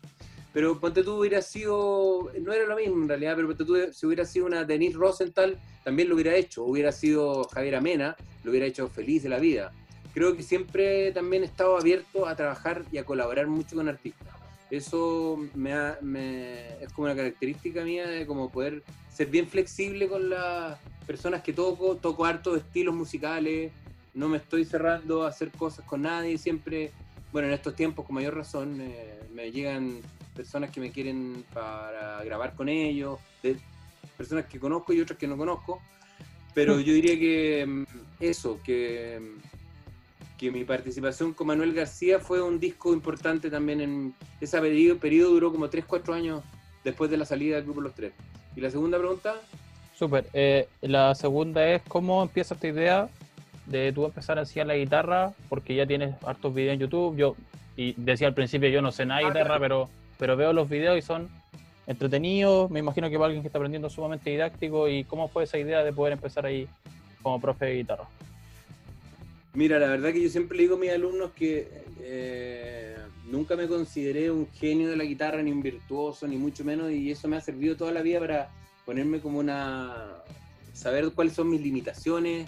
Pero 0.51 0.79
Ponte 0.79 1.03
tú 1.03 1.19
hubiera 1.19 1.41
sido, 1.43 2.31
no 2.41 2.53
era 2.53 2.65
lo 2.65 2.75
mismo 2.75 3.03
en 3.03 3.07
realidad, 3.07 3.35
pero 3.35 3.47
Ponte 3.47 3.65
tú 3.65 3.77
si 3.93 4.05
hubiera 4.05 4.25
sido 4.25 4.47
una 4.47 4.63
Denise 4.63 4.97
Rosenthal, 4.97 5.59
también 5.83 6.09
lo 6.09 6.15
hubiera 6.15 6.35
hecho, 6.35 6.63
hubiera 6.63 6.91
sido 6.91 7.43
Javier 7.45 7.75
Amena, 7.75 8.15
lo 8.43 8.51
hubiera 8.51 8.65
hecho 8.65 8.87
feliz 8.89 9.23
de 9.23 9.29
la 9.29 9.39
vida. 9.39 9.71
Creo 10.19 10.35
que 10.35 10.43
siempre 10.43 11.13
también 11.13 11.43
he 11.43 11.45
estado 11.45 11.77
abierto 11.77 12.27
a 12.27 12.35
trabajar 12.35 12.83
y 12.91 12.97
a 12.97 13.05
colaborar 13.05 13.47
mucho 13.47 13.77
con 13.77 13.87
artistas. 13.87 14.27
Eso 14.69 15.37
me, 15.55 15.71
ha, 15.71 15.97
me, 16.01 16.73
es 16.83 16.91
como 16.91 17.05
una 17.05 17.15
característica 17.15 17.85
mía 17.85 18.05
de 18.05 18.25
como 18.25 18.49
poder 18.49 18.83
ser 19.09 19.27
bien 19.27 19.47
flexible 19.47 20.09
con 20.09 20.29
las 20.29 20.77
personas 21.07 21.41
que 21.41 21.53
toco, 21.53 21.95
toco 21.95 22.25
harto 22.25 22.51
de 22.51 22.59
estilos 22.59 22.93
musicales, 22.93 23.71
no 24.13 24.27
me 24.27 24.35
estoy 24.35 24.65
cerrando 24.65 25.23
a 25.23 25.29
hacer 25.29 25.51
cosas 25.51 25.85
con 25.85 26.01
nadie, 26.01 26.37
siempre, 26.37 26.91
bueno, 27.31 27.47
en 27.47 27.53
estos 27.53 27.73
tiempos 27.73 28.05
con 28.05 28.15
mayor 28.15 28.35
razón 28.35 28.81
eh, 28.81 29.21
me 29.33 29.53
llegan 29.53 30.01
personas 30.35 30.69
que 30.69 30.81
me 30.81 30.91
quieren 30.91 31.45
para 31.53 32.21
grabar 32.25 32.55
con 32.55 32.67
ellos, 32.67 33.19
de 33.41 33.55
personas 34.17 34.47
que 34.47 34.59
conozco 34.59 34.91
y 34.91 34.99
otras 34.99 35.17
que 35.17 35.29
no 35.29 35.37
conozco, 35.37 35.81
pero 36.53 36.77
yo 36.81 36.91
diría 36.91 37.17
que 37.17 37.85
eso, 38.19 38.59
que 38.65 39.39
que 40.39 40.51
mi 40.51 40.63
participación 40.63 41.33
con 41.33 41.47
Manuel 41.47 41.73
García 41.73 42.19
fue 42.19 42.41
un 42.41 42.59
disco 42.59 42.93
importante 42.93 43.49
también 43.49 43.81
en 43.81 44.15
ese 44.39 44.59
periodo, 44.61 44.97
periodo 44.97 45.31
duró 45.31 45.51
como 45.51 45.69
3, 45.69 45.83
4 45.85 46.13
años 46.13 46.43
después 46.83 47.11
de 47.11 47.17
la 47.17 47.25
salida 47.25 47.57
del 47.57 47.65
grupo 47.65 47.81
Los 47.81 47.93
Tres. 47.93 48.13
¿Y 48.55 48.61
la 48.61 48.71
segunda 48.71 48.97
pregunta? 48.97 49.35
Súper. 49.93 50.27
Eh, 50.33 50.69
la 50.81 51.13
segunda 51.13 51.67
es, 51.67 51.81
¿cómo 51.89 52.23
empieza 52.23 52.53
esta 52.53 52.67
idea 52.67 53.09
de 53.65 53.91
tú 53.91 54.05
empezar 54.05 54.39
a 54.39 54.43
hacer 54.43 54.65
la 54.65 54.75
guitarra? 54.75 55.33
Porque 55.49 55.75
ya 55.75 55.85
tienes 55.85 56.15
hartos 56.23 56.53
videos 56.53 56.75
en 56.75 56.79
YouTube. 56.79 57.17
Yo, 57.17 57.35
y 57.75 57.93
decía 57.97 58.27
al 58.27 58.33
principio, 58.33 58.69
yo 58.69 58.81
no 58.81 58.93
sé 58.93 59.05
nada 59.05 59.19
de 59.19 59.27
guitarra, 59.27 59.59
pero, 59.59 59.89
pero 60.17 60.37
veo 60.37 60.53
los 60.53 60.69
videos 60.69 60.97
y 60.97 61.01
son 61.01 61.27
entretenidos. 61.85 62.71
Me 62.71 62.79
imagino 62.79 63.09
que 63.09 63.15
para 63.15 63.25
alguien 63.25 63.43
que 63.43 63.49
está 63.49 63.57
aprendiendo 63.57 63.89
sumamente 63.89 64.29
didáctico. 64.29 64.87
¿Y 64.87 65.03
cómo 65.03 65.27
fue 65.27 65.43
esa 65.43 65.57
idea 65.57 65.83
de 65.83 65.91
poder 65.91 66.13
empezar 66.13 66.45
ahí 66.45 66.65
como 67.21 67.41
profe 67.41 67.65
de 67.65 67.75
guitarra? 67.75 68.05
Mira, 69.59 69.77
la 69.77 69.87
verdad 69.87 70.13
que 70.13 70.21
yo 70.21 70.29
siempre 70.29 70.55
le 70.55 70.63
digo 70.63 70.75
a 70.77 70.79
mis 70.79 70.89
alumnos 70.89 71.31
que 71.31 71.67
eh, 71.99 72.95
nunca 73.25 73.57
me 73.57 73.67
consideré 73.67 74.31
un 74.31 74.47
genio 74.53 74.87
de 74.87 74.95
la 74.95 75.03
guitarra, 75.03 75.43
ni 75.43 75.51
un 75.51 75.61
virtuoso, 75.61 76.25
ni 76.29 76.37
mucho 76.37 76.63
menos, 76.63 76.89
y 76.91 77.11
eso 77.11 77.27
me 77.27 77.35
ha 77.35 77.41
servido 77.41 77.75
toda 77.75 77.91
la 77.91 78.01
vida 78.01 78.21
para 78.21 78.51
ponerme 78.85 79.19
como 79.19 79.37
una... 79.39 80.23
saber 80.71 81.11
cuáles 81.11 81.33
son 81.33 81.49
mis 81.49 81.59
limitaciones. 81.59 82.47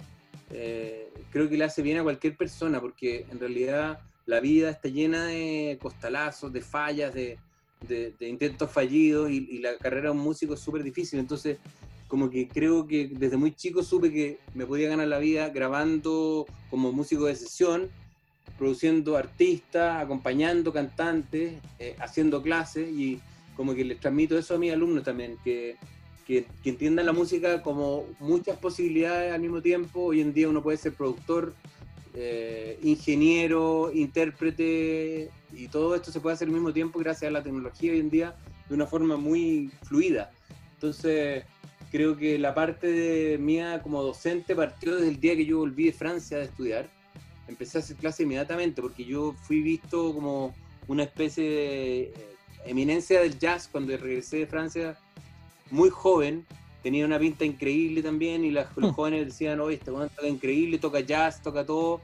Eh, 0.52 1.12
creo 1.30 1.50
que 1.50 1.58
le 1.58 1.64
hace 1.64 1.82
bien 1.82 1.98
a 1.98 2.02
cualquier 2.02 2.34
persona, 2.34 2.80
porque 2.80 3.26
en 3.30 3.38
realidad 3.38 4.00
la 4.24 4.40
vida 4.40 4.70
está 4.70 4.88
llena 4.88 5.26
de 5.26 5.78
costalazos, 5.82 6.50
de 6.50 6.62
fallas, 6.62 7.12
de, 7.12 7.38
intentos 8.20 8.70
fallidos, 8.70 9.30
y, 9.30 9.46
y, 9.50 9.58
la 9.58 9.76
carrera 9.76 10.04
de 10.04 10.16
un 10.16 10.22
músico 10.22 10.54
es 10.54 10.60
súper 10.60 10.82
difícil. 10.82 11.18
Entonces, 11.18 11.58
como 12.12 12.28
que 12.28 12.46
creo 12.46 12.86
que 12.86 13.08
desde 13.08 13.38
muy 13.38 13.54
chico 13.54 13.82
supe 13.82 14.12
que 14.12 14.38
me 14.52 14.66
podía 14.66 14.90
ganar 14.90 15.08
la 15.08 15.18
vida 15.18 15.48
grabando 15.48 16.44
como 16.68 16.92
músico 16.92 17.24
de 17.24 17.34
sesión, 17.34 17.88
produciendo 18.58 19.16
artistas, 19.16 20.02
acompañando 20.04 20.74
cantantes, 20.74 21.54
eh, 21.78 21.96
haciendo 22.00 22.42
clases 22.42 22.86
y 22.90 23.18
como 23.56 23.74
que 23.74 23.86
les 23.86 23.98
transmito 23.98 24.36
eso 24.36 24.56
a 24.56 24.58
mis 24.58 24.74
alumnos 24.74 25.04
también, 25.04 25.38
que, 25.42 25.78
que, 26.26 26.44
entiendan 26.64 27.06
la 27.06 27.14
música 27.14 27.62
como 27.62 28.04
muchas 28.20 28.58
posibilidades 28.58 29.32
al 29.32 29.40
mismo 29.40 29.62
tiempo. 29.62 30.02
Hoy 30.02 30.20
en 30.20 30.34
día 30.34 30.50
uno 30.50 30.62
puede 30.62 30.76
ser 30.76 30.92
productor, 30.92 31.54
eh, 32.12 32.78
ingeniero, 32.82 33.90
intérprete 33.90 35.30
y 35.56 35.68
todo 35.68 35.94
esto 35.94 36.12
se 36.12 36.20
puede 36.20 36.34
hacer 36.34 36.48
al 36.48 36.52
mismo 36.52 36.74
tiempo 36.74 36.98
gracias 36.98 37.30
a 37.30 37.32
la 37.32 37.42
tecnología 37.42 37.92
hoy 37.92 38.00
en 38.00 38.10
día 38.10 38.36
de 38.68 38.74
una 38.74 38.86
forma 38.86 39.16
muy 39.16 39.70
fluida. 39.84 40.30
Entonces, 40.74 41.44
creo 41.92 42.16
que 42.16 42.38
la 42.38 42.54
parte 42.54 42.90
de 42.90 43.38
mía 43.38 43.80
como 43.82 44.02
docente 44.02 44.56
partió 44.56 44.96
desde 44.96 45.10
el 45.10 45.20
día 45.20 45.36
que 45.36 45.44
yo 45.44 45.58
volví 45.58 45.84
de 45.84 45.92
Francia 45.92 46.38
de 46.38 46.44
estudiar. 46.44 46.88
Empecé 47.46 47.78
a 47.78 47.80
hacer 47.82 47.96
clase 47.96 48.22
inmediatamente 48.22 48.80
porque 48.80 49.04
yo 49.04 49.34
fui 49.42 49.60
visto 49.60 50.14
como 50.14 50.54
una 50.88 51.02
especie 51.02 51.44
de 51.44 52.00
eh, 52.00 52.14
eminencia 52.64 53.20
del 53.20 53.38
jazz 53.38 53.68
cuando 53.70 53.94
regresé 53.94 54.38
de 54.38 54.46
Francia, 54.46 54.96
muy 55.70 55.90
joven, 55.90 56.46
tenía 56.82 57.04
una 57.04 57.18
pinta 57.18 57.44
increíble 57.44 58.02
también 58.02 58.42
y 58.44 58.50
los 58.50 58.66
hmm. 58.74 58.88
jóvenes 58.90 59.26
decían, 59.26 59.60
oye, 59.60 59.76
este 59.76 59.90
momento 59.90 60.14
toca 60.16 60.28
increíble, 60.28 60.78
toca 60.78 61.00
jazz, 61.00 61.42
toca 61.42 61.64
todo. 61.66 62.00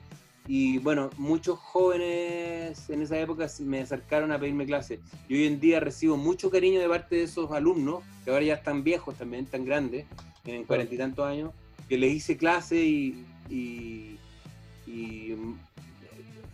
Y 0.50 0.78
bueno, 0.78 1.10
muchos 1.18 1.58
jóvenes 1.58 2.88
en 2.88 3.02
esa 3.02 3.20
época 3.20 3.46
me 3.60 3.82
acercaron 3.82 4.32
a 4.32 4.40
pedirme 4.40 4.64
clases. 4.64 4.98
Y 5.28 5.34
hoy 5.34 5.46
en 5.46 5.60
día 5.60 5.78
recibo 5.78 6.16
mucho 6.16 6.50
cariño 6.50 6.80
de 6.80 6.88
parte 6.88 7.16
de 7.16 7.24
esos 7.24 7.52
alumnos, 7.52 8.02
que 8.24 8.30
ahora 8.30 8.42
ya 8.42 8.54
están 8.54 8.82
viejos 8.82 9.14
también, 9.18 9.44
tan 9.44 9.66
grandes, 9.66 10.06
tienen 10.42 10.64
cuarenta 10.64 10.94
y 10.94 10.98
tantos 10.98 11.26
años, 11.26 11.52
que 11.86 11.98
les 11.98 12.14
hice 12.14 12.38
clase 12.38 12.82
y, 12.82 13.26
y, 13.50 14.16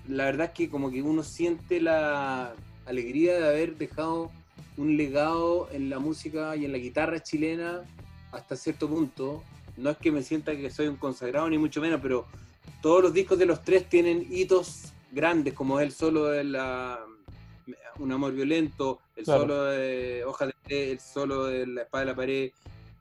la 0.08 0.24
verdad 0.24 0.48
es 0.48 0.52
que 0.52 0.68
como 0.68 0.90
que 0.90 1.00
uno 1.00 1.22
siente 1.22 1.80
la 1.80 2.52
alegría 2.86 3.38
de 3.38 3.48
haber 3.48 3.76
dejado 3.76 4.32
un 4.76 4.96
legado 4.96 5.68
en 5.70 5.88
la 5.88 6.00
música 6.00 6.56
y 6.56 6.64
en 6.64 6.72
la 6.72 6.78
guitarra 6.78 7.22
chilena 7.22 7.84
hasta 8.32 8.56
cierto 8.56 8.88
punto. 8.88 9.44
No 9.76 9.90
es 9.90 9.96
que 9.98 10.10
me 10.10 10.22
sienta 10.22 10.56
que 10.56 10.68
soy 10.70 10.88
un 10.88 10.96
consagrado 10.96 11.48
ni 11.48 11.58
mucho 11.58 11.80
menos, 11.80 12.00
pero 12.02 12.26
todos 12.84 13.02
los 13.02 13.14
discos 13.14 13.38
de 13.38 13.46
los 13.46 13.62
tres 13.62 13.88
tienen 13.88 14.26
hitos 14.30 14.92
grandes, 15.10 15.54
como 15.54 15.80
el 15.80 15.90
solo 15.90 16.26
de 16.26 16.44
la 16.44 17.00
Un 17.98 18.12
amor 18.12 18.34
violento, 18.34 19.00
el 19.16 19.24
solo 19.24 19.64
de 19.64 20.22
Hoja 20.22 20.48
de 20.48 20.54
Té, 20.68 20.90
el 20.90 21.00
solo 21.00 21.44
de 21.44 21.66
La 21.66 21.82
espada 21.84 22.04
de 22.04 22.10
la 22.10 22.14
pared. 22.14 22.50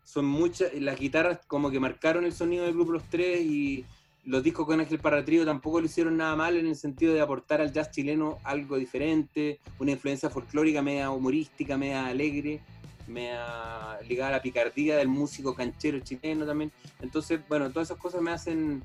Son 0.05 0.23
muchas, 0.23 0.73
las 0.75 0.97
guitarras 0.97 1.39
como 1.47 1.69
que 1.69 1.81
marcaron 1.81 2.23
el 2.23 2.31
sonido 2.31 2.63
del 2.63 2.75
grupo 2.75 2.93
Los 2.93 3.03
Tres 3.09 3.41
y 3.41 3.83
los 4.23 4.41
discos 4.41 4.65
con 4.65 4.79
Ángel 4.79 4.99
Parratrío 4.99 5.43
tampoco 5.43 5.81
lo 5.81 5.87
hicieron 5.87 6.15
nada 6.15 6.37
mal 6.37 6.55
en 6.55 6.67
el 6.67 6.77
sentido 6.77 7.13
de 7.13 7.19
aportar 7.19 7.59
al 7.59 7.73
jazz 7.73 7.91
chileno 7.91 8.37
algo 8.45 8.77
diferente, 8.77 9.59
una 9.79 9.91
influencia 9.91 10.29
folclórica 10.29 10.81
media 10.81 11.11
humorística, 11.11 11.77
media 11.77 12.05
alegre, 12.05 12.61
media 13.05 13.99
ligada 14.07 14.29
a 14.29 14.37
la 14.37 14.41
picardía 14.41 14.95
del 14.95 15.09
músico 15.09 15.53
canchero 15.53 15.99
chileno 15.99 16.45
también. 16.45 16.71
Entonces, 17.01 17.41
bueno, 17.49 17.69
todas 17.69 17.89
esas 17.89 17.97
cosas 18.01 18.21
me 18.21 18.31
hacen 18.31 18.81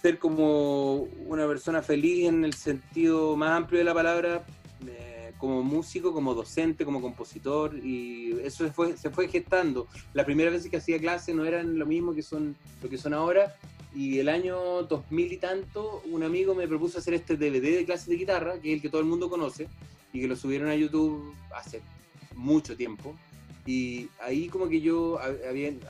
ser 0.00 0.18
como 0.18 1.06
una 1.26 1.46
persona 1.46 1.82
feliz 1.82 2.28
en 2.28 2.44
el 2.44 2.54
sentido 2.54 3.36
más 3.36 3.50
amplio 3.50 3.78
de 3.78 3.84
la 3.84 3.94
palabra, 3.94 4.44
eh, 4.86 5.32
como 5.36 5.62
músico, 5.62 6.14
como 6.14 6.34
docente, 6.34 6.84
como 6.84 7.02
compositor, 7.02 7.76
y 7.76 8.32
eso 8.42 8.64
se 8.64 8.72
fue, 8.72 8.96
se 8.96 9.10
fue 9.10 9.28
gestando. 9.28 9.86
La 10.14 10.24
primera 10.24 10.50
vez 10.50 10.68
que 10.68 10.78
hacía 10.78 10.98
clase 10.98 11.34
no 11.34 11.44
eran 11.44 11.78
lo 11.78 11.84
mismo 11.84 12.14
que 12.14 12.22
son 12.22 12.56
lo 12.82 12.88
que 12.88 12.96
son 12.96 13.12
ahora, 13.12 13.54
y 13.94 14.18
el 14.18 14.30
año 14.30 14.82
2000 14.84 15.32
y 15.32 15.36
tanto, 15.36 16.02
un 16.10 16.22
amigo 16.22 16.54
me 16.54 16.66
propuso 16.66 16.98
hacer 16.98 17.12
este 17.12 17.36
DVD 17.36 17.76
de 17.76 17.84
clases 17.84 18.06
de 18.06 18.16
guitarra, 18.16 18.58
que 18.60 18.70
es 18.70 18.76
el 18.76 18.82
que 18.82 18.88
todo 18.88 19.02
el 19.02 19.06
mundo 19.06 19.28
conoce, 19.28 19.68
y 20.12 20.20
que 20.20 20.28
lo 20.28 20.36
subieron 20.36 20.68
a 20.68 20.74
YouTube 20.74 21.34
hace 21.54 21.82
mucho 22.34 22.76
tiempo. 22.76 23.14
Y 23.64 24.08
ahí 24.20 24.48
como 24.48 24.68
que 24.68 24.80
yo 24.80 25.18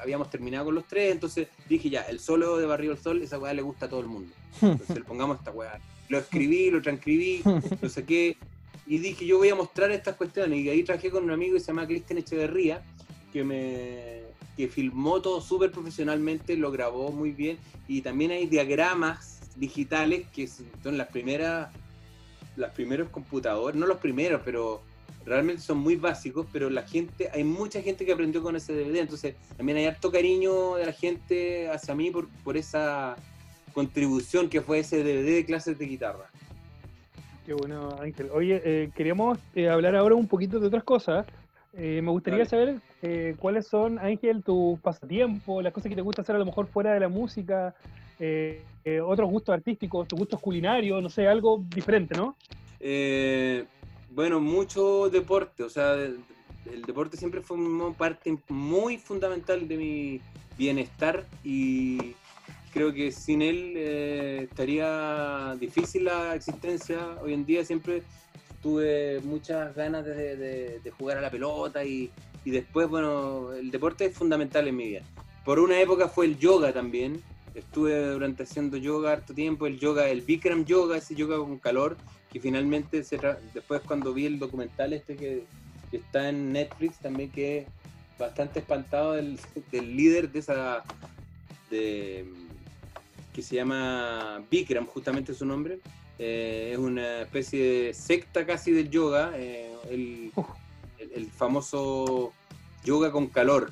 habíamos 0.00 0.30
terminado 0.30 0.66
con 0.66 0.74
los 0.74 0.86
tres, 0.86 1.12
entonces 1.12 1.48
dije 1.68 1.88
ya, 1.88 2.02
el 2.02 2.20
solo 2.20 2.58
de 2.58 2.66
Barrio 2.66 2.90
del 2.90 3.02
Sol, 3.02 3.22
esa 3.22 3.38
weá 3.38 3.54
le 3.54 3.62
gusta 3.62 3.86
a 3.86 3.88
todo 3.88 4.00
el 4.00 4.06
mundo. 4.06 4.32
Entonces 4.62 4.96
le 4.96 5.04
pongamos 5.04 5.38
esta 5.38 5.50
weá. 5.50 5.80
Lo 6.08 6.18
escribí, 6.18 6.70
lo 6.70 6.82
transcribí, 6.82 7.42
lo 7.80 7.88
saqué 7.88 8.36
y 8.86 8.98
dije 8.98 9.24
yo 9.24 9.38
voy 9.38 9.48
a 9.48 9.54
mostrar 9.54 9.90
estas 9.90 10.16
cuestiones. 10.16 10.58
Y 10.60 10.68
ahí 10.68 10.82
traje 10.82 11.10
con 11.10 11.24
un 11.24 11.30
amigo 11.30 11.54
que 11.54 11.60
se 11.60 11.68
llama 11.68 11.86
Cristian 11.86 12.18
Echeverría, 12.18 12.82
que 13.32 13.44
me 13.44 14.22
que 14.56 14.68
filmó 14.68 15.22
todo 15.22 15.40
súper 15.40 15.70
profesionalmente, 15.70 16.56
lo 16.56 16.70
grabó 16.70 17.10
muy 17.10 17.32
bien 17.32 17.58
y 17.88 18.02
también 18.02 18.32
hay 18.32 18.46
diagramas 18.46 19.40
digitales 19.56 20.26
que 20.34 20.46
son 20.46 20.98
las 20.98 21.08
primeras, 21.08 21.70
los 22.56 22.70
primeros 22.72 23.08
computadores, 23.08 23.80
no 23.80 23.86
los 23.86 23.98
primeros, 23.98 24.42
pero 24.44 24.82
realmente 25.24 25.62
son 25.62 25.78
muy 25.78 25.96
básicos, 25.96 26.46
pero 26.52 26.70
la 26.70 26.82
gente, 26.82 27.30
hay 27.32 27.44
mucha 27.44 27.82
gente 27.82 28.04
que 28.04 28.12
aprendió 28.12 28.42
con 28.42 28.56
ese 28.56 28.72
DVD, 28.72 29.00
entonces 29.00 29.34
también 29.56 29.78
hay 29.78 29.86
harto 29.86 30.10
cariño 30.10 30.76
de 30.76 30.86
la 30.86 30.92
gente 30.92 31.68
hacia 31.70 31.94
mí 31.94 32.10
por, 32.10 32.28
por 32.44 32.56
esa 32.56 33.16
contribución 33.72 34.48
que 34.48 34.60
fue 34.60 34.80
ese 34.80 35.02
DVD 35.02 35.34
de 35.36 35.44
clases 35.44 35.78
de 35.78 35.86
guitarra. 35.86 36.30
Qué 37.46 37.54
bueno, 37.54 37.96
Ángel. 38.00 38.28
Oye, 38.32 38.62
eh, 38.64 38.90
queríamos 38.94 39.38
eh, 39.54 39.68
hablar 39.68 39.96
ahora 39.96 40.14
un 40.14 40.28
poquito 40.28 40.60
de 40.60 40.68
otras 40.68 40.84
cosas. 40.84 41.26
Eh, 41.74 42.00
me 42.02 42.10
gustaría 42.10 42.44
saber 42.44 42.76
cuáles 43.38 43.66
son, 43.66 43.98
Ángel, 43.98 44.44
tus 44.44 44.78
pasatiempos, 44.78 45.64
las 45.64 45.72
cosas 45.72 45.88
que 45.88 45.96
te 45.96 46.02
gusta 46.02 46.22
hacer 46.22 46.36
a 46.36 46.38
lo 46.38 46.44
mejor 46.44 46.66
fuera 46.66 46.92
de 46.92 47.00
la 47.00 47.08
música, 47.08 47.74
otros 49.02 49.30
gustos 49.30 49.54
artísticos, 49.54 50.06
tus 50.06 50.18
gustos 50.18 50.38
culinarios, 50.38 51.02
no 51.02 51.08
sé, 51.08 51.26
algo 51.26 51.64
diferente, 51.74 52.14
¿no? 52.14 52.36
Bueno, 54.14 54.40
mucho 54.40 55.08
deporte, 55.08 55.62
o 55.62 55.70
sea, 55.70 55.94
el, 55.94 56.22
deporte 56.86 57.16
siempre 57.16 57.40
una 57.48 57.96
parte 57.96 58.36
muy 58.50 58.98
fundamental 58.98 59.66
de 59.66 59.76
mi 59.78 60.20
bienestar 60.58 61.24
y 61.42 62.14
creo 62.74 62.92
que 62.92 63.10
sin 63.10 63.40
él 63.40 63.72
eh, 63.74 64.40
estaría 64.50 65.56
difícil 65.58 66.04
la 66.04 66.34
existencia. 66.34 67.16
Hoy 67.22 67.32
en 67.32 67.46
día 67.46 67.64
siempre 67.64 68.02
tuve 68.62 69.20
muchas 69.24 69.74
ganas 69.74 70.04
de, 70.04 70.92
jugar 70.98 71.16
a 71.16 71.22
la 71.22 71.30
pelota 71.30 71.82
y, 71.82 72.10
y, 72.44 72.50
después, 72.50 72.90
bueno, 72.90 73.54
el 73.54 73.70
deporte 73.70 74.04
es 74.04 74.14
fundamental 74.14 74.68
en 74.68 74.76
mi 74.76 74.88
vida. 74.88 75.00
Por 75.42 75.58
una 75.58 75.80
época 75.80 76.08
fue 76.08 76.26
el 76.26 76.38
yoga 76.38 76.74
también. 76.74 77.22
Estuve 77.54 78.08
durante 78.08 78.42
haciendo 78.42 78.76
yoga 78.76 79.12
harto 79.12 79.32
tiempo, 79.32 79.66
el 79.66 79.78
yoga, 79.78 80.08
el 80.08 80.20
Bikram 80.20 80.66
yoga, 80.66 80.98
ese 80.98 81.14
yoga 81.14 81.38
con 81.38 81.58
calor, 81.58 81.96
que 82.32 82.40
finalmente 82.40 83.04
se 83.04 83.18
después 83.52 83.82
cuando 83.82 84.14
vi 84.14 84.26
el 84.26 84.38
documental 84.38 84.92
este 84.94 85.16
que, 85.16 85.44
está 85.92 86.30
en 86.30 86.52
Netflix 86.54 86.98
también 87.00 87.30
que 87.30 87.66
bastante 88.18 88.60
espantado 88.60 89.12
del, 89.12 89.38
líder 89.72 90.32
de 90.32 90.38
esa 90.38 90.82
de, 91.70 92.24
que 93.34 93.42
se 93.42 93.56
llama 93.56 94.42
Bikram 94.50 94.86
justamente 94.86 95.34
su 95.34 95.44
nombre 95.44 95.80
eh, 96.18 96.70
es 96.72 96.78
una 96.78 97.22
especie 97.22 97.62
de 97.62 97.94
secta 97.94 98.46
casi 98.46 98.72
del 98.72 98.88
yoga 98.88 99.32
eh, 99.34 99.70
el, 99.90 100.32
famoso 101.36 102.32
yoga 102.84 103.12
con 103.12 103.26
calor 103.26 103.70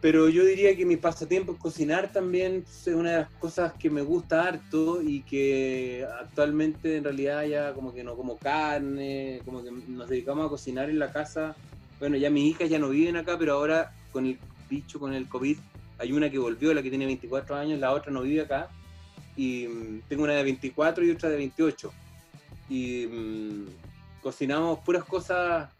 Pero 0.00 0.28
yo 0.28 0.44
diría 0.44 0.76
que 0.76 0.84
mi 0.84 0.96
pasatiempo 0.96 1.52
es 1.52 1.58
cocinar 1.58 2.12
también, 2.12 2.64
es 2.68 2.86
una 2.88 3.10
de 3.10 3.16
las 3.18 3.30
cosas 3.30 3.72
que 3.72 3.88
me 3.88 4.02
gusta 4.02 4.46
harto 4.46 5.00
y 5.02 5.22
que 5.22 6.06
actualmente 6.20 6.98
en 6.98 7.04
realidad 7.04 7.44
ya 7.44 7.72
como 7.72 7.94
que 7.94 8.04
no 8.04 8.14
como 8.14 8.36
carne, 8.36 9.40
como 9.44 9.64
que 9.64 9.70
nos 9.70 10.08
dedicamos 10.08 10.46
a 10.46 10.48
cocinar 10.50 10.90
en 10.90 10.98
la 10.98 11.12
casa. 11.12 11.56
Bueno, 11.98 12.16
ya 12.16 12.28
mis 12.28 12.50
hijas 12.50 12.68
ya 12.68 12.78
no 12.78 12.90
viven 12.90 13.16
acá, 13.16 13.38
pero 13.38 13.54
ahora 13.54 13.94
con 14.12 14.26
el 14.26 14.38
bicho, 14.68 15.00
con 15.00 15.14
el 15.14 15.28
COVID, 15.28 15.56
hay 15.98 16.12
una 16.12 16.30
que 16.30 16.38
volvió, 16.38 16.74
la 16.74 16.82
que 16.82 16.90
tiene 16.90 17.06
24 17.06 17.56
años, 17.56 17.80
la 17.80 17.92
otra 17.92 18.12
no 18.12 18.22
vive 18.22 18.42
acá. 18.42 18.68
Y 19.34 19.66
mm, 19.66 20.02
tengo 20.08 20.24
una 20.24 20.34
de 20.34 20.42
24 20.42 21.04
y 21.04 21.10
otra 21.10 21.30
de 21.30 21.36
28. 21.36 21.92
Y 22.68 23.06
mm, 23.06 23.66
cocinamos 24.22 24.80
puras 24.80 25.04
cosas 25.04 25.70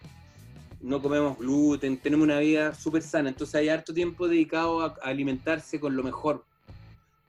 no 0.86 1.02
comemos 1.02 1.36
gluten, 1.36 1.96
tenemos 1.96 2.24
una 2.24 2.38
vida 2.38 2.72
súper 2.72 3.02
sana, 3.02 3.28
entonces 3.28 3.56
hay 3.56 3.68
harto 3.68 3.92
tiempo 3.92 4.28
dedicado 4.28 4.82
a, 4.82 4.94
alimentarse 5.02 5.80
con 5.80 5.96
lo 5.96 6.04
mejor, 6.04 6.44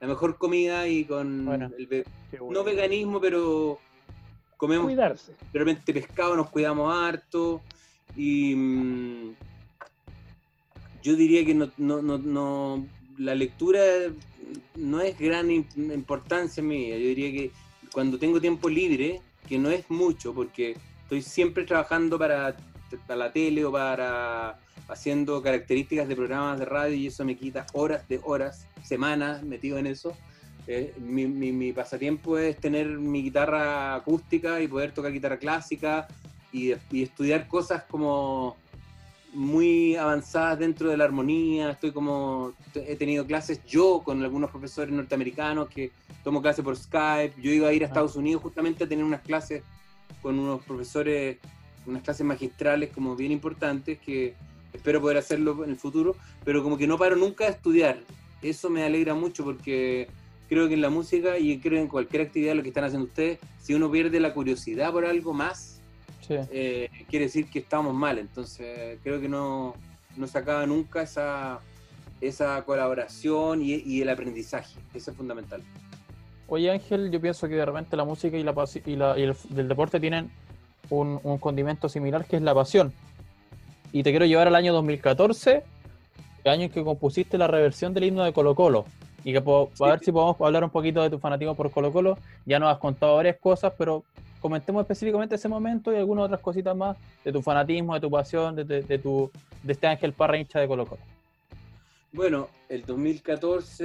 la 0.00 0.06
mejor 0.06 0.38
comida 0.38 0.86
y 0.86 1.04
con 1.04 1.72
el 1.76 2.04
no 2.50 2.62
veganismo, 2.62 3.20
pero 3.20 3.80
comemos 4.56 4.84
Cuidarse. 4.86 5.34
realmente 5.52 5.92
pescado, 5.92 6.36
nos 6.36 6.50
cuidamos 6.50 6.94
harto. 6.94 7.60
Y 8.16 8.54
mm, 8.54 9.34
yo 11.02 11.16
diría 11.16 11.44
que 11.44 11.54
no, 11.54 11.68
no, 11.78 12.00
no, 12.00 12.86
la 13.18 13.34
lectura 13.34 13.80
no 14.76 15.00
es 15.00 15.18
gran 15.18 15.50
importancia 15.50 16.62
mía, 16.62 16.96
yo 16.96 17.08
diría 17.08 17.32
que 17.32 17.50
cuando 17.92 18.20
tengo 18.20 18.40
tiempo 18.40 18.68
libre, 18.68 19.20
que 19.48 19.58
no 19.58 19.68
es 19.68 19.90
mucho, 19.90 20.32
porque 20.32 20.76
estoy 21.02 21.22
siempre 21.22 21.64
trabajando 21.64 22.18
para 22.18 22.54
para 23.06 23.16
la 23.16 23.32
tele 23.32 23.64
o 23.64 23.72
para 23.72 24.58
haciendo 24.88 25.42
características 25.42 26.08
de 26.08 26.16
programas 26.16 26.58
de 26.58 26.64
radio 26.64 26.94
y 26.94 27.06
eso 27.06 27.24
me 27.24 27.36
quita 27.36 27.66
horas 27.74 28.08
de 28.08 28.20
horas, 28.24 28.66
semanas 28.82 29.42
metido 29.42 29.78
en 29.78 29.86
eso. 29.86 30.16
Eh, 30.66 30.94
mi, 30.98 31.26
mi, 31.26 31.72
pasatiempo 31.72 32.36
es 32.36 32.58
tener 32.58 32.86
mi 32.88 33.22
guitarra 33.22 33.94
acústica 33.94 34.60
y 34.60 34.68
poder 34.68 34.92
tocar 34.92 35.12
guitarra 35.12 35.38
clásica 35.38 36.06
y, 36.52 36.74
y, 36.90 37.02
estudiar 37.02 37.48
cosas 37.48 37.84
como 37.84 38.56
muy 39.32 39.96
avanzadas 39.96 40.58
dentro 40.58 40.90
de 40.90 40.98
la 40.98 41.04
armonía. 41.04 41.70
Estoy 41.70 41.92
como 41.92 42.52
he 42.74 42.96
tenido 42.96 43.26
clases 43.26 43.64
yo 43.64 44.02
con 44.04 44.22
algunos 44.22 44.50
profesores 44.50 44.92
norteamericanos 44.92 45.68
que 45.68 45.90
tomo 46.22 46.42
clases 46.42 46.64
por 46.64 46.76
Skype. 46.76 47.40
Yo 47.40 47.50
iba 47.50 47.68
a 47.68 47.72
ir 47.72 47.82
a 47.82 47.86
ah. 47.86 47.88
Estados 47.88 48.16
Unidos 48.16 48.42
justamente 48.42 48.84
a 48.84 48.88
tener 48.88 49.04
unas 49.04 49.22
clases 49.22 49.62
con 50.20 50.38
unos 50.38 50.62
profesores 50.64 51.38
unas 51.88 52.02
clases 52.02 52.24
magistrales 52.26 52.90
como 52.90 53.16
bien 53.16 53.32
importantes 53.32 53.98
que 53.98 54.34
espero 54.72 55.00
poder 55.00 55.16
hacerlo 55.16 55.64
en 55.64 55.70
el 55.70 55.76
futuro, 55.76 56.16
pero 56.44 56.62
como 56.62 56.76
que 56.76 56.86
no 56.86 56.98
paro 56.98 57.16
nunca 57.16 57.44
de 57.44 57.50
estudiar. 57.50 57.98
Eso 58.42 58.70
me 58.70 58.84
alegra 58.84 59.14
mucho 59.14 59.44
porque 59.44 60.08
creo 60.48 60.68
que 60.68 60.74
en 60.74 60.80
la 60.80 60.90
música 60.90 61.38
y 61.38 61.58
creo 61.58 61.80
en 61.80 61.88
cualquier 61.88 62.22
actividad 62.22 62.54
lo 62.54 62.62
que 62.62 62.68
están 62.68 62.84
haciendo 62.84 63.06
ustedes, 63.06 63.38
si 63.60 63.74
uno 63.74 63.90
pierde 63.90 64.20
la 64.20 64.32
curiosidad 64.32 64.92
por 64.92 65.04
algo 65.04 65.32
más, 65.32 65.80
eh, 66.28 66.90
quiere 67.08 67.26
decir 67.26 67.48
que 67.50 67.58
estamos 67.60 67.94
mal. 67.94 68.18
Entonces 68.18 68.98
creo 69.02 69.20
que 69.20 69.28
no, 69.28 69.74
no 70.16 70.26
se 70.26 70.38
acaba 70.38 70.66
nunca 70.66 71.02
esa, 71.02 71.60
esa 72.20 72.62
colaboración 72.64 73.62
y, 73.62 74.00
el 74.00 74.08
aprendizaje. 74.08 74.78
Eso 74.94 75.10
es 75.10 75.16
fundamental. 75.16 75.62
Oye 76.48 76.70
Ángel, 76.70 77.10
yo 77.10 77.20
pienso 77.20 77.46
que 77.46 77.56
de 77.56 77.64
repente 77.64 77.96
la 77.96 78.04
música 78.04 78.36
y, 78.36 78.42
la, 78.42 78.54
y, 78.86 78.96
la, 78.96 79.18
y 79.18 79.22
el 79.22 79.36
del 79.50 79.68
deporte 79.68 80.00
tienen 80.00 80.30
un, 80.90 81.38
condimento 81.38 81.88
similar 81.88 82.24
que 82.24 82.36
es 82.36 82.42
la 82.42 82.54
pasión. 82.54 82.92
Y 83.92 84.02
te 84.02 84.10
quiero 84.10 84.26
llevar 84.26 84.46
al 84.48 84.54
año 84.54 84.72
2014, 84.72 85.62
el 86.44 86.50
año 86.50 86.64
en 86.64 86.70
que 86.70 86.84
compusiste 86.84 87.38
la 87.38 87.46
reversión 87.46 87.94
del 87.94 88.04
himno 88.04 88.24
de 88.24 88.32
Colo 88.32 88.54
Colo. 88.54 88.84
Y 89.24 89.32
que 89.32 89.38
a 89.38 89.86
ver 89.86 90.00
si 90.00 90.12
podemos 90.12 90.40
hablar 90.40 90.64
un 90.64 90.70
poquito 90.70 91.02
de 91.02 91.10
tu 91.10 91.18
fanatismo 91.18 91.54
por 91.54 91.70
Colo 91.70 91.92
Colo. 91.92 92.18
Ya 92.46 92.58
nos 92.58 92.72
has 92.72 92.78
contado 92.78 93.16
varias 93.16 93.36
cosas, 93.38 93.72
pero 93.76 94.04
comentemos 94.40 94.82
específicamente 94.82 95.34
ese 95.34 95.48
momento 95.48 95.92
y 95.92 95.96
algunas 95.96 96.26
otras 96.26 96.40
cositas 96.40 96.76
más 96.76 96.96
de 97.24 97.32
tu 97.32 97.42
fanatismo, 97.42 97.94
de 97.94 98.00
tu 98.00 98.10
pasión, 98.10 98.54
de, 98.54 98.64
de, 98.64 98.98
tu, 98.98 99.30
de 99.62 99.72
este 99.72 99.86
Ángel 99.86 100.12
Parra 100.12 100.38
hincha 100.38 100.60
de 100.60 100.68
Colo 100.68 100.86
Colo. 100.86 101.02
Bueno, 102.10 102.48
el 102.70 102.86
2014 102.86 103.84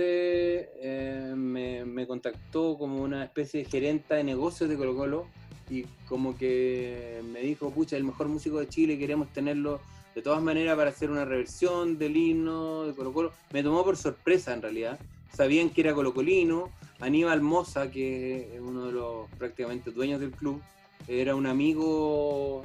eh, 0.81 1.33
me, 1.35 1.83
me, 1.83 2.07
contactó 2.07 2.77
como 2.77 3.01
una 3.01 3.25
especie 3.25 3.63
de 3.63 3.69
gerente 3.69 4.15
de 4.15 4.23
negocios 4.23 4.69
de 4.69 4.77
Colo 4.77 4.95
Colo 4.95 5.27
y 5.73 5.87
como 6.07 6.37
que 6.37 7.21
me 7.31 7.41
dijo, 7.41 7.71
pucha, 7.71 7.97
el 7.97 8.03
mejor 8.03 8.27
músico 8.27 8.59
de 8.59 8.69
Chile, 8.69 8.99
queremos 8.99 9.33
tenerlo 9.33 9.81
de 10.13 10.21
todas 10.21 10.41
maneras 10.41 10.75
para 10.75 10.91
hacer 10.91 11.09
una 11.09 11.25
reversión 11.25 11.97
del 11.97 12.15
himno 12.15 12.83
de 12.83 12.93
Colo 12.93 13.11
Colo. 13.11 13.33
Me 13.51 13.63
tomó 13.63 13.83
por 13.83 13.97
sorpresa 13.97 14.53
en 14.53 14.61
realidad. 14.61 14.99
Sabían 15.35 15.71
que 15.71 15.81
era 15.81 15.95
colocolino. 15.95 16.69
Aníbal 16.99 17.41
Moza, 17.41 17.89
que 17.89 18.53
es 18.53 18.61
uno 18.61 18.85
de 18.85 18.91
los 18.91 19.29
prácticamente 19.31 19.89
dueños 19.89 20.21
del 20.21 20.31
club, 20.31 20.61
era 21.07 21.35
un 21.35 21.47
amigo 21.47 22.63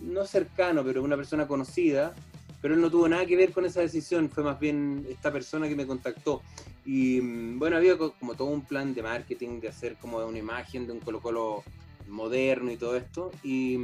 no 0.00 0.24
cercano, 0.24 0.82
pero 0.82 1.02
una 1.02 1.16
persona 1.16 1.46
conocida. 1.46 2.14
Pero 2.62 2.74
él 2.74 2.80
no 2.80 2.90
tuvo 2.90 3.06
nada 3.08 3.26
que 3.26 3.36
ver 3.36 3.52
con 3.52 3.66
esa 3.66 3.80
decisión, 3.80 4.30
fue 4.30 4.42
más 4.42 4.58
bien 4.58 5.06
esta 5.10 5.30
persona 5.30 5.68
que 5.68 5.76
me 5.76 5.86
contactó. 5.86 6.42
Y 6.86 7.20
mm, 7.20 7.58
bueno, 7.58 7.76
había 7.76 7.98
como 7.98 8.34
todo 8.34 8.48
un 8.48 8.62
plan 8.62 8.94
de 8.94 9.02
marketing, 9.02 9.60
de 9.60 9.68
hacer 9.68 9.96
como 9.96 10.18
una 10.18 10.38
imagen 10.38 10.86
de 10.86 10.92
un 10.92 11.00
Colo 11.00 11.20
Colo 11.20 11.64
moderno 12.10 12.70
y 12.70 12.76
todo 12.76 12.96
esto. 12.96 13.30
Y, 13.42 13.78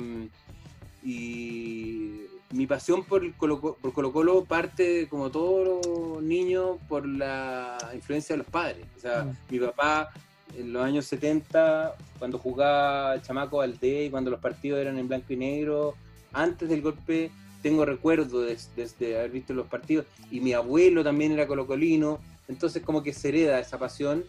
mi 2.52 2.66
pasión 2.66 3.04
por 3.04 3.32
Colo, 3.34 3.60
por 3.60 3.92
Colo 3.92 4.12
Colo 4.12 4.44
parte, 4.44 5.08
como 5.08 5.30
todos 5.30 5.84
los 5.84 6.22
niños, 6.22 6.78
por 6.88 7.06
la 7.06 7.76
influencia 7.94 8.34
de 8.34 8.38
los 8.38 8.46
padres. 8.46 8.86
O 8.96 9.00
sea, 9.00 9.24
mm. 9.24 9.36
mi 9.50 9.58
papá 9.58 10.10
en 10.56 10.72
los 10.72 10.82
años 10.82 11.06
70, 11.06 11.96
cuando 12.18 12.38
jugaba 12.38 13.20
chamaco 13.22 13.60
al 13.60 13.78
D 13.78 14.06
y 14.06 14.10
cuando 14.10 14.30
los 14.30 14.40
partidos 14.40 14.80
eran 14.80 14.98
en 14.98 15.08
blanco 15.08 15.32
y 15.32 15.36
negro, 15.36 15.94
antes 16.32 16.68
del 16.68 16.82
golpe, 16.82 17.30
tengo 17.62 17.84
recuerdos 17.84 18.46
desde 18.76 19.18
haber 19.18 19.30
visto 19.30 19.54
los 19.54 19.66
partidos. 19.66 20.06
Y 20.30 20.40
mi 20.40 20.52
abuelo 20.52 21.02
también 21.02 21.32
era 21.32 21.46
colocolino, 21.46 22.20
entonces 22.48 22.82
como 22.82 23.02
que 23.02 23.12
se 23.12 23.28
hereda 23.28 23.58
esa 23.58 23.78
pasión 23.78 24.24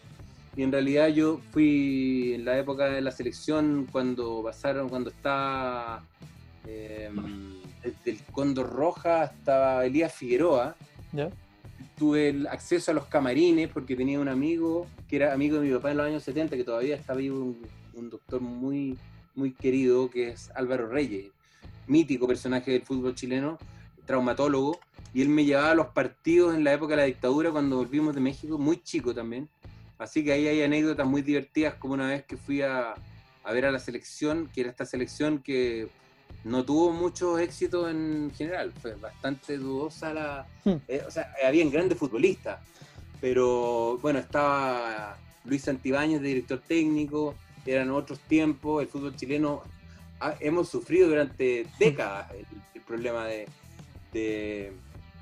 y 0.56 0.62
en 0.62 0.72
realidad 0.72 1.08
yo 1.08 1.40
fui 1.52 2.32
en 2.34 2.44
la 2.44 2.58
época 2.58 2.86
de 2.86 3.00
la 3.00 3.12
selección 3.12 3.86
cuando 3.90 4.42
pasaron, 4.42 4.88
cuando 4.88 5.10
estaba 5.10 6.04
eh, 6.66 7.10
desde 7.82 8.10
el 8.10 8.18
Condor 8.32 8.70
Roja 8.70 9.22
hasta 9.22 9.84
Elías 9.84 10.12
Figueroa. 10.12 10.74
Tuve 11.96 12.28
el 12.28 12.46
acceso 12.46 12.90
a 12.90 12.94
los 12.94 13.06
camarines 13.06 13.68
porque 13.68 13.96
tenía 13.96 14.20
un 14.20 14.28
amigo 14.28 14.86
que 15.08 15.16
era 15.16 15.32
amigo 15.32 15.58
de 15.58 15.68
mi 15.68 15.74
papá 15.74 15.90
en 15.90 15.96
los 15.96 16.06
años 16.06 16.22
70, 16.22 16.56
que 16.56 16.64
todavía 16.64 16.94
está 16.94 17.14
vivo, 17.14 17.56
un, 17.94 18.10
doctor 18.10 18.40
muy, 18.40 18.96
muy 19.34 19.52
querido, 19.52 20.08
que 20.08 20.30
es 20.30 20.50
Álvaro 20.54 20.88
Reyes, 20.88 21.30
mítico 21.86 22.28
personaje 22.28 22.70
del 22.70 22.82
fútbol 22.82 23.14
chileno, 23.14 23.58
traumatólogo, 24.06 24.78
y 25.12 25.22
él 25.22 25.28
me 25.28 25.44
llevaba 25.44 25.72
a 25.72 25.74
los 25.74 25.88
partidos 25.88 26.54
en 26.54 26.62
la 26.62 26.72
época 26.72 26.92
de 26.92 26.98
la 26.98 27.04
dictadura 27.04 27.50
cuando 27.50 27.76
volvimos 27.76 28.14
de 28.14 28.20
México, 28.20 28.58
muy 28.58 28.80
chico 28.82 29.12
también 29.14 29.48
Así 29.98 30.24
que 30.24 30.32
ahí 30.32 30.46
hay 30.46 30.62
anécdotas 30.62 31.06
muy 31.06 31.22
divertidas, 31.22 31.74
como 31.74 31.94
una 31.94 32.06
vez 32.06 32.24
que 32.24 32.36
fui 32.36 32.62
a, 32.62 32.94
ver 33.44 33.66
a 33.66 33.72
la 33.72 33.80
selección, 33.80 34.48
que 34.54 34.60
era 34.60 34.70
esta 34.70 34.86
selección 34.86 35.40
que 35.40 35.88
no 36.44 36.64
tuvo 36.64 36.92
mucho 36.92 37.38
éxito 37.38 37.88
en 37.88 38.30
general, 38.36 38.72
fue 38.80 38.94
bastante 38.94 39.58
dudosa 39.58 40.14
la... 40.14 40.46
Hmm. 40.64 40.76
Eh, 40.86 41.02
o 41.06 41.10
sea, 41.10 41.34
habían 41.44 41.70
grandes 41.70 41.98
futbolistas, 41.98 42.60
pero 43.20 43.98
bueno, 43.98 44.20
estaba 44.20 45.16
Luis 45.44 45.62
Santibáñez 45.62 46.20
de 46.20 46.28
director 46.28 46.60
técnico, 46.60 47.34
eran 47.66 47.90
otros 47.90 48.20
tiempos, 48.20 48.82
el 48.82 48.88
fútbol 48.88 49.16
chileno, 49.16 49.62
hemos 50.40 50.68
sufrido 50.68 51.08
durante 51.08 51.66
décadas 51.78 52.30
el, 52.32 52.46
problema 52.82 53.26
de, 53.26 54.72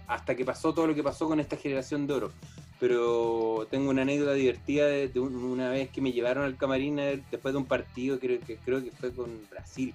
hasta 0.07 0.37
que 0.37 0.45
pasó 0.45 0.73
todo 0.73 0.87
lo 0.87 0.95
que 0.95 1.03
pasó 1.03 1.27
con 1.27 1.41
esta 1.41 1.57
generación 1.57 2.07
de 2.07 2.15
oro 2.15 2.33
pero 2.79 3.67
tengo 3.71 3.91
una 3.91 4.03
anécdota 4.03 4.33
divertida 4.35 4.87
de, 4.87 5.19
una 5.19 5.71
vez 5.71 5.91
que 5.91 6.01
me 6.01 6.13
llevaron 6.13 6.45
al 6.45 6.57
camarín 6.57 6.97
después 7.31 7.53
de 7.53 7.59
un 7.59 7.67
partido, 7.67 8.19
creo 8.19 8.41
que 8.41 8.57
creo 8.57 8.83
que 8.83 8.91
fue 8.91 9.13
con 9.13 9.31
Brasil. 9.51 9.95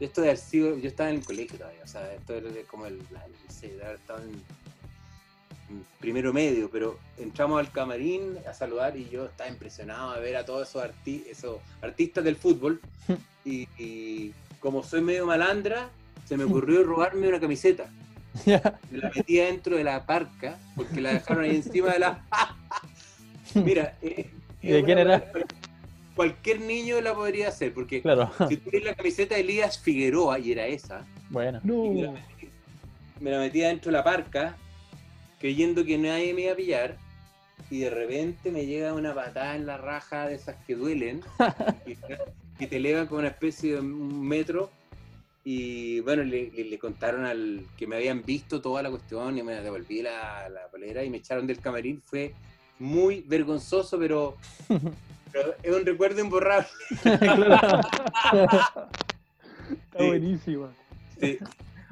esto 0.00 0.22
de 0.22 0.28
haber 0.28 0.38
sido, 0.38 0.78
yo 0.78 0.88
estaba 0.88 1.10
en 1.10 1.16
el 1.16 1.24
colegio 1.24 1.58
todavía, 1.58 1.82
o 1.84 1.88
sea, 1.88 2.12
esto 2.14 2.34
era 2.34 2.48
como 2.66 2.86
el, 2.86 2.98
de 2.98 3.94
estado 3.94 4.22
en, 4.22 4.42
primero 6.00 6.32
medio, 6.32 6.70
pero 6.70 6.98
entramos 7.18 7.58
al 7.58 7.70
camarín 7.70 8.38
a 8.48 8.54
saludar 8.54 8.96
y 8.96 9.08
yo 9.08 9.26
estaba 9.26 9.48
impresionado 9.48 10.14
de 10.14 10.20
ver 10.20 10.36
a 10.36 10.44
todos 10.44 10.68
esos, 10.68 10.84
esos 11.26 11.58
artistas 11.82 12.24
del 12.24 12.36
fútbol 12.36 12.80
y, 13.44 13.68
y 13.78 14.32
como 14.60 14.82
soy 14.82 15.00
medio 15.02 15.26
malandra, 15.26 15.90
se 16.24 16.36
me 16.36 16.44
ocurrió 16.48 16.82
robarme 16.82 17.28
una 17.28 17.40
camiseta. 17.40 17.90
Me 18.46 18.98
la 18.98 19.10
metí 19.14 19.36
dentro 19.36 19.76
de 19.76 19.84
la 19.84 20.04
parca 20.04 20.58
porque 20.74 21.00
la 21.00 21.14
dejaron 21.14 21.44
ahí 21.44 21.56
encima 21.56 21.92
de 21.92 21.98
la. 22.00 22.24
Mira, 23.54 23.96
eh, 24.02 24.30
¿de 24.62 24.84
quién 24.84 24.98
era? 24.98 25.24
Cualquier 26.16 26.60
niño 26.60 27.00
la 27.00 27.14
podría 27.14 27.48
hacer, 27.48 27.72
porque 27.74 28.02
si 28.48 28.56
tú 28.56 28.70
la 28.82 28.94
camiseta 28.94 29.34
de 29.34 29.40
Elías 29.40 29.78
Figueroa 29.78 30.38
y 30.38 30.52
era 30.52 30.66
esa, 30.66 31.04
bueno. 31.28 31.60
me, 33.20 33.30
la 33.30 33.38
metí, 33.38 33.60
dentro 33.60 33.90
de 33.90 33.98
la 33.98 34.04
parca, 34.04 34.56
creyendo 35.40 35.84
que 35.84 35.98
nadie 35.98 36.32
me 36.34 36.42
iba 36.42 36.52
a 36.52 36.56
pillar 36.56 36.96
y 37.70 37.80
de 37.80 37.90
repente 37.90 38.50
me 38.52 38.66
llega 38.66 38.94
una 38.94 39.14
patada 39.14 39.56
en 39.56 39.66
la 39.66 39.76
raja 39.76 40.28
de 40.28 40.36
esas 40.36 40.56
que 40.66 40.76
duelen 40.76 41.22
y, 41.86 41.96
y 42.62 42.66
te 42.66 42.76
elevan 42.76 43.06
con 43.06 43.18
una 43.18 43.28
especie 43.28 43.72
de 43.72 43.80
un 43.80 44.26
metro 44.26 44.70
y 45.44 46.00
bueno, 46.00 46.22
le, 46.24 46.50
le- 46.50 46.64
le 46.64 46.78
contaron 46.78 47.24
al 47.26 47.66
que 47.76 47.86
me 47.86 47.96
habían 47.96 48.22
visto 48.22 48.60
toda 48.60 48.82
la 48.82 48.90
cuestión 48.90 49.36
y 49.38 49.42
me 49.42 49.52
devolví 49.60 50.00
la, 50.02 50.48
la 50.48 50.68
polera 50.70 51.04
y 51.04 51.10
me 51.10 51.18
echaron 51.18 51.46
del 51.46 51.60
camarín. 51.60 52.02
Fue 52.04 52.32
muy 52.78 53.20
vergonzoso, 53.26 53.98
pero, 53.98 54.36
pero 55.32 55.54
es 55.62 55.74
un 55.74 55.84
recuerdo 55.84 56.20
imborrable. 56.20 56.66
Claro. 57.18 57.80
Está 58.32 59.98
Sí. 59.98 60.06
buenísima. 60.06 60.72
Sí. 61.20 61.38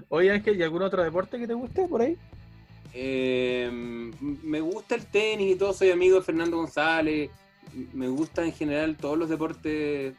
Oye, 0.09 0.31
Ángel, 0.31 0.59
¿y 0.59 0.63
algún 0.63 0.83
otro 0.83 1.03
deporte 1.03 1.39
que 1.39 1.47
te 1.47 1.55
guste 1.55 1.87
por 1.89 2.03
ahí? 2.03 2.17
Eh, 2.93 3.71
me 4.43 4.61
gusta 4.61 4.95
el 4.95 5.07
tenis 5.07 5.55
y 5.55 5.59
todo, 5.59 5.73
soy 5.73 5.91
amigo 5.91 6.17
de 6.17 6.23
Fernando 6.23 6.57
González. 6.59 7.31
Me 7.95 8.09
gusta 8.09 8.45
en 8.45 8.53
general 8.53 8.97
todos 8.97 9.17
los 9.17 9.29
deportes 9.31 10.15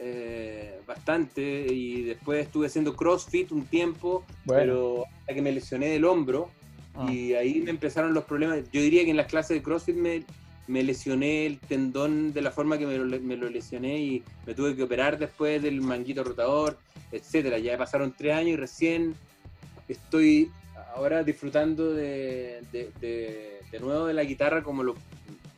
eh, 0.00 0.80
bastante. 0.86 1.66
Y 1.72 2.02
después 2.02 2.44
estuve 2.46 2.66
haciendo 2.66 2.96
CrossFit 2.96 3.52
un 3.52 3.66
tiempo, 3.66 4.24
pero 4.46 5.04
hasta 5.20 5.34
que 5.34 5.42
me 5.42 5.52
lesioné 5.52 5.88
del 5.88 6.04
hombro. 6.04 6.50
Ah. 6.94 7.06
Y 7.12 7.34
ahí 7.34 7.60
me 7.60 7.70
empezaron 7.70 8.12
los 8.14 8.24
problemas. 8.24 8.58
Yo 8.72 8.80
diría 8.80 9.04
que 9.04 9.10
en 9.10 9.16
las 9.16 9.26
clases 9.26 9.56
de 9.56 9.62
CrossFit 9.62 9.96
me, 9.96 10.24
me 10.66 10.82
lesioné 10.82 11.46
el 11.46 11.58
tendón 11.60 12.32
de 12.32 12.42
la 12.42 12.50
forma 12.50 12.78
que 12.78 12.86
me 12.86 12.96
lo, 12.98 13.20
me 13.20 13.36
lo 13.36 13.48
lesioné 13.48 13.98
y 14.00 14.22
me 14.46 14.54
tuve 14.54 14.74
que 14.74 14.82
operar 14.82 15.18
después 15.18 15.62
del 15.62 15.80
manguito 15.82 16.24
rotador, 16.24 16.78
etcétera. 17.12 17.58
Ya 17.58 17.76
pasaron 17.78 18.12
tres 18.16 18.34
años 18.34 18.50
y 18.52 18.56
recién 18.56 19.14
estoy 19.88 20.50
ahora 20.94 21.22
disfrutando 21.22 21.92
de, 21.92 22.62
de- 22.72 22.90
de- 23.00 23.60
de 23.70 23.78
nuevo 23.80 24.06
de 24.06 24.14
la 24.14 24.24
guitarra 24.24 24.62
como 24.64 24.82
lo, 24.82 24.96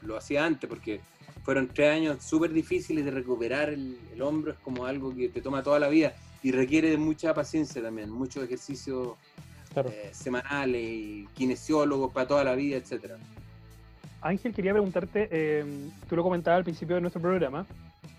lo 0.03 0.16
hacía 0.18 0.45
antes, 0.45 0.68
porque 0.68 1.01
fueron 1.43 1.68
tres 1.68 1.90
años 1.90 2.22
súper 2.22 2.53
difíciles 2.53 3.05
de 3.05 3.11
recuperar 3.11 3.68
el, 3.70 3.99
el 4.14 4.22
hombro, 4.22 4.53
es 4.53 4.59
como 4.59 4.86
algo 4.86 5.14
que 5.14 5.28
te 5.28 5.40
toma 5.40 5.62
toda 5.62 5.78
la 5.78 5.88
vida 5.88 6.14
y 6.43 6.53
requiere 6.53 6.90
de 6.90 6.97
mucha 6.97 7.34
paciencia 7.34 7.82
también, 7.82 8.11
muchos 8.11 8.45
ejercicios 8.45 9.11
Claro. 9.72 9.88
eh, 9.88 10.11
semanales 10.12 10.82
y 10.82 11.26
kinesiólogos 11.34 12.12
para 12.12 12.28
toda 12.28 12.45
la 12.45 12.55
vida, 12.55 12.76
etcétera. 12.76 13.16
Ángel, 14.20 14.53
quería 14.55 14.72
preguntarte, 14.72 15.28
eh, 15.30 15.64
tú 16.09 16.14
lo 16.16 16.22
comentabas 16.22 16.59
al 16.59 16.64
principio 16.64 16.95
de 16.97 17.01
nuestro 17.01 17.22
programa, 17.22 17.66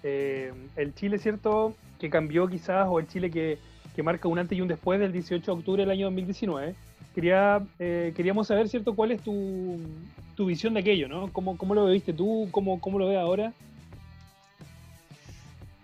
eh, 0.02 0.52
el 0.76 0.94
Chile, 0.96 1.18
¿cierto? 1.20 1.76
Que 2.00 2.10
cambió 2.10 2.48
quizás, 2.48 2.88
o 2.90 3.00
el 3.00 3.08
Chile 3.08 3.30
que, 3.30 3.58
que 3.96 4.04
marca 4.04 4.28
un 4.28 4.40
antes 4.40 4.58
y 4.58 4.62
un 4.62 4.68
después 4.68 5.00
del 5.00 5.12
18 5.14 5.46
de 5.46 5.52
octubre 5.60 5.84
del 5.84 5.92
año 5.92 6.06
2019. 6.08 6.76
Quería, 7.14 7.66
eh, 7.80 8.14
queríamos 8.16 8.48
saber, 8.48 8.68
¿cierto? 8.70 8.96
¿Cuál 8.96 9.12
es 9.12 9.22
tu, 9.22 9.78
visión 10.38 10.74
de 10.74 10.82
aquello, 10.82 11.08
¿no? 11.08 11.32
¿Cómo, 11.32 11.76
lo 11.76 11.88
viste 11.88 12.14
tú? 12.14 12.48
¿Cómo, 12.52 12.82
cómo 12.82 13.00
lo 13.00 13.08
ves 13.08 13.18
ahora? 13.18 13.54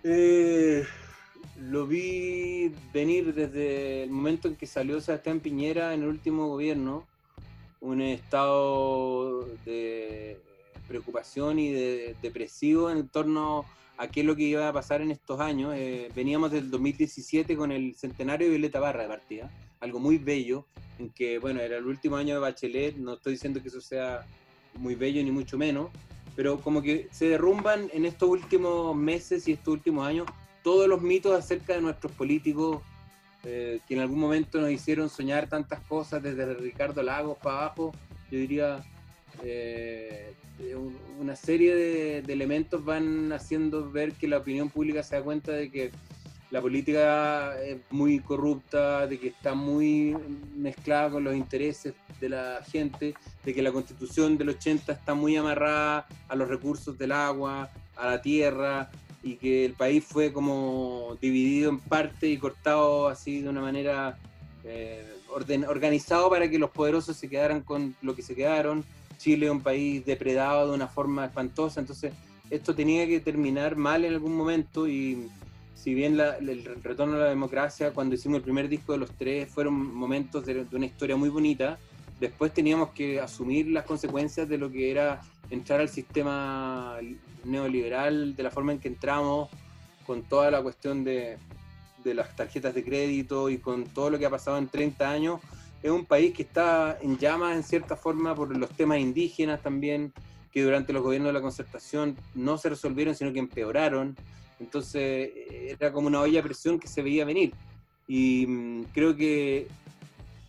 Eh, 0.03 0.83
lo 1.59 1.85
vi 1.85 2.71
venir 2.93 3.33
desde 3.33 4.03
el 4.03 4.09
momento 4.09 4.47
en 4.47 4.55
que 4.55 4.65
salió 4.65 5.01
Sebastián 5.01 5.39
Piñera 5.39 5.93
en 5.93 6.03
el 6.03 6.07
último 6.07 6.47
gobierno, 6.47 7.05
un 7.81 8.01
estado 8.01 9.45
de 9.65 10.39
preocupación 10.87 11.59
y 11.59 11.71
de 11.71 12.15
depresivo 12.21 12.89
en 12.89 13.07
torno 13.07 13.65
a 13.97 14.07
qué 14.07 14.21
es 14.21 14.25
lo 14.25 14.35
que 14.35 14.43
iba 14.43 14.67
a 14.67 14.73
pasar 14.73 15.01
en 15.01 15.11
estos 15.11 15.39
años. 15.41 15.73
Eh, 15.75 16.09
veníamos 16.15 16.51
del 16.51 16.71
2017 16.71 17.55
con 17.57 17.71
el 17.71 17.95
centenario 17.95 18.47
de 18.47 18.51
Violeta 18.51 18.79
Barra 18.79 19.03
de 19.03 19.09
partida, 19.09 19.51
algo 19.79 19.99
muy 19.99 20.17
bello, 20.17 20.65
en 20.97 21.09
que, 21.09 21.39
bueno, 21.39 21.61
era 21.61 21.77
el 21.77 21.85
último 21.85 22.17
año 22.17 22.35
de 22.35 22.39
Bachelet, 22.41 22.97
no 22.97 23.13
estoy 23.13 23.33
diciendo 23.33 23.61
que 23.61 23.69
eso 23.69 23.81
sea 23.81 24.25
muy 24.75 24.95
bello 24.95 25.23
ni 25.23 25.31
mucho 25.31 25.57
menos, 25.57 25.89
pero 26.35 26.59
como 26.59 26.81
que 26.81 27.07
se 27.11 27.29
derrumban 27.29 27.89
en 27.93 28.05
estos 28.05 28.29
últimos 28.29 28.95
meses 28.95 29.47
y 29.47 29.53
estos 29.53 29.73
últimos 29.73 30.05
años 30.07 30.27
todos 30.63 30.87
los 30.87 31.01
mitos 31.01 31.37
acerca 31.37 31.73
de 31.73 31.81
nuestros 31.81 32.11
políticos 32.13 32.81
eh, 33.45 33.79
que 33.87 33.93
en 33.93 34.01
algún 34.01 34.19
momento 34.19 34.59
nos 34.59 34.69
hicieron 34.69 35.09
soñar 35.09 35.47
tantas 35.47 35.79
cosas, 35.81 36.21
desde 36.21 36.53
Ricardo 36.55 37.01
Lagos 37.01 37.37
para 37.41 37.59
abajo, 37.61 37.93
yo 38.29 38.37
diría, 38.37 38.83
eh, 39.41 40.33
un- 40.75 40.97
una 41.21 41.35
serie 41.37 41.73
de, 41.73 42.21
de 42.21 42.33
elementos 42.33 42.83
van 42.83 43.31
haciendo 43.31 43.89
ver 43.89 44.11
que 44.13 44.27
la 44.27 44.37
opinión 44.39 44.69
pública 44.69 45.01
se 45.03 45.15
da 45.15 45.21
cuenta 45.21 45.53
de 45.53 45.71
que 45.71 45.91
la 46.51 46.61
política 46.61 47.61
es 47.61 47.77
muy 47.91 48.19
corrupta, 48.19 49.05
de 49.07 49.19
que 49.19 49.27
está 49.27 49.53
muy 49.53 50.15
mezclada 50.55 51.11
con 51.11 51.23
los 51.23 51.35
intereses 51.35 51.93
de 52.19 52.29
la 52.29 52.61
gente, 52.69 53.13
de 53.45 53.53
que 53.53 53.61
la 53.61 53.71
constitución 53.71 54.37
del 54.37 54.49
80 54.49 54.91
está 54.91 55.13
muy 55.13 55.37
amarrada 55.37 56.07
a 56.27 56.35
los 56.35 56.47
recursos 56.49 56.97
del 56.97 57.11
agua, 57.11 57.69
a 57.95 58.05
la 58.07 58.21
tierra, 58.21 58.89
y 59.21 59.35
que 59.35 59.65
el 59.65 59.73
país 59.73 60.03
fue 60.03 60.31
como 60.33 61.17
dividido 61.21 61.69
en 61.69 61.79
parte 61.79 62.27
y 62.27 62.37
cortado 62.37 63.07
así 63.09 63.41
de 63.41 63.49
una 63.49 63.61
manera 63.61 64.17
eh, 64.63 65.05
orden- 65.29 65.65
organizado 65.67 66.29
para 66.29 66.49
que 66.49 66.57
los 66.57 66.69
poderosos 66.71 67.17
se 67.17 67.29
quedaran 67.29 67.61
con 67.61 67.95
lo 68.01 68.15
que 68.15 68.21
se 68.21 68.33
quedaron. 68.33 68.83
Chile 69.17 69.47
es 69.47 69.51
un 69.51 69.61
país 69.61 70.05
depredado 70.05 70.69
de 70.69 70.75
una 70.75 70.87
forma 70.87 71.25
espantosa, 71.25 71.79
entonces 71.81 72.13
esto 72.49 72.73
tenía 72.73 73.05
que 73.05 73.19
terminar 73.19 73.75
mal 73.75 74.05
en 74.05 74.13
algún 74.13 74.35
momento 74.35 74.87
y 74.87 75.29
si 75.75 75.93
bien 75.93 76.19
el 76.19 76.81
retorno 76.83 77.15
a 77.15 77.19
la 77.19 77.29
democracia, 77.29 77.91
cuando 77.91 78.15
hicimos 78.15 78.37
el 78.37 78.43
primer 78.43 78.67
disco 78.67 78.91
de 78.93 78.99
los 78.99 79.11
tres, 79.11 79.49
fueron 79.49 79.73
momentos 79.73 80.45
de, 80.45 80.65
de 80.65 80.75
una 80.75 80.85
historia 80.85 81.15
muy 81.15 81.29
bonita, 81.29 81.77
después 82.19 82.53
teníamos 82.53 82.89
que 82.89 83.19
asumir 83.19 83.67
las 83.67 83.85
consecuencias 83.85 84.47
de 84.49 84.57
lo 84.57 84.69
que 84.69 84.91
era 84.91 85.21
entrar 85.49 85.79
al 85.79 85.89
sistema 85.89 86.97
neoliberal, 87.43 88.35
de 88.35 88.43
la 88.43 88.51
forma 88.51 88.73
en 88.73 88.79
que 88.79 88.89
entramos, 88.89 89.49
con 90.05 90.23
toda 90.23 90.51
la 90.51 90.61
cuestión 90.61 91.03
de, 91.03 91.37
de 92.03 92.13
las 92.13 92.35
tarjetas 92.35 92.73
de 92.73 92.83
crédito 92.83 93.49
y 93.49 93.57
con 93.57 93.85
todo 93.85 94.09
lo 94.09 94.19
que 94.19 94.25
ha 94.25 94.29
pasado 94.29 94.57
en 94.57 94.67
30 94.67 95.09
años. 95.09 95.39
Es 95.81 95.91
un 95.91 96.05
país 96.05 96.33
que 96.33 96.43
está 96.43 96.97
en 97.01 97.17
llamas 97.17 97.55
en 97.55 97.63
cierta 97.63 97.95
forma 97.95 98.35
por 98.35 98.55
los 98.55 98.69
temas 98.71 98.99
indígenas 98.99 99.61
también, 99.61 100.13
que 100.51 100.63
durante 100.63 100.93
los 100.93 101.03
gobiernos 101.03 101.29
de 101.29 101.33
la 101.33 101.41
concertación 101.41 102.17
no 102.35 102.57
se 102.57 102.69
resolvieron, 102.69 103.15
sino 103.15 103.31
que 103.31 103.39
empeoraron. 103.39 104.15
Entonces 104.59 105.31
era 105.49 105.91
como 105.91 106.07
una 106.07 106.21
olla 106.21 106.39
a 106.39 106.43
presión 106.43 106.79
que 106.79 106.87
se 106.87 107.01
veía 107.01 107.25
venir. 107.25 107.53
Y 108.07 108.45
mm, 108.47 108.83
creo 108.93 109.15
que 109.15 109.67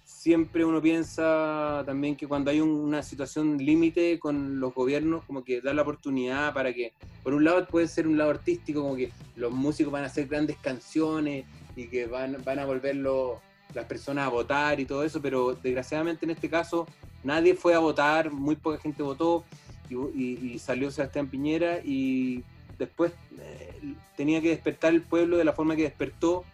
siempre 0.05 0.65
uno 0.65 0.83
piensa 0.83 1.83
también 1.87 2.15
que 2.17 2.27
cuando 2.27 2.51
hay 2.51 2.61
un- 2.61 2.69
una 2.71 3.03
situación 3.03 3.57
límite 3.59 4.19
con 4.19 4.61
los 4.61 4.75
gobiernos, 4.75 5.25
como 5.25 5.43
que 5.45 5.61
da 5.61 5.73
la 5.73 5.83
oportunidad 5.83 6.53
para 6.53 6.73
que, 6.75 6.93
por 7.23 7.33
un 7.33 7.45
lado 7.45 7.67
puede 7.67 7.89
ser 7.89 8.07
un 8.07 8.19
lado 8.19 8.31
artístico, 8.31 8.83
como 8.83 8.97
que 8.97 9.11
los 9.37 9.51
músicos 9.53 9.93
van 9.93 10.03
a 10.05 10.07
hacer 10.07 10.27
grandes 10.27 10.57
canciones 10.59 11.45
y 11.77 11.87
que 11.87 12.07
van, 12.07 12.37
van 12.45 12.59
a 12.59 12.67
volver 12.67 12.97
las 12.97 13.85
personas 13.89 14.27
a 14.27 14.29
votar 14.31 14.79
y 14.81 14.85
todo 14.85 15.05
eso, 15.05 15.23
pero 15.23 15.55
desgraciadamente 15.55 16.27
en 16.27 16.33
este 16.33 16.51
caso 16.51 16.87
nadie 17.25 17.55
fue 17.55 17.75
a 17.75 17.79
votar, 17.79 18.31
muy 18.31 18.57
poca 18.57 18.79
gente 18.79 19.03
votó 19.03 19.45
y- 19.89 20.53
y 20.55 20.59
salió 20.59 20.91
Sebastián 20.91 21.29
Piñera 21.29 21.81
y 21.85 22.43
después 22.81 23.13
eh, 23.39 23.95
tenía 24.17 24.41
que 24.41 24.49
despertar 24.49 24.93
el 24.95 25.03
pueblo 25.03 25.37
de 25.37 25.45
la 25.45 25.53
forma 25.53 25.77
que 25.77 25.83
despertó. 25.83 26.45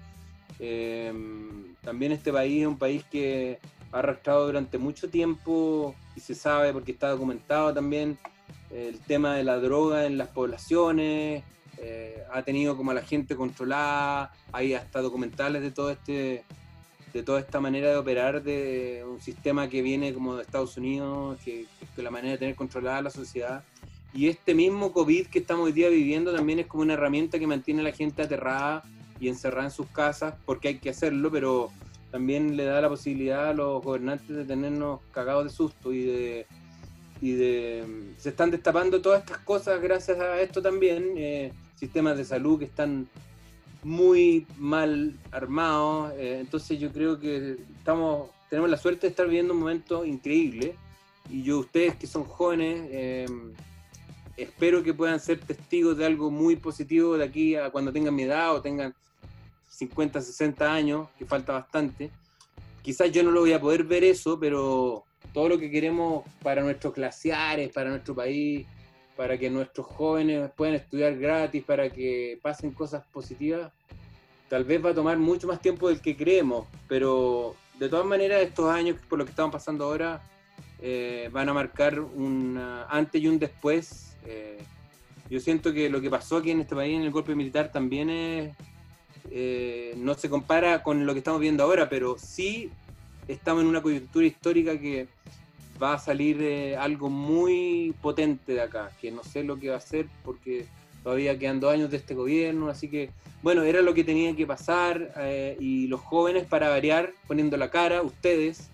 Eh, 0.59 1.13
también 1.83 2.13
este 2.13 2.33
país 2.33 2.63
es 2.63 2.67
un 2.67 2.79
país 2.79 3.05
que 3.05 3.59
ha 3.93 4.01
arrastrado 4.01 4.47
durante 4.47 4.77
mucho 4.77 5.09
tiempo 5.09 5.95
y 6.17 6.21
se 6.21 6.35
sabe 6.35 6.73
porque 6.73 6.93
está 6.93 7.11
documentado 7.11 7.73
también 7.73 8.19
el 8.71 8.99
tema 8.99 9.37
de 9.37 9.45
la 9.45 9.59
droga 9.59 10.07
en 10.07 10.19
las 10.19 10.29
poblaciones, 10.29 11.45
eh, 11.79 12.25
ha 12.33 12.43
tenido 12.43 12.77
como 12.77 12.91
a 12.91 12.95
la 12.95 13.03
gente 13.03 13.37
controlada, 13.37 14.33
hay 14.51 14.75
hasta 14.75 15.01
documentales 15.01 15.63
de 15.63 15.71
todo 15.71 15.91
este 15.91 16.45
de 17.13 17.23
toda 17.23 17.41
esta 17.41 17.61
manera 17.61 17.89
de 17.89 17.97
operar 17.97 18.43
de 18.43 19.03
un 19.09 19.23
sistema 19.23 19.69
que 19.69 19.81
viene 19.81 20.13
como 20.13 20.37
de 20.37 20.43
Estados 20.43 20.77
Unidos, 20.77 21.39
que, 21.43 21.67
que 21.95 22.03
la 22.03 22.11
manera 22.11 22.33
de 22.33 22.39
tener 22.39 22.55
controlada 22.57 23.01
la 23.01 23.11
sociedad. 23.11 23.65
Y 24.17 24.29
este 24.29 24.55
mismo 24.55 24.93
COVID 24.93 25.27
que 25.27 25.41
estamos 25.41 25.67
hoy 25.67 25.73
día 25.73 25.91
viviendo 25.91 26.35
también 26.35 26.59
es 26.59 26.67
como 26.67 26.83
una 26.83 26.95
herramienta 26.95 27.39
que 27.39 27.47
mantiene 27.47 27.83
a 27.83 27.85
la 27.85 27.93
gente 27.93 28.23
aterrada 28.23 28.83
y 29.21 29.29
encerrada 29.29 29.67
en 29.67 29.71
sus 29.71 29.89
casas, 29.89 30.35
porque 30.47 30.69
hay 30.69 30.79
que 30.79 30.89
hacerlo, 30.89 31.31
pero 31.31 31.71
también 32.11 32.57
le 32.57 32.65
da 32.65 32.81
la 32.81 32.89
posibilidad 32.89 33.51
a 33.51 33.53
los 33.53 33.85
gobernantes 33.85 34.35
de 34.35 34.47
tenernos 34.47 35.01
cagados 35.13 35.45
de 35.45 35.51
susto 35.51 35.93
y 35.93 36.05
de, 36.05 36.47
y 37.21 37.33
de 37.33 37.85
se 38.17 38.31
están 38.31 38.51
destapando 38.51 39.03
todas 39.03 39.21
estas 39.21 39.37
cosas 39.39 39.83
gracias 39.83 40.19
a 40.19 40.41
esto 40.41 40.63
también, 40.63 41.13
eh, 41.19 41.53
sistemas 41.75 42.17
de 42.17 42.25
salud 42.25 42.59
que 42.59 42.65
están 42.65 43.07
muy 43.83 44.47
mal 44.57 45.15
armados, 45.31 46.15
eh, 46.17 46.39
entonces 46.41 46.81
yo 46.81 46.91
creo 46.91 47.21
que 47.21 47.59
estamos 47.77 48.31
tenemos 48.49 48.71
la 48.71 48.79
suerte 48.79 49.03
de 49.03 49.11
estar 49.11 49.27
viviendo 49.27 49.53
un 49.53 49.61
momento 49.61 50.07
increíble 50.07 50.75
y 51.29 51.43
yo 51.43 51.59
ustedes 51.59 51.97
que 51.97 52.07
son 52.07 52.25
jóvenes 52.25 52.89
eh, 52.91 53.27
espero 54.37 54.83
que 54.83 54.95
puedan 54.95 55.21
ser 55.21 55.41
testigos 55.41 55.97
de 55.97 56.07
algo 56.07 56.31
muy 56.31 56.57
positivo 56.57 57.17
de 57.17 57.25
aquí 57.25 57.57
a 57.57 57.71
cuando 57.71 57.93
tengan 57.93 58.15
mi 58.15 58.25
edad 58.25 58.55
o 58.55 58.61
tengan 58.61 58.95
50, 59.69 60.21
60 60.21 60.73
años, 60.73 61.09
que 61.19 61.27
falta 61.27 61.53
bastante. 61.53 62.11
Quizás 62.83 63.11
yo 63.13 63.23
no 63.23 63.31
lo 63.31 63.41
voy 63.41 63.53
a 63.53 63.61
poder 63.61 63.85
ver 63.85 64.05
eso, 64.05 64.39
pero 64.39 65.05
todo 65.33 65.49
lo 65.49 65.59
que 65.59 65.71
queremos 65.71 66.25
para 66.43 66.63
nuestros 66.63 66.95
glaciares, 66.95 67.73
para 67.73 67.91
nuestro 67.91 68.15
país, 68.15 68.67
para 69.17 69.39
que 69.39 69.51
nuestros 69.51 69.87
jóvenes 69.87 70.51
puedan 70.57 70.75
estudiar 70.75 71.17
gratis, 71.17 71.65
para 71.65 71.91
que 71.91 72.39
pasen 72.43 72.71
cosas 72.71 73.05
positivas, 73.07 73.73
tal 74.49 74.65
vez 74.65 74.85
va 74.85 74.91
a 74.91 74.95
tomar 74.95 75.19
mucho 75.19 75.47
más 75.47 75.61
tiempo 75.61 75.89
del 75.89 76.01
que 76.01 76.17
creemos, 76.17 76.67
pero 76.89 77.57
de 77.79 77.89
todas 77.89 78.07
maneras 78.07 78.43
estos 78.43 78.71
años 78.71 78.97
por 79.09 79.19
lo 79.19 79.25
que 79.25 79.31
estamos 79.31 79.53
pasando 79.53 79.85
ahora 79.85 80.23
eh, 80.81 81.29
van 81.33 81.49
a 81.49 81.55
marcar 81.55 81.99
un 82.01 82.59
antes 82.89 83.21
y 83.21 83.29
un 83.29 83.39
después. 83.39 84.16
Eh, 84.27 84.59
yo 85.31 85.41
siento 85.41 85.73
que 85.73 85.91
lo 85.91 86.01
que 86.01 86.11
pasó 86.11 86.39
aquí 86.39 86.51
en 86.51 86.61
este 86.61 86.75
país 86.75 86.97
en 86.97 87.03
el 87.03 87.11
golpe 87.11 87.35
militar 87.35 87.73
también 87.73 88.55
eh, 89.31 89.95
no 89.97 90.15
se 90.15 90.29
compara 90.29 90.83
con 90.83 91.05
lo 91.07 91.13
que 91.13 91.19
estamos 91.19 91.41
viendo 91.41 91.63
ahora, 91.63 91.89
pero 91.89 92.17
sí 92.19 92.71
estamos 93.27 93.63
en 93.63 93.69
una 93.69 93.83
coyuntura 93.83 94.27
histórica 94.27 94.79
que 94.79 95.09
va 95.83 95.95
a 95.95 95.99
salir 95.99 96.77
algo 96.79 97.11
muy 97.11 97.95
potente 98.01 98.53
de 98.55 98.63
acá, 98.63 98.91
que 99.01 99.11
no 99.11 99.23
sé 99.25 99.43
lo 99.45 99.59
que 99.59 99.71
va 99.71 99.77
a 99.77 99.81
ser 99.81 100.07
porque 100.25 100.67
todavía 101.03 101.39
quedan 101.39 101.61
dos 101.61 101.73
años 101.73 101.91
de 101.91 101.99
este 101.99 102.15
gobierno, 102.15 102.69
así 102.69 102.89
que 102.89 103.11
bueno, 103.47 103.63
era 103.63 103.81
lo 103.81 103.95
que 103.95 104.03
tenía 104.03 104.35
que 104.35 104.45
pasar 104.45 105.13
eh, 105.19 105.57
y 105.61 105.87
los 105.87 106.01
jóvenes 106.01 106.47
para 106.47 106.69
variar, 106.69 107.13
poniendo 107.29 107.57
la 107.57 107.71
cara, 107.71 108.03
ustedes, 108.03 108.71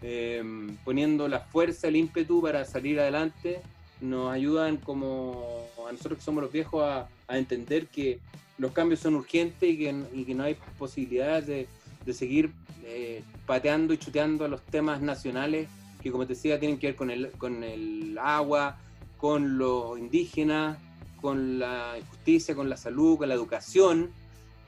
eh, 0.00 0.44
poniendo 0.84 1.26
la 1.26 1.40
fuerza, 1.40 1.88
el 1.88 1.96
ímpetu 1.96 2.40
para 2.40 2.64
salir 2.64 3.00
adelante, 3.00 3.60
nos 4.02 4.32
ayudan 4.32 4.76
como 4.76 5.66
a 5.88 5.92
nosotros 5.92 6.18
que 6.18 6.24
somos 6.24 6.42
los 6.42 6.52
viejos 6.52 6.84
a, 6.84 7.08
entender 7.28 7.86
que 7.86 8.20
los 8.58 8.72
cambios 8.72 9.00
son 9.00 9.14
urgentes 9.14 9.70
y 9.70 9.78
que, 9.78 10.34
no 10.34 10.42
hay 10.42 10.56
posibilidades 10.78 11.46
de, 11.46 12.12
seguir 12.12 12.52
eh, 12.84 13.22
pateando 13.46 13.94
y 13.94 13.98
chuteando 13.98 14.44
a 14.44 14.48
los 14.48 14.60
temas 14.60 15.00
nacionales 15.00 15.68
que 16.02 16.10
como 16.10 16.26
te 16.26 16.34
decía 16.34 16.58
tienen 16.58 16.78
que 16.78 16.88
ver 16.88 16.96
con 16.96 17.10
el, 17.10 17.30
con 17.30 17.64
el 17.64 18.18
agua, 18.18 18.76
con 19.16 19.56
los 19.56 19.98
indígenas, 19.98 20.76
con 21.20 21.58
la 21.58 21.94
justicia, 22.10 22.54
con 22.54 22.68
la 22.68 22.76
salud, 22.76 23.16
con 23.16 23.28
la 23.28 23.34
educación 23.34 24.10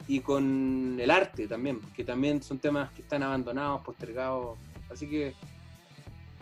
y 0.07 0.21
con 0.21 0.97
el 1.01 1.11
arte 1.11 1.49
también, 1.49 1.81
que 1.95 2.05
también 2.05 2.43
son 2.43 2.59
temas 2.59 2.91
que 2.93 3.03
están 3.03 3.23
abandonados, 3.23 3.83
postergados. 3.83 4.57
Así 4.91 5.09
que 5.09 5.35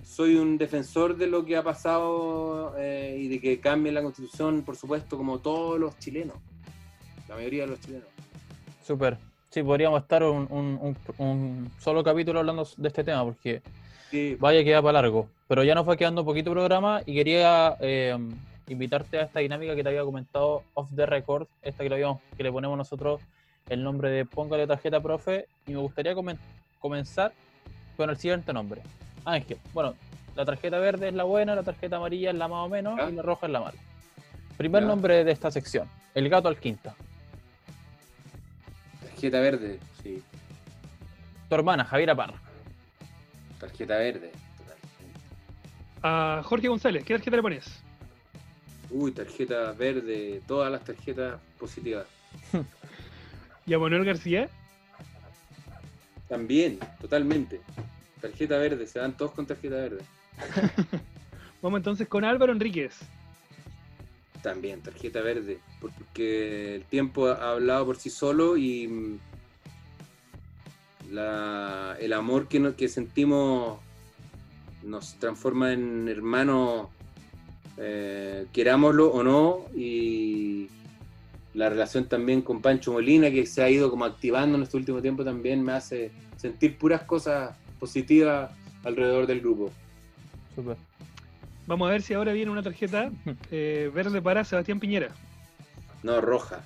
soy 0.04 0.36
un 0.36 0.58
defensor 0.58 1.16
de 1.16 1.26
lo 1.26 1.44
que 1.44 1.56
ha 1.56 1.62
pasado 1.62 2.74
eh, 2.78 3.16
y 3.18 3.28
de 3.28 3.40
que 3.40 3.60
cambie 3.60 3.92
la 3.92 4.02
constitución, 4.02 4.62
por 4.62 4.76
supuesto, 4.76 5.16
como 5.16 5.38
todos 5.38 5.78
los 5.78 5.98
chilenos, 5.98 6.36
la 7.28 7.36
mayoría 7.36 7.62
de 7.62 7.68
los 7.68 7.80
chilenos. 7.80 8.08
Súper. 8.84 9.16
Sí, 9.50 9.62
podríamos 9.62 10.00
estar 10.02 10.22
un, 10.22 11.70
solo 11.78 12.02
capítulo 12.02 12.40
hablando 12.40 12.66
de 12.76 12.88
este 12.88 13.04
tema, 13.04 13.22
porque 13.22 13.62
vaya 14.38 14.64
que 14.64 14.74
va 14.74 14.82
para 14.82 15.02
largo. 15.02 15.28
Pero 15.46 15.62
ya 15.62 15.74
nos 15.74 15.84
fue 15.84 15.96
quedando 15.96 16.22
un 16.22 16.26
poquito 16.26 16.50
programa 16.50 17.02
y 17.04 17.14
quería 17.14 17.76
eh, 17.80 18.16
invitarte 18.68 19.18
a 19.18 19.22
esta 19.24 19.40
dinámica 19.40 19.74
que 19.74 19.82
te 19.82 19.90
había 19.90 20.04
comentado 20.04 20.62
off 20.72 20.88
the 20.96 21.04
record, 21.04 21.46
esta 21.60 21.84
que, 21.84 21.90
lo 21.90 22.20
que 22.36 22.42
le 22.42 22.50
ponemos 22.50 22.78
nosotros 22.78 23.20
el 23.68 23.84
nombre 23.84 24.10
de 24.10 24.24
Póngale 24.24 24.66
tarjeta 24.66 25.00
profe, 25.00 25.46
y 25.66 25.72
me 25.72 25.78
gustaría 25.78 26.14
comenzar 26.80 27.32
con 27.96 28.10
el 28.10 28.16
siguiente 28.16 28.52
nombre. 28.52 28.82
Ángel. 29.24 29.58
Bueno, 29.72 29.94
la 30.36 30.44
tarjeta 30.44 30.78
verde 30.78 31.08
es 31.08 31.14
la 31.14 31.24
buena, 31.24 31.54
la 31.54 31.62
tarjeta 31.62 31.96
amarilla 31.96 32.30
es 32.30 32.36
la 32.36 32.48
más 32.48 32.66
o 32.66 32.68
menos, 32.68 32.98
y 33.10 33.12
la 33.12 33.22
roja 33.22 33.46
es 33.46 33.52
la 33.52 33.60
mala. 33.60 33.78
Primer 34.56 34.82
nombre 34.82 35.24
de 35.24 35.32
esta 35.32 35.50
sección, 35.50 35.88
el 36.14 36.28
gato 36.28 36.48
al 36.48 36.58
quinta. 36.58 36.94
Tarjeta 39.00 39.40
verde, 39.40 39.78
sí. 40.02 40.22
Tu 41.48 41.54
hermana, 41.54 41.84
Javiera 41.84 42.14
Parra. 42.14 42.40
Tarjeta 43.58 43.96
verde. 43.96 44.32
A 46.02 46.42
Jorge 46.44 46.68
González, 46.68 47.04
¿qué 47.04 47.14
tarjeta 47.14 47.36
le 47.36 47.42
pones? 47.42 47.82
Uy, 48.90 49.12
tarjeta 49.12 49.72
verde, 49.72 50.42
todas 50.46 50.70
las 50.70 50.84
tarjetas 50.84 51.40
positivas. 51.58 52.06
¿Y 53.66 53.74
a 53.74 53.78
Manuel 53.78 54.04
García? 54.04 54.48
También, 56.28 56.78
totalmente. 57.00 57.60
Tarjeta 58.22 58.56
verde, 58.56 58.86
se 58.86 59.00
dan 59.00 59.16
todos 59.16 59.32
con 59.32 59.44
tarjeta 59.46 59.74
verde. 59.74 60.02
Vamos 61.62 61.78
entonces 61.78 62.08
con 62.08 62.24
Álvaro 62.24 62.52
Enríquez. 62.52 63.00
También, 64.42 64.80
tarjeta 64.80 65.20
verde, 65.20 65.58
porque 65.80 66.76
el 66.76 66.84
tiempo 66.84 67.28
ha 67.28 67.50
hablado 67.50 67.86
por 67.86 67.96
sí 67.96 68.10
solo 68.10 68.56
y 68.56 68.88
mm, 68.88 69.18
el 72.00 72.12
amor 72.12 72.48
que, 72.48 72.74
que 72.74 72.88
sentimos 72.88 73.78
nos 74.82 75.14
transforma 75.16 75.72
en 75.72 76.08
hermanos 76.08 76.88
eh, 77.76 78.46
querámoslo 78.52 79.10
o 79.12 79.22
no, 79.22 79.66
y 79.74 80.68
la 81.54 81.68
relación 81.68 82.08
también 82.08 82.42
con 82.42 82.60
Pancho 82.60 82.92
Molina, 82.92 83.30
que 83.30 83.46
se 83.46 83.62
ha 83.62 83.70
ido 83.70 83.90
como 83.90 84.04
activando 84.04 84.56
en 84.56 84.64
este 84.64 84.76
último 84.76 85.00
tiempo, 85.00 85.24
también 85.24 85.62
me 85.62 85.72
hace 85.72 86.10
sentir 86.36 86.78
puras 86.78 87.02
cosas 87.02 87.56
positivas 87.82 88.48
alrededor 88.84 89.26
del 89.26 89.40
grupo. 89.40 89.72
Vamos 91.66 91.88
a 91.88 91.90
ver 91.90 92.02
si 92.02 92.14
ahora 92.14 92.32
viene 92.32 92.52
una 92.52 92.62
tarjeta 92.62 93.10
eh, 93.50 93.90
verde 93.92 94.22
para 94.22 94.44
Sebastián 94.44 94.78
Piñera. 94.78 95.08
No, 96.04 96.20
roja. 96.20 96.64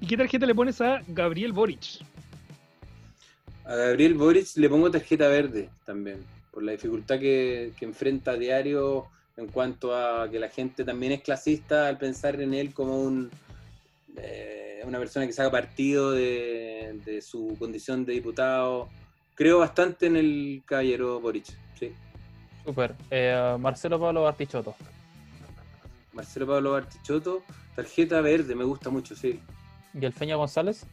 ¿Y 0.00 0.06
qué 0.06 0.16
tarjeta 0.16 0.46
le 0.46 0.54
pones 0.54 0.80
a 0.80 1.02
Gabriel 1.08 1.52
Boric? 1.52 2.04
A 3.64 3.74
Gabriel 3.74 4.14
Boric 4.14 4.56
le 4.56 4.68
pongo 4.68 4.88
tarjeta 4.88 5.26
verde 5.26 5.68
también 5.84 6.20
por 6.52 6.62
la 6.62 6.70
dificultad 6.70 7.18
que, 7.18 7.72
enfrenta 7.80 8.30
a 8.32 8.36
diario 8.36 9.06
en 9.36 9.48
cuanto 9.48 9.96
a 9.96 10.30
que 10.30 10.38
la 10.38 10.48
gente 10.48 10.84
también 10.84 11.10
es 11.10 11.22
clasista 11.22 11.88
al 11.88 11.98
pensar 11.98 12.40
en 12.40 12.54
él 12.54 12.72
como 12.72 13.02
un, 13.02 13.32
eh, 14.16 14.61
una 14.84 14.98
persona 14.98 15.26
que 15.26 15.32
saca 15.32 15.50
partido 15.50 16.12
de, 16.12 17.20
su 17.22 17.56
condición 17.58 18.04
de 18.04 18.14
diputado. 18.14 18.88
Creo 19.34 19.58
bastante 19.58 20.06
en 20.06 20.16
el 20.16 20.62
caballero 20.64 21.20
Boric, 21.20 21.46
sí. 21.78 21.92
Super. 22.64 22.94
Eh, 23.10 23.56
Marcelo 23.58 23.98
Pablo 23.98 24.22
Bartichotto. 24.22 24.74
Marcelo 26.12 26.46
Pablo 26.46 26.72
Bartichotto, 26.72 27.42
tarjeta 27.74 28.20
verde, 28.20 28.54
me 28.54 28.64
gusta 28.64 28.90
mucho, 28.90 29.16
sí. 29.16 29.40
¿Y 29.94 30.04
el 30.04 30.12
Feña 30.12 30.36
González? 30.36 30.86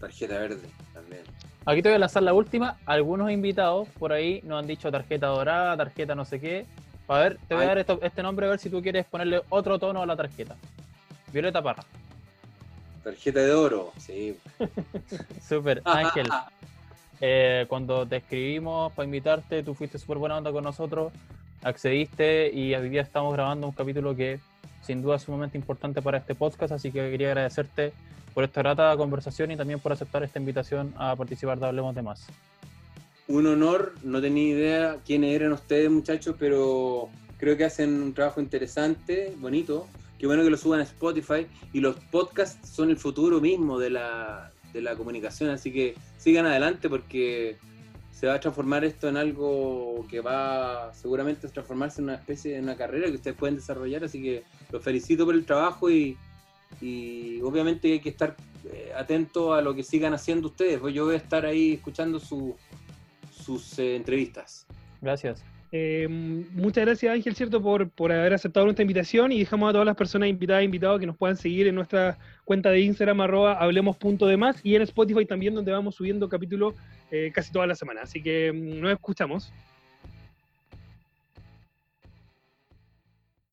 Tarjeta 0.00 0.38
verde, 0.38 0.68
también. 0.94 1.22
Aquí 1.64 1.82
te 1.82 1.90
voy 1.90 1.96
a 1.96 1.98
lanzar 2.00 2.22
la 2.22 2.32
última. 2.32 2.78
Algunos 2.86 3.30
invitados 3.30 3.88
por 3.98 4.12
ahí 4.12 4.40
nos 4.42 4.60
han 4.60 4.66
dicho 4.66 4.90
tarjeta 4.90 5.28
dorada, 5.28 5.76
tarjeta 5.76 6.14
no 6.14 6.24
sé 6.24 6.40
qué. 6.40 6.66
A 7.08 7.18
ver, 7.18 7.38
te 7.46 7.54
voy 7.54 7.64
a 7.64 7.74
dar 7.74 7.78
este 7.78 8.22
nombre 8.22 8.46
a 8.46 8.50
ver 8.50 8.58
si 8.58 8.70
tú 8.70 8.80
quieres 8.82 9.04
ponerle 9.04 9.42
otro 9.50 9.78
tono 9.78 10.02
a 10.02 10.06
la 10.06 10.16
tarjeta. 10.16 10.56
Violeta 11.32 11.62
Parra. 11.62 11.84
Tarjeta 13.02 13.40
de 13.40 13.52
oro, 13.52 13.92
sí. 13.98 14.36
Súper, 15.48 15.82
Ángel. 15.84 16.28
Eh, 17.20 17.66
cuando 17.68 18.06
te 18.06 18.16
escribimos 18.16 18.92
para 18.92 19.06
invitarte, 19.06 19.62
tú 19.62 19.74
fuiste 19.74 19.98
súper 19.98 20.18
buena 20.18 20.38
onda 20.38 20.50
con 20.50 20.64
nosotros, 20.64 21.12
accediste 21.62 22.50
y 22.52 22.74
hoy 22.74 22.88
día 22.88 23.02
estamos 23.02 23.32
grabando 23.32 23.68
un 23.68 23.72
capítulo 23.72 24.16
que 24.16 24.40
sin 24.82 25.02
duda 25.02 25.16
es 25.16 25.22
sumamente 25.22 25.56
importante 25.56 26.02
para 26.02 26.18
este 26.18 26.34
podcast, 26.34 26.72
así 26.72 26.90
que 26.90 27.10
quería 27.10 27.28
agradecerte 27.28 27.92
por 28.34 28.44
esta 28.44 28.62
grata 28.62 28.96
conversación 28.96 29.50
y 29.50 29.56
también 29.56 29.78
por 29.78 29.92
aceptar 29.92 30.22
esta 30.22 30.38
invitación 30.38 30.92
a 30.96 31.14
participar 31.14 31.58
de 31.58 31.66
Hablemos 31.66 31.94
de 31.94 32.02
Más. 32.02 32.26
Un 33.28 33.46
honor, 33.46 33.94
no 34.02 34.20
tenía 34.20 34.48
idea 34.48 34.96
quiénes 35.06 35.34
eran 35.34 35.52
ustedes 35.52 35.90
muchachos, 35.90 36.34
pero 36.38 37.08
creo 37.38 37.56
que 37.56 37.64
hacen 37.64 38.02
un 38.02 38.12
trabajo 38.12 38.40
interesante, 38.40 39.32
bonito. 39.38 39.86
Qué 40.22 40.28
bueno 40.28 40.44
que 40.44 40.50
lo 40.50 40.56
suban 40.56 40.78
a 40.78 40.84
Spotify 40.84 41.48
y 41.72 41.80
los 41.80 41.96
podcasts 41.96 42.68
son 42.68 42.90
el 42.90 42.96
futuro 42.96 43.40
mismo 43.40 43.80
de 43.80 43.90
la, 43.90 44.52
de 44.72 44.80
la 44.80 44.94
comunicación, 44.94 45.50
así 45.50 45.72
que 45.72 45.96
sigan 46.16 46.46
adelante 46.46 46.88
porque 46.88 47.56
se 48.12 48.28
va 48.28 48.34
a 48.34 48.38
transformar 48.38 48.84
esto 48.84 49.08
en 49.08 49.16
algo 49.16 50.06
que 50.08 50.20
va 50.20 50.94
seguramente 50.94 51.48
a 51.48 51.50
transformarse 51.50 52.00
en 52.00 52.04
una 52.04 52.14
especie 52.14 52.54
de 52.54 52.60
una 52.60 52.76
carrera 52.76 53.08
que 53.08 53.16
ustedes 53.16 53.36
pueden 53.36 53.56
desarrollar, 53.56 54.04
así 54.04 54.22
que 54.22 54.44
los 54.70 54.80
felicito 54.80 55.24
por 55.24 55.34
el 55.34 55.44
trabajo 55.44 55.90
y, 55.90 56.16
y 56.80 57.40
obviamente 57.40 57.94
hay 57.94 57.98
que 57.98 58.10
estar 58.10 58.36
eh, 58.72 58.92
atento 58.96 59.54
a 59.54 59.60
lo 59.60 59.74
que 59.74 59.82
sigan 59.82 60.14
haciendo 60.14 60.46
ustedes. 60.46 60.78
Pues 60.78 60.94
yo 60.94 61.04
voy 61.04 61.14
a 61.14 61.18
estar 61.18 61.44
ahí 61.44 61.72
escuchando 61.72 62.20
sus 62.20 63.76
eh, 63.76 63.96
entrevistas. 63.96 64.68
Gracias. 65.00 65.42
Eh, 65.74 66.06
muchas 66.08 66.84
gracias 66.84 67.14
Ángel, 67.14 67.34
cierto, 67.34 67.62
por, 67.62 67.88
por 67.88 68.12
haber 68.12 68.34
aceptado 68.34 68.66
nuestra 68.66 68.82
invitación 68.82 69.32
y 69.32 69.38
dejamos 69.38 69.70
a 69.70 69.72
todas 69.72 69.86
las 69.86 69.96
personas 69.96 70.28
invitadas 70.28 70.60
e 70.60 70.64
invitados 70.66 71.00
que 71.00 71.06
nos 71.06 71.16
puedan 71.16 71.36
seguir 71.36 71.66
en 71.66 71.74
nuestra 71.74 72.18
cuenta 72.44 72.70
de 72.70 72.80
Instagram 72.80 73.22
arroba 73.22 73.54
hablemos.demás 73.54 74.60
y 74.62 74.76
en 74.76 74.82
Spotify 74.82 75.24
también 75.24 75.54
donde 75.54 75.72
vamos 75.72 75.94
subiendo 75.94 76.28
capítulos 76.28 76.74
casi 77.34 77.52
toda 77.52 77.66
la 77.66 77.74
semana. 77.74 78.02
Así 78.02 78.22
que 78.22 78.52
mm, 78.52 78.80
nos 78.80 78.92
escuchamos. 78.92 79.52